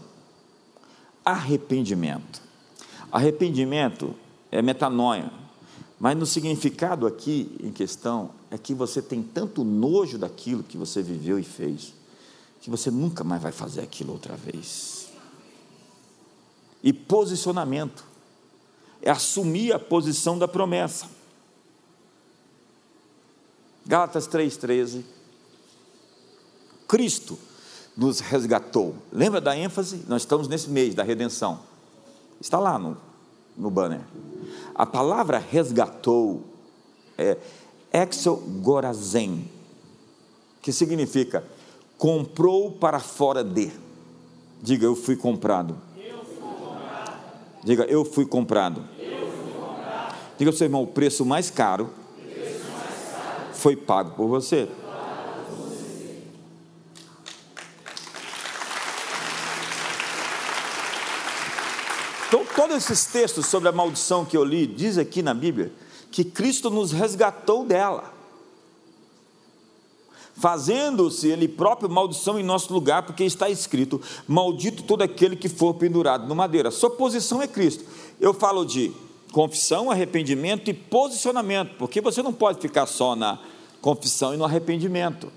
arrependimento. 1.23 2.41
Arrependimento 3.13 4.15
é 4.51 4.63
metanoia, 4.63 5.31
mas 6.01 6.17
no 6.17 6.25
significado 6.25 7.07
aqui 7.07 7.55
em 7.63 7.71
questão 7.71 8.31
é 8.51 8.57
que 8.57 8.73
você 8.73 9.03
tem 9.03 9.23
tanto 9.23 9.65
nojo 9.65 10.17
daquilo 10.17 10.63
que 10.63 10.79
você 10.79 11.03
viveu 11.03 11.39
e 11.39 11.45
fez, 11.45 11.93
que 12.63 12.71
você 12.71 12.91
nunca 12.91 13.23
mais 13.23 13.43
vai 13.43 13.53
fazer 13.53 13.83
aquilo 13.83 14.15
outra 14.15 14.35
vez. 14.35 15.02
E 16.83 16.93
posicionamento. 16.93 18.05
É 19.01 19.11
assumir 19.11 19.73
a 19.73 19.79
posição 19.79 20.39
da 20.39 20.47
promessa. 20.47 21.09
Gálatas 23.85 24.29
3,13. 24.29 25.03
Cristo 26.87 27.39
nos 27.97 28.21
resgatou. 28.21 28.95
Lembra 29.13 29.41
da 29.41 29.57
ênfase? 29.57 30.05
Nós 30.09 30.23
estamos 30.23 30.49
nesse 30.49 30.71
mês 30.71 30.95
da 30.95 31.03
redenção. 31.03 31.61
Está 32.41 32.59
lá 32.59 32.79
no, 32.79 32.97
no 33.57 33.71
banner. 33.71 34.01
A 34.75 34.87
palavra 34.87 35.39
resgatou 35.39 36.45
é 37.17 37.37
exogorazen, 37.93 39.49
que 40.61 40.73
significa 40.73 41.45
comprou 41.99 42.73
para 42.73 42.99
fora 42.99 43.45
de. 43.45 43.71
Diga, 44.61 44.87
eu 44.87 44.97
fui 44.97 45.17
comprado. 45.17 45.77
Diga, 47.65 47.85
eu 47.85 48.05
fui 48.05 48.27
comprado. 48.27 48.85
Diga 50.37 50.51
ao 50.51 50.57
seu 50.57 50.67
irmão, 50.67 50.83
o 50.83 50.87
preço 50.87 51.25
mais 51.25 51.51
caro, 51.51 51.91
preço 52.17 52.65
mais 52.73 53.13
caro 53.13 53.55
foi 53.55 53.77
pago 53.77 54.17
por 54.17 54.27
você. 54.27 54.69
Então, 62.27 62.45
todos 62.57 62.77
esses 62.77 63.05
textos 63.05 63.47
sobre 63.47 63.69
a 63.69 63.73
maldição 63.73 64.25
que 64.25 64.37
eu 64.37 64.43
li, 64.43 64.67
diz 64.67 64.99
aqui 64.99 65.23
na 65.23 65.35
Bíblia, 65.35 65.71
que 66.11 66.25
Cristo 66.25 66.71
nos 66.71 66.91
resgatou 66.91 67.65
dela, 67.65 68.13
fazendo-se 70.35 71.29
Ele 71.29 71.47
próprio 71.47 71.91
maldição 71.91 72.39
em 72.39 72.43
nosso 72.43 72.73
lugar, 72.73 73.03
porque 73.05 73.25
está 73.25 73.49
escrito: 73.49 74.01
Maldito 74.27 74.83
todo 74.83 75.03
aquele 75.03 75.37
que 75.37 75.49
for 75.49 75.75
pendurado 75.75 76.27
no 76.27 76.35
madeira. 76.35 76.71
Sua 76.71 76.91
posição 76.91 77.43
é 77.43 77.47
Cristo. 77.47 77.85
Eu 78.21 78.33
falo 78.33 78.65
de 78.65 78.93
confissão, 79.33 79.91
arrependimento 79.91 80.71
e 80.71 80.75
posicionamento, 80.75 81.77
porque 81.79 82.01
você 82.01 82.23
não 82.23 82.33
pode 82.33 82.61
ficar 82.61 82.87
só 82.87 83.17
na 83.17 83.39
confissão 83.81 84.35
e 84.35 84.37
no 84.37 84.45
arrependimento. 84.45 85.33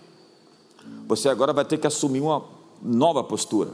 Você 1.08 1.30
agora 1.30 1.54
vai 1.54 1.66
ter 1.66 1.78
que 1.78 1.88
assumir 1.88 2.22
uma 2.22 2.44
nova 2.82 3.24
postura. 3.24 3.72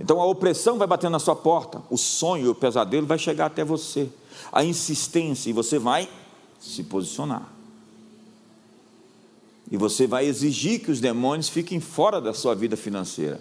Então 0.00 0.20
a 0.20 0.26
opressão 0.26 0.76
vai 0.76 0.86
batendo 0.86 1.12
na 1.12 1.18
sua 1.18 1.36
porta, 1.36 1.82
o 1.88 1.96
sonho 1.96 2.50
o 2.50 2.54
pesadelo 2.54 3.06
vai 3.06 3.18
chegar 3.18 3.46
até 3.46 3.64
você, 3.64 4.08
a 4.52 4.64
insistência, 4.64 5.48
e 5.48 5.52
você 5.52 5.78
vai 5.78 6.08
se 6.60 6.82
posicionar. 6.82 7.53
E 9.70 9.76
você 9.76 10.06
vai 10.06 10.26
exigir 10.26 10.80
que 10.80 10.90
os 10.90 11.00
demônios 11.00 11.48
fiquem 11.48 11.80
fora 11.80 12.20
da 12.20 12.34
sua 12.34 12.54
vida 12.54 12.76
financeira. 12.76 13.40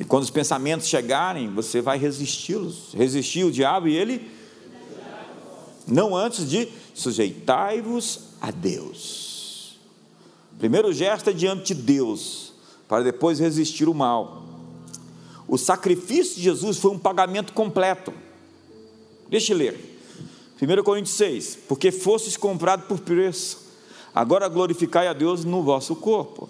E 0.00 0.04
quando 0.04 0.22
os 0.22 0.30
pensamentos 0.30 0.88
chegarem, 0.88 1.52
você 1.52 1.80
vai 1.80 1.98
resisti-los, 1.98 2.94
resistir 2.94 3.44
o 3.44 3.52
diabo 3.52 3.88
e 3.88 3.96
ele 3.96 4.30
não 5.86 6.16
antes 6.16 6.48
de 6.48 6.68
sujeitai-vos 6.94 8.20
a 8.40 8.50
Deus. 8.50 9.78
primeiro 10.58 10.92
gesto 10.92 11.30
é 11.30 11.32
diante 11.32 11.74
de 11.74 11.82
Deus, 11.82 12.52
para 12.88 13.02
depois 13.02 13.38
resistir 13.38 13.88
o 13.88 13.94
mal. 13.94 14.44
O 15.48 15.58
sacrifício 15.58 16.36
de 16.36 16.42
Jesus 16.42 16.78
foi 16.78 16.92
um 16.92 16.98
pagamento 16.98 17.52
completo. 17.52 18.12
Deixa 19.28 19.52
eu 19.52 19.56
ler. 19.56 20.00
1 20.60 20.82
Coríntios 20.82 21.16
6: 21.16 21.58
Porque 21.68 21.90
fostes 21.90 22.36
comprado 22.36 22.86
por 22.86 23.00
preço, 23.00 23.61
agora 24.14 24.48
glorificai 24.48 25.08
a 25.08 25.12
Deus 25.12 25.44
no 25.44 25.62
vosso 25.62 25.96
corpo. 25.96 26.48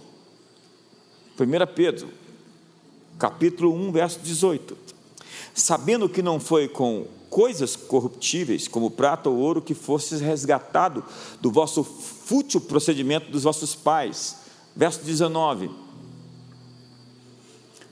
1 1.39 1.75
Pedro, 1.75 2.09
capítulo 3.19 3.75
1, 3.75 3.93
verso 3.93 4.21
18. 4.21 4.77
Sabendo 5.55 6.09
que 6.09 6.23
não 6.23 6.39
foi 6.39 6.69
com 6.69 7.07
coisas 7.29 7.75
corruptíveis, 7.75 8.69
como 8.69 8.91
prata 8.91 9.31
ou 9.31 9.39
ouro, 9.39 9.63
que 9.63 9.75
fostes 9.75 10.21
resgatado 10.21 11.03
do 11.41 11.51
vosso 11.51 11.83
fútil 11.83 12.61
procedimento 12.61 13.31
dos 13.31 13.45
vossos 13.45 13.75
pais. 13.75 14.37
Verso 14.77 15.03
19. 15.03 15.71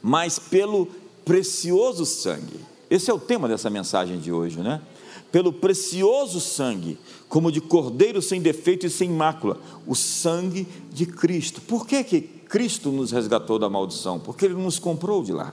Mas 0.02 0.38
pelo 0.38 0.86
precioso 1.24 2.04
sangue. 2.04 2.60
Esse 2.90 3.10
é 3.10 3.14
o 3.14 3.18
tema 3.18 3.48
dessa 3.48 3.70
mensagem 3.70 4.18
de 4.18 4.32
hoje, 4.32 4.60
né? 4.60 4.82
Pelo 5.30 5.52
precioso 5.52 6.40
sangue, 6.40 6.98
como 7.28 7.52
de 7.52 7.60
cordeiro 7.60 8.20
sem 8.20 8.40
defeito 8.40 8.86
e 8.86 8.90
sem 8.90 9.08
mácula, 9.10 9.58
o 9.86 9.94
sangue 9.94 10.66
de 10.92 11.06
Cristo. 11.06 11.60
Por 11.60 11.86
que, 11.86 12.02
que 12.02 12.20
Cristo 12.20 12.90
nos 12.90 13.12
resgatou 13.12 13.58
da 13.58 13.68
maldição? 13.68 14.18
Porque 14.18 14.44
Ele 14.44 14.54
nos 14.54 14.78
comprou 14.78 15.22
de 15.22 15.32
lá. 15.32 15.52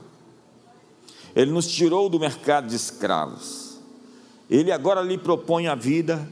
Ele 1.36 1.52
nos 1.52 1.68
tirou 1.68 2.10
do 2.10 2.20
mercado 2.20 2.68
de 2.68 2.76
escravos. 2.76 3.78
Ele 4.50 4.72
agora 4.72 5.02
lhe 5.02 5.18
propõe 5.18 5.68
a 5.68 5.76
vida 5.76 6.28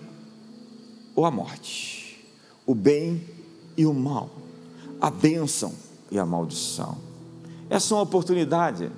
ou 1.16 1.26
a 1.26 1.32
morte, 1.32 2.26
o 2.66 2.74
bem 2.74 3.24
e 3.78 3.86
o 3.86 3.94
mal, 3.94 4.30
a 5.00 5.12
bênção 5.12 5.74
e 6.12 6.18
a 6.18 6.26
maldição. 6.26 6.98
Essa 7.70 7.94
é 7.94 7.98
uma 7.98 8.04
oportunidade 8.04 8.92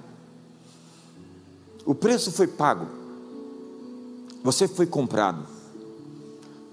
o 1.87 1.95
preço 1.95 2.33
foi 2.33 2.47
pago. 2.47 2.85
Você 4.43 4.67
foi 4.67 4.85
comprado. 4.85 5.45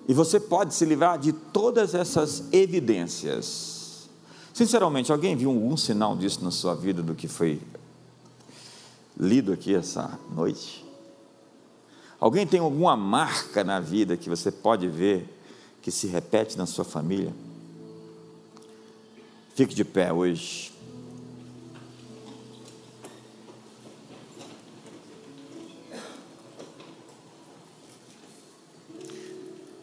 E 0.07 0.13
você 0.13 0.39
pode 0.39 0.75
se 0.75 0.85
livrar 0.85 1.19
de 1.19 1.33
todas 1.33 1.95
essas 1.95 2.45
evidências. 2.53 4.09
Sinceramente, 4.53 5.11
alguém 5.11 5.35
viu 5.35 5.51
algum 5.51 5.77
sinal 5.77 6.17
disso 6.17 6.45
na 6.45 6.51
sua 6.51 6.75
vida 6.75 7.03
do 7.03 7.15
que 7.15 7.27
foi 7.27 7.61
lido 9.19 9.53
aqui 9.53 9.75
essa 9.75 10.19
noite? 10.35 10.85
Alguém 12.21 12.47
tem 12.47 12.61
alguma 12.61 12.97
marca 12.97 13.65
na 13.65 13.81
vida 13.81 14.17
que 14.17 14.29
você 14.29 14.51
pode 14.51 14.89
ver 14.89 15.29
que 15.83 15.91
se 15.91 16.07
repete 16.07 16.57
na 16.57 16.67
sua 16.67 16.85
família? 16.85 17.35
Fique 19.55 19.75
de 19.75 19.85
pé 19.85 20.13
hoje. 20.13 20.74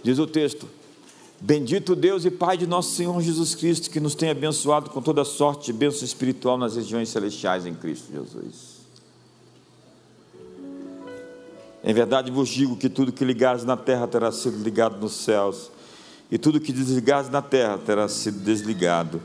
Diz 0.04 0.20
o 0.20 0.28
texto: 0.28 0.68
Bendito 1.40 1.96
Deus 1.96 2.24
e 2.24 2.30
Pai 2.30 2.56
de 2.56 2.68
nosso 2.68 2.96
Senhor 2.96 3.20
Jesus 3.22 3.56
Cristo, 3.56 3.90
que 3.90 4.00
nos 4.00 4.14
tem 4.14 4.30
abençoado 4.30 4.92
com 4.92 5.02
toda 5.02 5.26
sorte 5.26 5.66
de 5.66 5.74
bênção 5.74 6.06
espiritual 6.06 6.58
nas 6.58 6.76
regiões 6.76 7.10
celestiais 7.10 7.66
em 7.66 7.74
Cristo 7.74 8.12
Jesus. 8.12 8.82
Em 11.84 11.94
verdade 11.94 12.30
vos 12.30 12.48
digo 12.48 12.78
que 12.78 12.88
tudo 12.88 13.12
que 13.12 13.26
ligares 13.26 13.64
na 13.64 13.76
terra 13.76 14.08
terá 14.08 14.32
sido 14.32 14.64
ligado 14.64 15.00
nos 15.00 15.14
céus, 15.14 15.72
e 16.30 16.38
tudo 16.38 16.60
que 16.60 16.72
desligares 16.72 17.30
na 17.30 17.42
terra 17.42 17.78
terá 17.78 18.08
sido 18.08 18.40
desligado 18.40 19.20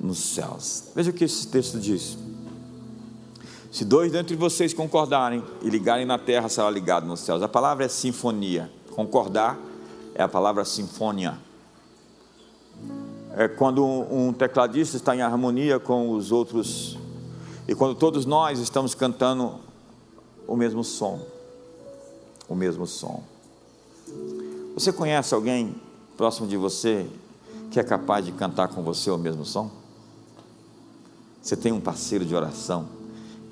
nos 0.00 0.18
céus. 0.18 0.84
Veja 0.94 1.10
o 1.10 1.14
que 1.14 1.24
esse 1.24 1.46
texto 1.46 1.78
diz. 1.78 2.16
Se 3.70 3.84
dois 3.84 4.12
dentre 4.12 4.34
vocês 4.34 4.72
concordarem 4.72 5.44
e 5.60 5.68
ligarem 5.68 6.06
na 6.06 6.18
terra, 6.18 6.48
será 6.48 6.70
ligado 6.70 7.06
nos 7.06 7.20
céus. 7.20 7.42
A 7.42 7.48
palavra 7.48 7.84
é 7.84 7.88
sinfonia. 7.88 8.70
Concordar 8.92 9.67
é 10.18 10.22
a 10.24 10.28
palavra 10.28 10.64
sinfonia. 10.64 11.38
É 13.36 13.46
quando 13.46 13.84
um 13.86 14.32
tecladista 14.32 14.96
está 14.96 15.14
em 15.14 15.22
harmonia 15.22 15.78
com 15.78 16.10
os 16.10 16.32
outros, 16.32 16.98
e 17.68 17.74
quando 17.74 17.94
todos 17.94 18.26
nós 18.26 18.58
estamos 18.58 18.96
cantando 18.96 19.60
o 20.44 20.56
mesmo 20.56 20.82
som. 20.82 21.20
O 22.48 22.56
mesmo 22.56 22.84
som. 22.84 23.22
Você 24.74 24.92
conhece 24.92 25.34
alguém 25.34 25.76
próximo 26.16 26.48
de 26.48 26.56
você 26.56 27.08
que 27.70 27.78
é 27.78 27.84
capaz 27.84 28.24
de 28.24 28.32
cantar 28.32 28.68
com 28.68 28.82
você 28.82 29.12
o 29.12 29.18
mesmo 29.18 29.44
som? 29.44 29.70
Você 31.40 31.56
tem 31.56 31.70
um 31.70 31.80
parceiro 31.80 32.24
de 32.24 32.34
oração 32.34 32.88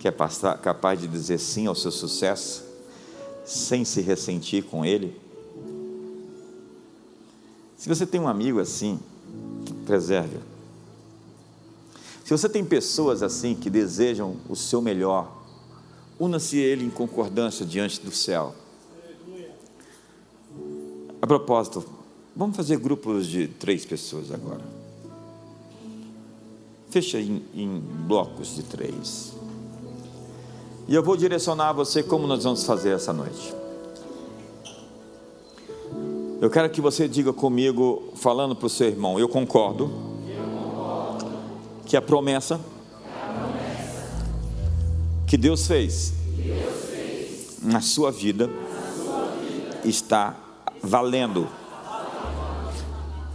que 0.01 0.09
é 0.09 0.11
capaz 0.11 1.01
de 1.01 1.07
dizer 1.07 1.39
sim 1.39 1.67
ao 1.69 1.77
seu 1.77 1.93
sucesso, 1.93 2.64
sem 3.45 3.85
se 3.85 4.01
ressentir 4.01 4.64
com 4.64 4.85
ele? 4.85 5.26
Se 7.77 7.89
você 7.89 8.07
tem 8.07 8.20
um 8.20 8.29
amigo 8.29 8.59
assim, 8.59 8.99
preserve. 9.85 10.39
Se 12.24 12.31
você 12.31 12.49
tem 12.49 12.64
pessoas 12.64 13.22
assim 13.22 13.55
que 13.55 13.70
desejam 13.70 14.37
o 14.49 14.57
seu 14.57 14.83
melhor, 14.83 15.31
una-se 16.18 16.59
ele 16.59 16.85
em 16.85 16.91
concordância 16.91 17.64
diante 17.64 18.01
do 18.01 18.11
céu. 18.11 18.55
A 21.20 21.27
propósito, 21.27 21.85
vamos 22.35 22.57
fazer 22.57 22.79
grupos 22.79 23.27
de 23.27 23.47
três 23.47 23.85
pessoas 23.85 24.33
agora. 24.33 24.62
Fecha 26.91 27.20
em, 27.20 27.45
em 27.55 27.79
blocos 27.79 28.55
de 28.55 28.62
três. 28.62 29.35
E 30.89 30.95
eu 30.95 31.03
vou 31.03 31.16
direcionar 31.16 31.72
você 31.72 32.03
como 32.03 32.27
nós 32.27 32.45
vamos 32.45 32.64
fazer 32.64 32.91
essa 32.91 33.12
noite. 33.12 33.55
Eu 36.39 36.51
quero 36.51 36.68
que 36.68 36.82
você 36.82 37.09
diga 37.09 37.32
comigo, 37.32 38.12
falando 38.14 38.55
para 38.55 38.66
o 38.66 38.70
seu 38.70 38.89
irmão, 38.89 39.18
eu 39.18 39.26
concordo, 39.26 39.91
que 41.87 41.97
a 41.97 42.03
promessa, 42.03 42.61
que 45.26 45.37
Deus 45.39 45.66
fez 45.66 46.12
na 47.62 47.80
sua 47.80 48.12
vida 48.12 48.51
está 49.84 50.37
valendo. 50.82 51.49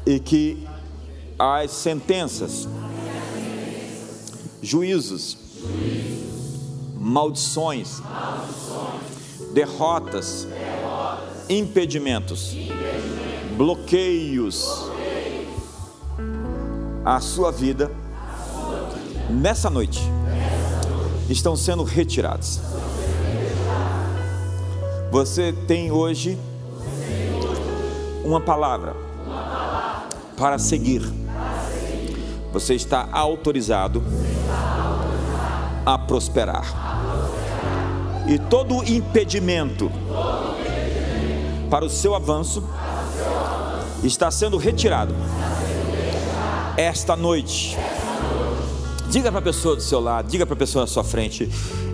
E 0.05 0.19
que 0.19 0.67
as 1.39 1.71
sentenças, 1.71 2.67
juízos, 4.61 5.37
maldições, 6.99 8.01
derrotas, 9.53 10.47
impedimentos, 11.49 12.55
bloqueios 13.61 14.89
à 17.05 17.19
sua 17.19 17.51
vida 17.51 17.91
nessa 19.29 19.69
noite 19.69 20.01
estão 21.29 21.55
sendo 21.55 21.83
retirados. 21.83 22.59
Você 25.11 25.53
tem 25.67 25.91
hoje 25.91 26.39
uma 28.25 28.41
palavra 28.41 28.95
para 30.35 30.57
seguir. 30.57 31.03
Você 32.51 32.73
está 32.73 33.09
autorizado 33.11 34.03
a 35.85 35.99
prosperar. 35.99 36.65
E 38.27 38.39
todo 38.39 38.83
impedimento 38.91 39.91
para 41.69 41.85
o 41.85 41.89
seu 41.91 42.15
avanço 42.15 42.67
está 44.03 44.31
sendo 44.31 44.57
retirado 44.57 45.13
esta 46.77 47.15
noite. 47.15 47.77
Diga 49.09 49.29
para 49.29 49.39
a 49.39 49.43
pessoa 49.43 49.75
do 49.75 49.81
seu 49.81 49.99
lado, 49.99 50.27
diga 50.29 50.45
para 50.45 50.55
a 50.55 50.57
pessoa 50.57 50.83
na 50.83 50.87
sua 50.87 51.03
frente: 51.03 51.49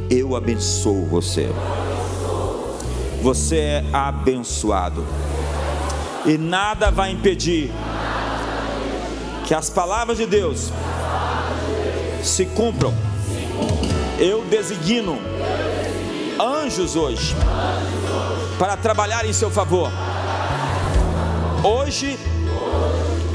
Eu 0.10 0.36
abençoo 0.36 1.06
você. 1.06 1.50
Você 3.22 3.58
é 3.58 3.86
abençoado, 3.92 5.04
e 6.26 6.38
nada 6.38 6.92
vai 6.92 7.12
impedir 7.12 7.72
que 9.46 9.54
as 9.54 9.70
palavras 9.70 10.18
de 10.18 10.28
Deus 10.28 10.72
se 12.24 12.46
cumpram. 12.46 12.94
Eu 14.20 14.44
designo 14.46 15.18
anjos 16.40 16.96
hoje 16.96 17.36
para 18.60 18.78
trabalhar 18.78 19.26
em 19.26 19.34
seu 19.34 19.50
favor. 19.50 19.92
Hoje, 21.70 22.18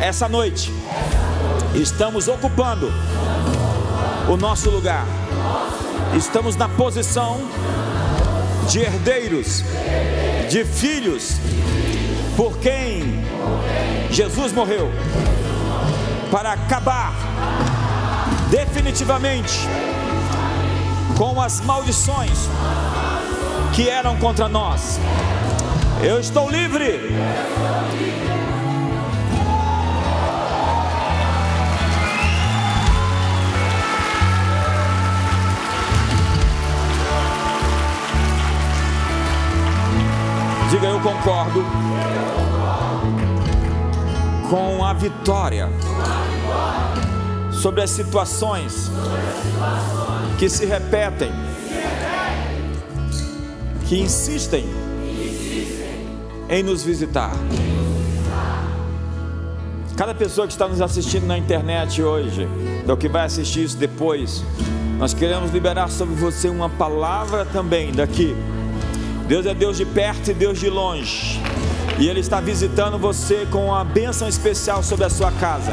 essa 0.01 0.26
noite, 0.26 0.72
estamos 1.74 2.28
ocupando 2.28 2.91
o 4.26 4.39
nosso 4.39 4.70
lugar. 4.70 5.05
Estamos 6.16 6.57
na 6.57 6.66
posição 6.66 7.43
de 8.70 8.78
herdeiros, 8.78 9.62
de 10.49 10.64
filhos, 10.64 11.33
por 12.35 12.57
quem 12.57 13.22
Jesus 14.11 14.51
morreu, 14.51 14.91
para 16.30 16.53
acabar 16.53 17.12
definitivamente 18.49 19.59
com 21.18 21.39
as 21.39 21.61
maldições 21.61 22.49
que 23.74 23.91
eram 23.91 24.16
contra 24.16 24.49
nós. 24.49 24.99
Eu 26.03 26.19
estou 26.19 26.51
livre. 26.51 26.99
Diga 40.71 40.87
eu 40.89 41.01
concordo 41.01 41.65
com 44.51 44.85
a 44.85 44.93
vitória 44.95 45.69
sobre 47.53 47.81
as 47.81 47.91
situações 47.91 48.91
que 50.37 50.49
se 50.49 50.67
repetem, 50.67 51.31
que 53.87 54.01
insistem 54.01 54.82
em 56.53 56.63
nos 56.63 56.85
visitar. 56.85 57.33
Cada 59.97 60.15
pessoa 60.15 60.47
que 60.47 60.53
está 60.53 60.69
nos 60.69 60.81
assistindo 60.81 61.27
na 61.27 61.37
internet 61.37 62.01
hoje, 62.01 62.47
ou 62.87 62.97
que 62.97 63.09
vai 63.09 63.25
assistir 63.25 63.65
isso 63.65 63.77
depois, 63.77 64.45
nós 64.99 65.13
queremos 65.13 65.51
liberar 65.51 65.91
sobre 65.91 66.15
você 66.15 66.49
uma 66.49 66.69
palavra 66.69 67.45
também 67.45 67.91
daqui 67.91 68.37
Deus 69.33 69.47
é 69.47 69.55
Deus 69.55 69.79
de 69.79 69.87
perto 69.87 70.31
e 70.31 70.35
Deus 70.35 70.61
de 70.61 70.69
longe. 70.69 71.41
E 71.99 72.07
Ele 72.07 72.21
está 72.21 72.39
visitando 72.39 72.99
você 72.99 73.47
com 73.51 73.67
uma 73.69 73.83
bênção 73.83 74.29
especial 74.29 74.83
sobre 74.83 75.07
a 75.07 75.11
sua 75.11 75.33
casa. 75.33 75.73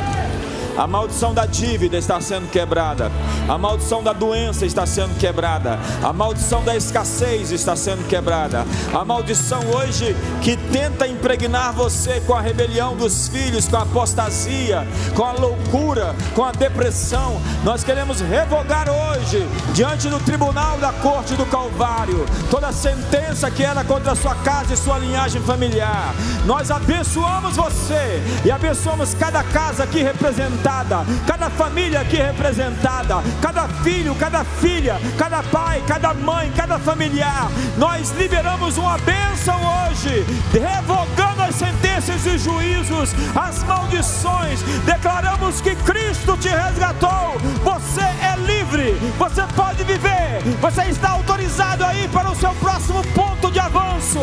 A 0.80 0.88
maldição 0.88 1.34
da 1.34 1.46
dívida 1.46 1.98
está 1.98 2.22
sendo 2.22 2.50
quebrada. 2.50 3.12
A 3.50 3.58
maldição 3.58 4.02
da 4.02 4.14
doença 4.14 4.66
está 4.66 4.86
sendo 4.86 5.14
quebrada. 5.20 5.78
A 6.02 6.14
maldição 6.14 6.64
da 6.64 6.74
escassez 6.74 7.52
está 7.52 7.76
sendo 7.76 8.08
quebrada. 8.08 8.66
A 8.94 9.04
maldição 9.04 9.60
hoje 9.76 10.16
que 10.42 10.56
tenta 10.56 11.06
impregnar 11.06 11.74
você 11.74 12.22
com 12.26 12.34
a 12.34 12.40
rebelião 12.40 12.96
dos 12.96 13.28
filhos, 13.28 13.68
com 13.68 13.76
a 13.76 13.82
apostasia, 13.82 14.88
com 15.14 15.26
a 15.26 15.34
loucura, 15.34 16.16
com 16.34 16.46
a 16.46 16.54
depressão. 16.54 17.42
Nós 17.62 17.84
queremos 17.84 18.22
revogar 18.22 18.88
hoje, 18.90 19.46
diante 19.74 20.08
do 20.08 20.20
tribunal 20.22 20.78
da 20.78 20.94
corte 20.94 21.34
do 21.34 21.46
Calvário, 21.46 22.26
toda 22.50 22.72
sentença 22.72 23.52
que 23.52 23.66
era 23.66 23.84
contra 23.84 24.16
sua 24.16 24.36
casa 24.36 24.74
e 24.76 24.78
sua 24.78 24.98
linhagem 24.98 25.42
familiar. 25.42 26.16
Nós 26.50 26.72
abençoamos 26.72 27.56
você 27.58 28.20
e 28.43 28.50
abençoamos 28.50 29.14
cada 29.14 29.43
casa 29.43 29.84
aqui 29.84 30.02
representada 30.02 31.06
cada 31.28 31.50
família 31.50 32.02
aqui 32.02 32.18
representada, 32.18 33.18
cada 33.41 33.68
filho, 33.68 34.16
cada 34.16 34.43
filha, 34.43 35.00
cada 35.18 35.43
pai, 35.43 35.82
cada 35.88 36.14
mãe, 36.14 36.52
cada 36.56 36.80
familiar. 36.80 37.50
Nós 37.78 38.12
liberamos 38.18 38.78
uma 38.78 38.97
bênção 38.97 39.56
hoje, 39.56 40.26
revogando 40.52 41.43
as 41.43 41.56
sentenças 41.56 42.26
e 42.26 42.38
juízos, 42.38 43.14
as 43.36 43.64
maldições. 43.64 44.62
Declaramos 44.86 45.62
que 45.62 45.76
Cristo 45.76 46.36
te 46.38 46.50
resgatou. 46.50 47.38
Você 47.64 48.02
é 48.02 48.36
livre, 48.45 48.93
você 49.18 49.43
pode 49.56 49.84
viver, 49.84 50.41
você 50.60 50.84
está 50.86 51.12
autorizado 51.12 51.86
aí 51.86 52.08
para 52.10 52.32
o 52.32 52.36
seu 52.36 52.54
próximo 52.56 53.02
ponto 53.14 53.52
de 53.52 53.60
avanço. 53.60 54.20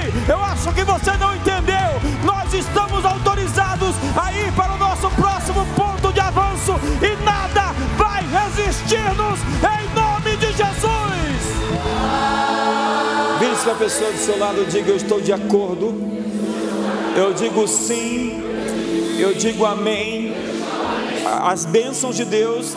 Ei, 0.00 0.12
eu 0.28 0.44
acho 0.44 0.72
que 0.72 0.84
você 0.84 1.16
não 1.16 1.34
entendeu. 1.34 1.61
Nós 2.24 2.52
estamos 2.54 3.04
autorizados 3.04 3.94
aí 4.16 4.50
para 4.52 4.74
o 4.74 4.78
nosso 4.78 5.10
próximo 5.10 5.66
ponto 5.74 6.12
de 6.12 6.20
avanço 6.20 6.74
e 7.00 7.24
nada 7.24 7.72
vai 7.96 8.22
resistir-nos 8.26 9.40
em 9.62 9.94
nome 9.94 10.36
de 10.36 10.46
Jesus. 10.52 11.22
Vire 13.38 13.56
para 13.56 13.72
a 13.72 13.76
pessoa 13.76 14.10
do 14.12 14.18
seu 14.18 14.38
lado 14.38 14.64
diga: 14.66 14.90
Eu 14.90 14.96
estou 14.96 15.20
de 15.20 15.32
acordo. 15.32 15.94
Eu 17.16 17.32
digo 17.34 17.66
sim. 17.66 18.42
Eu 19.18 19.34
digo 19.34 19.64
amém. 19.64 20.34
As 21.42 21.64
bênçãos 21.64 22.16
de 22.16 22.24
Deus 22.24 22.76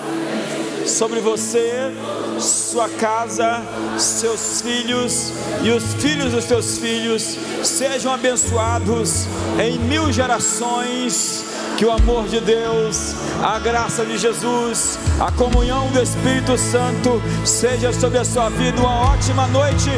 sobre 0.86 1.20
você, 1.20 1.92
sua 2.40 2.88
casa, 2.90 3.62
seus 3.98 4.62
filhos 4.62 5.34
e 5.64 5.72
os 5.72 5.94
filhos 5.96 6.32
dos 6.32 6.44
seus 6.44 6.78
filhos 6.78 7.38
sejam 7.64 8.14
abençoados 8.14 9.28
em 9.60 9.78
mil 9.80 10.12
gerações 10.12 11.46
que 11.78 11.86
o 11.86 11.92
amor 11.92 12.28
de 12.28 12.40
Deus, 12.40 13.16
a 13.44 13.60
graça 13.60 14.06
de 14.06 14.18
Jesus, 14.18 14.98
a 15.20 15.32
comunhão 15.32 15.88
do 15.92 16.02
Espírito 16.02 16.58
Santo 16.58 17.22
seja 17.44 17.92
sobre 17.92 18.18
a 18.18 18.26
sua 18.26 18.50
vida. 18.50 18.80
Uma 18.80 19.12
ótima 19.12 19.46
noite 19.48 19.90